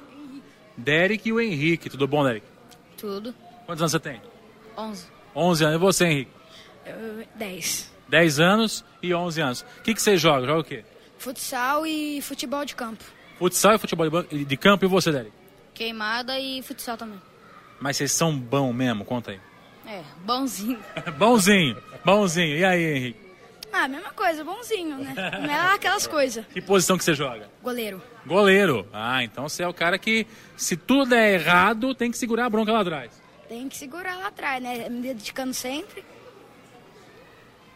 Derek 0.77 1.27
e 1.27 1.33
o 1.33 1.39
Henrique. 1.39 1.89
Tudo 1.89 2.07
bom, 2.07 2.23
Derek? 2.23 2.45
Tudo. 2.97 3.33
Quantos 3.65 3.81
anos 3.81 3.91
você 3.91 3.99
tem? 3.99 4.21
11. 4.77 5.05
11 5.35 5.63
anos. 5.65 5.75
E 5.75 5.79
você, 5.79 6.05
Henrique? 6.05 6.31
10. 7.35 7.88
10 8.09 8.39
anos 8.39 8.85
e 9.01 9.13
11 9.13 9.41
anos. 9.41 9.65
O 9.79 9.81
que, 9.83 9.93
que 9.93 10.01
você 10.01 10.17
joga? 10.17 10.45
Joga 10.45 10.59
o 10.59 10.63
quê? 10.63 10.83
Futsal 11.17 11.85
e 11.85 12.21
futebol 12.21 12.65
de 12.65 12.75
campo. 12.75 13.03
Futsal 13.37 13.75
e 13.75 13.77
futebol 13.77 14.07
de 14.23 14.57
campo. 14.57 14.85
E 14.85 14.87
você, 14.87 15.11
Derek? 15.11 15.31
Queimada 15.73 16.37
e 16.39 16.61
futsal 16.61 16.97
também. 16.97 17.21
Mas 17.79 17.97
vocês 17.97 18.11
são 18.11 18.37
bons 18.37 18.73
mesmo? 18.73 19.05
Conta 19.05 19.31
aí. 19.31 19.39
É, 19.87 20.01
bonzinho. 20.25 20.79
bonzinho, 21.17 21.77
bonzinho. 22.03 22.57
E 22.57 22.65
aí, 22.65 22.83
Henrique? 22.97 23.29
Ah, 23.71 23.87
mesma 23.87 24.11
coisa, 24.11 24.43
bonzinho, 24.43 24.97
né? 24.97 25.13
Não 25.15 25.49
é 25.49 25.73
aquelas 25.75 26.07
coisas. 26.07 26.45
Que 26.47 26.61
posição 26.61 26.97
que 26.97 27.03
você 27.03 27.13
joga? 27.13 27.49
Goleiro. 27.61 28.01
Goleiro. 28.25 28.87
Ah, 28.91 29.23
então 29.23 29.47
você 29.47 29.63
é 29.63 29.67
o 29.67 29.73
cara 29.73 29.97
que, 29.97 30.25
se 30.57 30.75
tudo 30.75 31.11
der 31.11 31.35
errado, 31.39 31.93
tem 31.93 32.09
que 32.09 32.17
segurar 32.17 32.45
a 32.45 32.49
bronca 32.49 32.71
lá 32.71 32.81
atrás. 32.81 33.11
Tem 33.47 33.69
que 33.69 33.77
segurar 33.77 34.17
lá 34.17 34.27
atrás, 34.27 34.61
né? 34.61 34.89
Me 34.89 35.01
dedicando 35.01 35.53
sempre. 35.53 36.03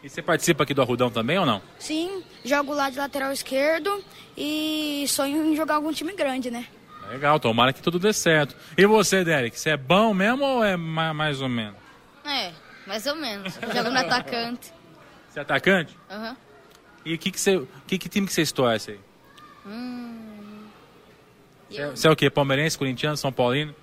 E 0.03 0.09
você 0.09 0.21
participa 0.21 0.63
aqui 0.63 0.73
do 0.73 0.81
Arrudão 0.81 1.09
também 1.09 1.39
ou 1.39 1.45
não? 1.45 1.61
Sim, 1.79 2.21
jogo 2.43 2.73
lá 2.73 2.89
de 2.89 2.97
lateral 2.97 3.31
esquerdo 3.31 4.03
e 4.37 5.05
sonho 5.07 5.45
em 5.45 5.55
jogar 5.55 5.75
algum 5.75 5.93
time 5.93 6.13
grande, 6.13 6.51
né? 6.51 6.67
Legal, 7.09 7.39
tomara 7.39 7.71
que 7.71 7.81
tudo 7.81 7.97
dê 7.97 8.11
certo. 8.11 8.55
E 8.77 8.85
você, 8.85 9.23
Derek, 9.23 9.57
você 9.57 9.71
é 9.71 9.77
bom 9.77 10.13
mesmo 10.13 10.43
ou 10.43 10.63
é 10.63 10.75
mais 10.75 11.41
ou 11.41 11.47
menos? 11.47 11.75
É, 12.25 12.51
mais 12.85 13.05
ou 13.05 13.15
menos. 13.15 13.53
Jogo 13.53 13.89
no 13.89 13.99
atacante. 13.99 14.73
Você 15.29 15.39
é 15.39 15.41
atacante? 15.41 15.97
Aham. 16.09 16.29
Uhum. 16.29 16.35
E 17.05 17.17
que, 17.17 17.31
que, 17.31 17.39
você, 17.39 17.61
que, 17.85 17.97
que 17.97 18.09
time 18.09 18.27
que 18.27 18.33
você 18.33 18.45
torce 18.45 18.91
aí? 18.91 18.99
Hum... 19.65 20.67
Você, 21.69 21.81
eu... 21.81 21.91
você 21.91 22.07
é 22.07 22.11
o 22.11 22.15
quê? 22.15 22.29
Palmeirense, 22.29 22.77
corintiano, 22.77 23.17
São 23.17 23.31
Paulino? 23.31 23.75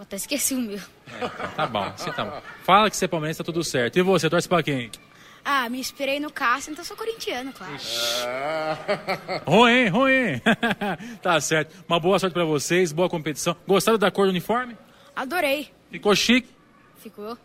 Eu 0.00 0.04
até 0.04 0.16
esqueci 0.16 0.54
o 0.54 0.60
meu. 0.62 0.78
É, 1.20 1.28
tá 1.54 1.66
bom, 1.66 1.92
você 1.94 2.10
tá 2.10 2.24
bom. 2.24 2.42
Fala 2.64 2.88
que 2.88 2.96
você 2.96 3.04
é 3.04 3.08
palmeirense, 3.08 3.36
tá 3.36 3.44
tudo 3.44 3.62
certo. 3.62 3.98
E 3.98 4.02
você, 4.02 4.30
torce 4.30 4.48
pra 4.48 4.62
quem? 4.62 4.90
Ah, 5.44 5.68
me 5.68 5.78
inspirei 5.78 6.18
no 6.18 6.32
Cássio, 6.32 6.72
então 6.72 6.82
sou 6.82 6.96
corintiano, 6.96 7.52
claro. 7.52 7.74
ruim, 9.46 9.88
ruim. 9.88 10.40
tá 11.20 11.38
certo. 11.38 11.84
Uma 11.86 12.00
boa 12.00 12.18
sorte 12.18 12.32
pra 12.32 12.46
vocês, 12.46 12.92
boa 12.92 13.10
competição. 13.10 13.54
Gostaram 13.68 13.98
da 13.98 14.10
cor 14.10 14.24
do 14.24 14.30
uniforme? 14.30 14.74
Adorei. 15.14 15.70
Ficou 15.90 16.16
chique? 16.16 16.48
Ficou. 16.96 17.36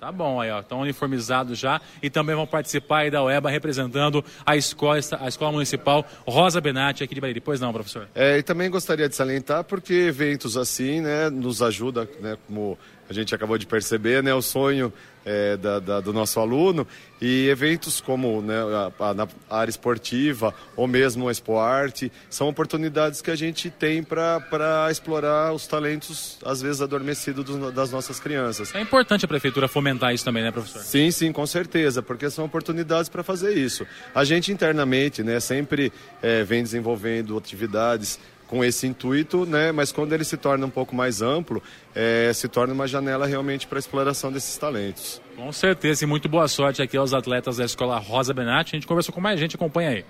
Tá 0.00 0.10
bom, 0.10 0.40
aí 0.40 0.50
ó, 0.50 0.60
estão 0.60 0.80
uniformizados 0.80 1.58
já 1.58 1.78
e 2.02 2.08
também 2.08 2.34
vão 2.34 2.46
participar 2.46 3.00
aí 3.00 3.10
da 3.10 3.22
UEBA 3.22 3.50
representando 3.50 4.24
a 4.46 4.56
escola, 4.56 4.98
a 5.20 5.28
escola 5.28 5.52
municipal 5.52 6.06
Rosa 6.26 6.58
Benatti 6.58 7.04
aqui 7.04 7.14
de 7.14 7.20
Bahia. 7.20 7.38
Pois 7.44 7.60
não, 7.60 7.70
professor? 7.70 8.08
É, 8.14 8.38
e 8.38 8.42
também 8.42 8.70
gostaria 8.70 9.10
de 9.10 9.14
salientar 9.14 9.62
porque 9.62 9.92
eventos 9.92 10.56
assim, 10.56 11.02
né, 11.02 11.28
nos 11.28 11.60
ajuda, 11.60 12.08
né, 12.18 12.38
como 12.46 12.78
a 13.10 13.12
gente 13.12 13.34
acabou 13.34 13.58
de 13.58 13.66
perceber, 13.66 14.22
né, 14.22 14.32
o 14.32 14.40
sonho 14.40 14.92
é, 15.24 15.56
da, 15.56 15.80
da, 15.80 16.00
do 16.00 16.12
nosso 16.12 16.38
aluno 16.38 16.86
e 17.20 17.48
eventos 17.48 18.00
como 18.00 18.40
né, 18.40 18.54
a, 18.54 19.10
a, 19.10 19.14
na 19.14 19.28
área 19.50 19.68
esportiva 19.68 20.54
ou 20.76 20.86
mesmo 20.86 21.28
a 21.28 21.32
Expo 21.32 21.58
Arte 21.58 22.10
são 22.30 22.48
oportunidades 22.48 23.20
que 23.20 23.30
a 23.30 23.34
gente 23.34 23.68
tem 23.68 24.00
para 24.02 24.88
explorar 24.90 25.52
os 25.52 25.66
talentos, 25.66 26.38
às 26.44 26.62
vezes 26.62 26.80
adormecidos 26.80 27.44
dos, 27.44 27.74
das 27.74 27.90
nossas 27.90 28.20
crianças. 28.20 28.72
É 28.72 28.80
importante 28.80 29.24
a 29.24 29.28
prefeitura 29.28 29.66
fomentar 29.66 30.14
isso 30.14 30.24
também, 30.24 30.44
né, 30.44 30.52
professor? 30.52 30.80
Sim, 30.80 31.10
sim, 31.10 31.32
com 31.32 31.44
certeza, 31.46 32.00
porque 32.00 32.30
são 32.30 32.44
oportunidades 32.44 33.08
para 33.08 33.24
fazer 33.24 33.54
isso. 33.54 33.84
A 34.14 34.22
gente 34.22 34.52
internamente 34.52 35.24
né, 35.24 35.40
sempre 35.40 35.92
é, 36.22 36.44
vem 36.44 36.62
desenvolvendo 36.62 37.36
atividades 37.36 38.20
com 38.50 38.64
esse 38.64 38.84
intuito, 38.84 39.46
né? 39.46 39.70
Mas 39.70 39.92
quando 39.92 40.12
ele 40.12 40.24
se 40.24 40.36
torna 40.36 40.66
um 40.66 40.70
pouco 40.70 40.92
mais 40.92 41.22
amplo, 41.22 41.62
é, 41.94 42.32
se 42.34 42.48
torna 42.48 42.74
uma 42.74 42.88
janela 42.88 43.24
realmente 43.24 43.64
para 43.64 43.78
a 43.78 43.80
exploração 43.80 44.32
desses 44.32 44.58
talentos. 44.58 45.22
Com 45.36 45.52
certeza, 45.52 46.02
e 46.02 46.06
muito 46.06 46.28
boa 46.28 46.48
sorte 46.48 46.82
aqui 46.82 46.96
aos 46.96 47.14
atletas 47.14 47.58
da 47.58 47.64
Escola 47.64 47.96
Rosa 48.00 48.34
Benatti. 48.34 48.74
A 48.74 48.76
gente 48.76 48.88
conversou 48.88 49.14
com 49.14 49.20
mais 49.20 49.38
gente, 49.38 49.54
acompanha 49.54 49.90
aí. 49.90 50.04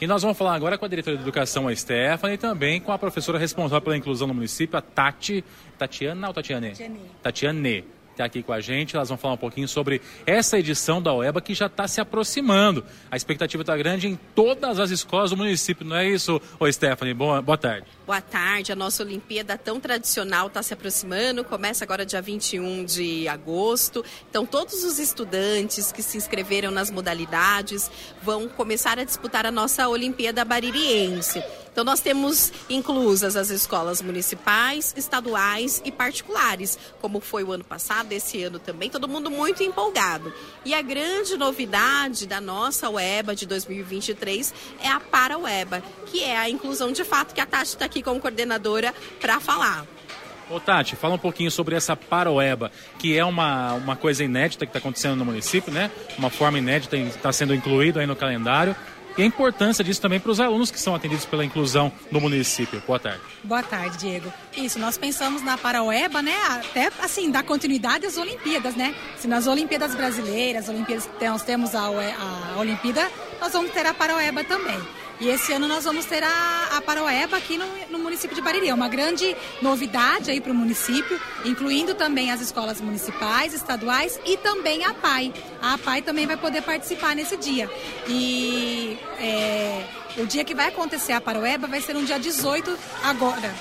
E 0.00 0.06
nós 0.06 0.22
vamos 0.22 0.38
falar 0.38 0.54
agora 0.54 0.78
com 0.78 0.84
a 0.84 0.88
diretora 0.88 1.16
de 1.16 1.22
educação, 1.22 1.66
a 1.66 1.74
Stephanie, 1.74 2.36
e 2.36 2.38
também 2.38 2.80
com 2.80 2.92
a 2.92 2.98
professora 2.98 3.36
responsável 3.36 3.82
pela 3.82 3.96
inclusão 3.96 4.28
no 4.28 4.34
município, 4.34 4.78
a 4.78 4.80
Tati. 4.80 5.44
Tatiana 5.76 6.28
ou 6.28 6.32
Tatiane? 6.32 6.68
Tatiane. 6.68 7.00
Tatiane. 7.20 7.84
Está 8.20 8.26
aqui 8.26 8.42
com 8.42 8.52
a 8.52 8.60
gente. 8.60 8.94
Elas 8.94 9.08
vão 9.08 9.16
falar 9.16 9.34
um 9.34 9.38
pouquinho 9.38 9.66
sobre 9.66 10.00
essa 10.26 10.58
edição 10.58 11.00
da 11.00 11.12
OEBA 11.12 11.40
que 11.40 11.54
já 11.54 11.66
está 11.66 11.88
se 11.88 12.00
aproximando. 12.00 12.84
A 13.10 13.16
expectativa 13.16 13.62
está 13.62 13.76
grande 13.76 14.08
em 14.08 14.18
todas 14.34 14.78
as 14.78 14.90
escolas 14.90 15.30
do 15.30 15.36
município, 15.36 15.86
não 15.86 15.96
é 15.96 16.08
isso, 16.08 16.40
ô 16.58 16.70
Stephanie? 16.70 17.14
Boa, 17.14 17.40
boa 17.40 17.58
tarde. 17.58 17.86
Boa 18.06 18.20
tarde. 18.20 18.72
A 18.72 18.76
nossa 18.76 19.02
Olimpíada 19.02 19.56
tão 19.56 19.80
tradicional 19.80 20.48
está 20.48 20.62
se 20.62 20.74
aproximando. 20.74 21.44
Começa 21.44 21.84
agora 21.84 22.04
dia 22.04 22.20
21 22.20 22.84
de 22.84 23.28
agosto. 23.28 24.04
Então, 24.28 24.44
todos 24.44 24.84
os 24.84 24.98
estudantes 24.98 25.92
que 25.92 26.02
se 26.02 26.16
inscreveram 26.16 26.70
nas 26.70 26.90
modalidades 26.90 27.90
vão 28.22 28.48
começar 28.48 28.98
a 28.98 29.04
disputar 29.04 29.46
a 29.46 29.50
nossa 29.50 29.88
Olimpíada 29.88 30.44
Baririense. 30.44 31.42
Então, 31.72 31.84
nós 31.84 32.00
temos 32.00 32.52
inclusas 32.68 33.36
as 33.36 33.50
escolas 33.50 34.02
municipais, 34.02 34.92
estaduais 34.96 35.80
e 35.84 35.92
particulares, 35.92 36.78
como 37.00 37.20
foi 37.20 37.44
o 37.44 37.52
ano 37.52 37.64
passado, 37.64 38.12
esse 38.12 38.42
ano 38.42 38.58
também, 38.58 38.90
todo 38.90 39.08
mundo 39.08 39.30
muito 39.30 39.62
empolgado. 39.62 40.32
E 40.64 40.74
a 40.74 40.82
grande 40.82 41.36
novidade 41.36 42.26
da 42.26 42.40
nossa 42.40 42.90
UEBA 42.90 43.34
de 43.34 43.46
2023 43.46 44.52
é 44.82 44.88
a 44.88 44.98
Para-UEBA, 44.98 45.82
que 46.06 46.24
é 46.24 46.36
a 46.36 46.50
inclusão 46.50 46.92
de 46.92 47.04
fato 47.04 47.34
que 47.34 47.40
a 47.40 47.46
Tati 47.46 47.70
está 47.70 47.84
aqui 47.84 48.02
como 48.02 48.20
coordenadora 48.20 48.94
para 49.20 49.38
falar. 49.38 49.86
Ô 50.50 50.58
Tati, 50.58 50.96
fala 50.96 51.14
um 51.14 51.18
pouquinho 51.18 51.50
sobre 51.50 51.76
essa 51.76 51.94
Paroeba, 51.94 52.72
que 52.98 53.16
é 53.16 53.24
uma, 53.24 53.74
uma 53.74 53.94
coisa 53.94 54.24
inédita 54.24 54.66
que 54.66 54.70
está 54.70 54.80
acontecendo 54.80 55.14
no 55.14 55.24
município, 55.24 55.72
né? 55.72 55.92
Uma 56.18 56.28
forma 56.28 56.58
inédita 56.58 56.96
está 56.96 57.32
sendo 57.32 57.54
incluído 57.54 58.00
aí 58.00 58.06
no 58.06 58.16
calendário 58.16 58.74
e 59.16 59.22
a 59.22 59.26
importância 59.26 59.84
disso 59.84 60.00
também 60.00 60.20
para 60.20 60.30
os 60.30 60.40
alunos 60.40 60.70
que 60.70 60.80
são 60.80 60.94
atendidos 60.94 61.24
pela 61.24 61.44
inclusão 61.44 61.92
no 62.10 62.20
município. 62.20 62.82
Boa 62.86 62.98
tarde. 62.98 63.20
Boa 63.44 63.62
tarde, 63.62 63.98
Diego. 63.98 64.32
Isso, 64.56 64.78
nós 64.78 64.96
pensamos 64.98 65.42
na 65.42 65.56
Paraoeba, 65.56 66.22
né, 66.22 66.36
até 66.48 66.90
assim, 67.02 67.30
dar 67.30 67.42
continuidade 67.42 68.06
às 68.06 68.16
Olimpíadas, 68.16 68.74
né? 68.74 68.94
Se 69.16 69.26
nas 69.26 69.46
Olimpíadas 69.46 69.94
brasileiras, 69.94 70.68
Olimpíadas 70.68 71.08
nós 71.20 71.42
temos 71.42 71.74
a, 71.74 71.80
a 71.80 72.58
Olimpíada, 72.58 73.10
nós 73.40 73.52
vamos 73.52 73.70
ter 73.72 73.86
a 73.86 73.94
Paraoeba 73.94 74.44
também. 74.44 74.78
E 75.20 75.28
esse 75.28 75.52
ano 75.52 75.68
nós 75.68 75.84
vamos 75.84 76.06
ter 76.06 76.22
a, 76.24 76.68
a 76.78 76.80
Paroeba 76.80 77.36
aqui 77.36 77.58
no, 77.58 77.66
no, 77.90 77.98
município 77.98 78.34
de 78.34 78.40
Bariri. 78.40 78.68
É 78.68 78.74
uma 78.74 78.88
grande 78.88 79.36
novidade 79.60 80.30
aí 80.30 80.40
para 80.40 80.50
o 80.50 80.54
município, 80.54 81.20
incluindo 81.44 81.94
também 81.94 82.30
as 82.30 82.40
escolas 82.40 82.80
municipais, 82.80 83.52
estaduais 83.52 84.18
e 84.24 84.38
também 84.38 84.82
a 84.86 84.94
PAI. 84.94 85.34
A 85.60 85.76
PAI 85.76 86.00
também 86.00 86.26
vai 86.26 86.38
poder 86.38 86.62
participar 86.62 87.14
nesse 87.14 87.36
dia. 87.36 87.70
E 88.08 88.98
é, 89.18 89.84
o 90.16 90.24
dia 90.24 90.42
que 90.42 90.54
vai 90.54 90.68
acontecer 90.68 91.12
a 91.12 91.20
Paroeba 91.20 91.66
vai 91.66 91.82
ser 91.82 91.92
no 91.92 92.02
dia 92.02 92.18
18 92.18 92.74
agora. 93.04 93.54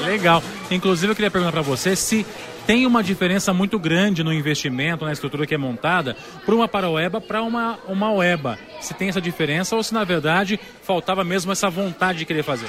Legal. 0.00 0.42
Inclusive 0.72 1.12
eu 1.12 1.14
queria 1.14 1.30
perguntar 1.30 1.52
para 1.52 1.62
você 1.62 1.94
se 1.94 2.26
tem 2.66 2.84
uma 2.84 3.02
diferença 3.02 3.52
muito 3.52 3.78
grande 3.78 4.24
no 4.24 4.32
investimento, 4.32 5.04
na 5.04 5.12
estrutura 5.12 5.46
que 5.46 5.54
é 5.54 5.58
montada, 5.58 6.16
para 6.44 6.54
uma 6.54 6.66
Paroeba 6.66 7.20
para 7.20 7.42
uma, 7.42 7.78
uma 7.86 8.12
OEBA. 8.12 8.58
Se 8.80 8.92
tem 8.92 9.08
essa 9.08 9.20
diferença 9.20 9.76
ou 9.76 9.82
se, 9.82 9.94
na 9.94 10.02
verdade, 10.02 10.58
faltava 10.82 11.22
mesmo 11.22 11.52
essa 11.52 11.70
vontade 11.70 12.18
de 12.18 12.24
querer 12.24 12.42
fazer? 12.42 12.68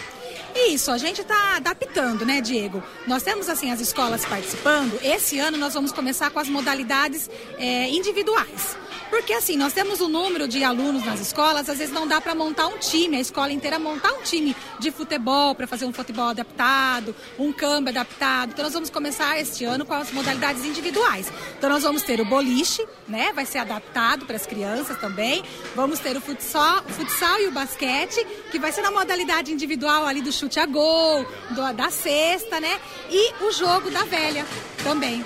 Isso, 0.56 0.92
a 0.92 0.98
gente 0.98 1.22
está 1.22 1.58
adaptando, 1.58 2.26
né, 2.26 2.42
Diego? 2.42 2.84
Nós 3.06 3.24
temos, 3.24 3.50
assim, 3.50 3.72
as 3.72 3.80
escolas 3.80 4.26
participando. 4.26 5.00
Esse 5.04 5.40
ano 5.40 5.58
nós 5.58 5.74
vamos 5.74 5.92
começar 5.92 6.30
com 6.30 6.40
as 6.40 6.48
modalidades 6.48 7.30
é, 7.58 7.90
individuais. 7.90 8.78
Porque 9.10 9.34
assim, 9.34 9.56
nós 9.56 9.74
temos 9.74 10.02
um 10.02 10.08
número 10.08 10.48
de 10.48 10.64
alunos 10.64 11.06
nas 11.06 11.20
escolas, 11.20 11.70
às 11.70 11.78
vezes 11.78 11.94
não 11.94 12.08
dá 12.08 12.20
para 12.20 12.36
montar 12.36 12.68
um 12.68 12.78
time, 12.78 13.18
a 13.18 13.20
escola 13.20 13.52
inteira 13.52 13.80
montar 13.80 14.12
um 14.14 14.22
time 14.22 14.56
de 14.80 14.92
futebol 14.92 15.56
para 15.56 15.66
fazer 15.66 15.86
um 15.86 15.94
futebol 15.94 16.30
adaptado, 16.30 17.16
um 17.40 17.52
campo 17.52 17.90
adaptado. 17.90 18.52
Então 18.52 18.64
nós 18.64 18.74
vamos 18.74 18.90
começar 18.90 19.40
este 19.40 19.64
ano 19.66 19.86
com 19.86 19.94
as 19.94 20.12
modalidades 20.12 20.66
individuais. 20.66 21.32
Então 21.58 21.70
nós 21.70 21.84
vamos 21.84 22.04
ter 22.04 22.20
o 22.20 22.26
boliche, 22.26 22.86
né? 23.08 23.32
Vai 23.34 23.46
ser 23.46 23.60
adaptado 23.60 24.26
para 24.26 24.36
as 24.36 24.46
crianças 24.46 24.98
também. 25.00 25.44
Vamos 25.76 26.00
ter 26.00 26.16
o 26.18 26.22
futsal, 26.22 26.84
o 26.88 26.90
futsal 26.90 27.40
e 27.40 27.48
o 27.48 27.52
basquete, 27.52 28.26
que 28.52 28.60
vai 28.60 28.72
ser 28.72 28.82
na 28.82 28.92
modalidade 28.92 29.52
individual 29.52 30.06
ali 30.06 30.22
do 30.22 30.32
chute 30.32 30.60
a 30.60 30.66
gol, 30.66 31.26
do, 31.52 31.74
da 31.74 31.90
cesta, 31.90 32.60
né? 32.60 32.80
E 33.10 33.34
o 33.44 33.52
jogo 33.52 33.90
da 33.90 34.04
velha 34.04 34.46
também. 34.84 35.24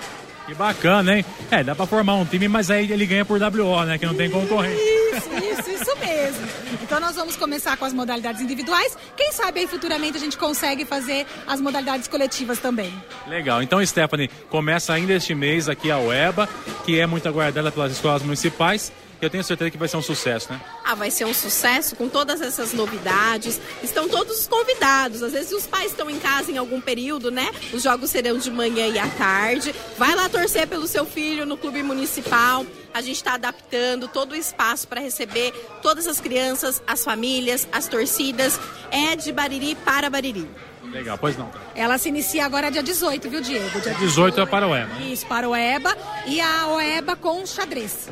Que 0.52 0.56
bacana, 0.56 1.16
hein? 1.16 1.26
É, 1.50 1.64
dá 1.64 1.74
pra 1.74 1.86
formar 1.86 2.16
um 2.16 2.26
time, 2.26 2.50
mas 2.50 2.70
aí 2.70 2.92
ele 2.92 3.06
ganha 3.06 3.24
por 3.24 3.40
WO, 3.42 3.86
né? 3.86 3.98
Que 3.98 4.06
não 4.06 4.14
tem 4.14 4.30
concorrente. 4.30 4.76
Isso, 4.76 5.30
isso, 5.34 5.72
isso 5.82 5.98
mesmo. 5.98 6.46
Então 6.84 7.00
nós 7.00 7.16
vamos 7.16 7.38
começar 7.38 7.78
com 7.78 7.86
as 7.86 7.94
modalidades 7.94 8.42
individuais. 8.42 8.98
Quem 9.16 9.32
sabe 9.32 9.62
aí 9.62 9.68
futuramente 9.68 10.18
a 10.18 10.20
gente 10.20 10.38
consegue 10.38 10.84
fazer 10.84 11.26
as 11.48 11.62
modalidades 11.62 12.10
coletivas 12.10 12.60
também. 12.60 12.94
Legal. 13.28 13.64
Então, 13.64 13.86
Stephanie, 13.86 14.30
começa 14.50 14.92
ainda 14.92 15.14
este 15.14 15.34
mês 15.34 15.70
aqui 15.70 15.90
a 15.90 15.98
UEBA, 15.98 16.50
que 16.84 17.00
é 17.00 17.08
muito 17.08 17.30
aguardada 17.30 17.72
pelas 17.72 17.94
escolas 17.94 18.22
municipais 18.22 18.92
eu 19.26 19.30
tenho 19.30 19.44
certeza 19.44 19.72
que 19.72 19.78
vai 19.78 19.88
ser 19.88 19.98
um 19.98 20.02
sucesso, 20.02 20.52
né? 20.52 20.62
Ah, 20.84 20.96
vai 20.96 21.12
ser 21.12 21.26
um 21.26 21.34
sucesso 21.34 21.96
com 21.96 22.10
todas 22.10 22.42
essas 22.42 22.74
novidades. 22.74 23.60
Estão 23.84 24.10
todos 24.10 24.48
convidados. 24.48 25.24
Às 25.24 25.34
vezes 25.34 25.52
os 25.52 25.68
pais 25.68 25.92
estão 25.92 26.10
em 26.10 26.20
casa 26.20 26.52
em 26.52 26.58
algum 26.58 26.82
período, 26.82 27.30
né? 27.30 27.50
Os 27.74 27.84
jogos 27.84 28.10
serão 28.10 28.38
de 28.38 28.50
manhã 28.50 28.88
e 28.88 28.98
à 28.98 29.08
tarde. 29.08 29.74
Vai 29.98 30.16
lá 30.16 30.28
torcer 30.30 30.68
pelo 30.68 30.88
seu 30.88 31.06
filho 31.06 31.46
no 31.46 31.58
clube 31.58 31.84
municipal. 31.84 32.66
A 32.94 33.02
gente 33.02 33.18
está 33.18 33.36
adaptando 33.36 34.08
todo 34.08 34.34
o 34.34 34.36
espaço 34.36 34.88
para 34.88 35.00
receber 35.00 35.52
todas 35.82 36.08
as 36.08 36.20
crianças, 36.20 36.82
as 36.86 37.04
famílias, 37.04 37.68
as 37.72 37.88
torcidas. 37.88 38.60
É 38.92 39.16
de 39.16 39.32
Bariri 39.32 39.76
para 39.76 40.10
Bariri. 40.10 40.71
Legal, 40.92 41.18
pois 41.18 41.38
não. 41.38 41.50
Ela 41.76 41.98
se 41.98 42.10
inicia 42.10 42.46
agora 42.46 42.70
dia 42.70 42.84
18, 42.84 43.30
viu, 43.30 43.42
Diego? 43.42 43.82
Dia 43.82 43.94
18 43.94 44.42
é 44.42 44.46
para 44.46 44.68
o 44.68 44.76
EBA. 44.76 45.02
Isso, 45.02 45.26
para 45.26 45.48
o 45.48 45.56
EBA 45.56 45.98
e 46.28 46.42
a 46.42 46.68
OEBA 46.68 47.16
com 47.16 47.46
xadrez. 47.46 48.10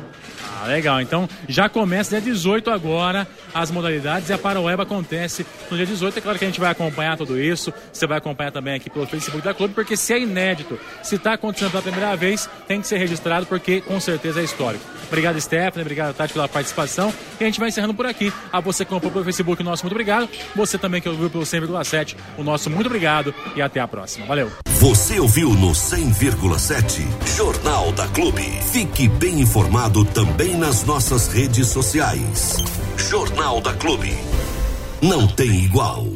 Ah, 0.62 0.66
legal. 0.66 1.00
Então 1.00 1.28
já 1.48 1.68
começa 1.68 2.10
dia 2.10 2.20
18 2.20 2.70
agora 2.70 3.26
as 3.54 3.70
modalidades 3.70 4.28
e 4.28 4.32
a 4.32 4.38
Paroeba 4.38 4.82
acontece 4.82 5.46
no 5.70 5.76
dia 5.76 5.86
18. 5.86 6.18
É 6.18 6.20
claro 6.22 6.38
que 6.38 6.44
a 6.44 6.48
gente 6.48 6.60
vai 6.60 6.70
acompanhar 6.70 7.16
tudo 7.16 7.40
isso. 7.40 7.72
Você 7.92 8.06
vai 8.06 8.18
acompanhar 8.18 8.52
também 8.52 8.74
aqui 8.74 8.88
pelo 8.88 9.06
Facebook 9.06 9.44
da 9.44 9.52
Clube, 9.54 9.74
porque 9.74 9.96
se 9.96 10.12
é 10.12 10.20
inédito, 10.20 10.78
se 11.02 11.16
está 11.16 11.34
acontecendo 11.34 11.70
pela 11.70 11.82
primeira 11.82 12.16
vez, 12.16 12.48
tem 12.66 12.80
que 12.80 12.86
ser 12.86 12.98
registrado, 12.98 13.46
porque 13.46 13.80
com 13.80 13.98
certeza 14.00 14.40
é 14.40 14.44
histórico. 14.44 14.84
Obrigado, 15.06 15.40
Stephanie. 15.40 15.82
Obrigado, 15.82 16.14
Tati, 16.14 16.32
pela 16.32 16.48
participação. 16.48 17.12
E 17.40 17.44
a 17.44 17.46
gente 17.46 17.58
vai 17.58 17.68
encerrando 17.68 17.94
por 17.94 18.06
aqui. 18.06 18.32
A 18.52 18.60
você 18.60 18.84
que 18.84 18.90
comprou 18.90 19.10
pelo 19.10 19.24
Facebook, 19.24 19.62
nosso 19.62 19.84
muito 19.84 19.94
obrigado. 19.94 20.28
Você 20.54 20.78
também 20.78 21.00
que 21.00 21.08
ouviu 21.08 21.28
pelo 21.28 21.44
100,7, 21.44 22.16
o 22.38 22.44
nosso 22.44 22.69
muito 22.74 22.86
obrigado 22.86 23.34
e 23.54 23.62
até 23.62 23.80
a 23.80 23.88
próxima. 23.88 24.26
Valeu. 24.26 24.50
Você 24.80 25.20
ouviu 25.20 25.50
no 25.50 25.72
100,7 25.72 27.06
Jornal 27.36 27.92
da 27.92 28.08
Clube. 28.08 28.42
Fique 28.72 29.08
bem 29.08 29.40
informado 29.40 30.04
também 30.04 30.56
nas 30.56 30.84
nossas 30.84 31.28
redes 31.28 31.68
sociais. 31.68 32.56
Jornal 32.96 33.60
da 33.60 33.74
Clube. 33.74 34.16
Não 35.02 35.26
tem 35.26 35.50
igual. 35.64 36.06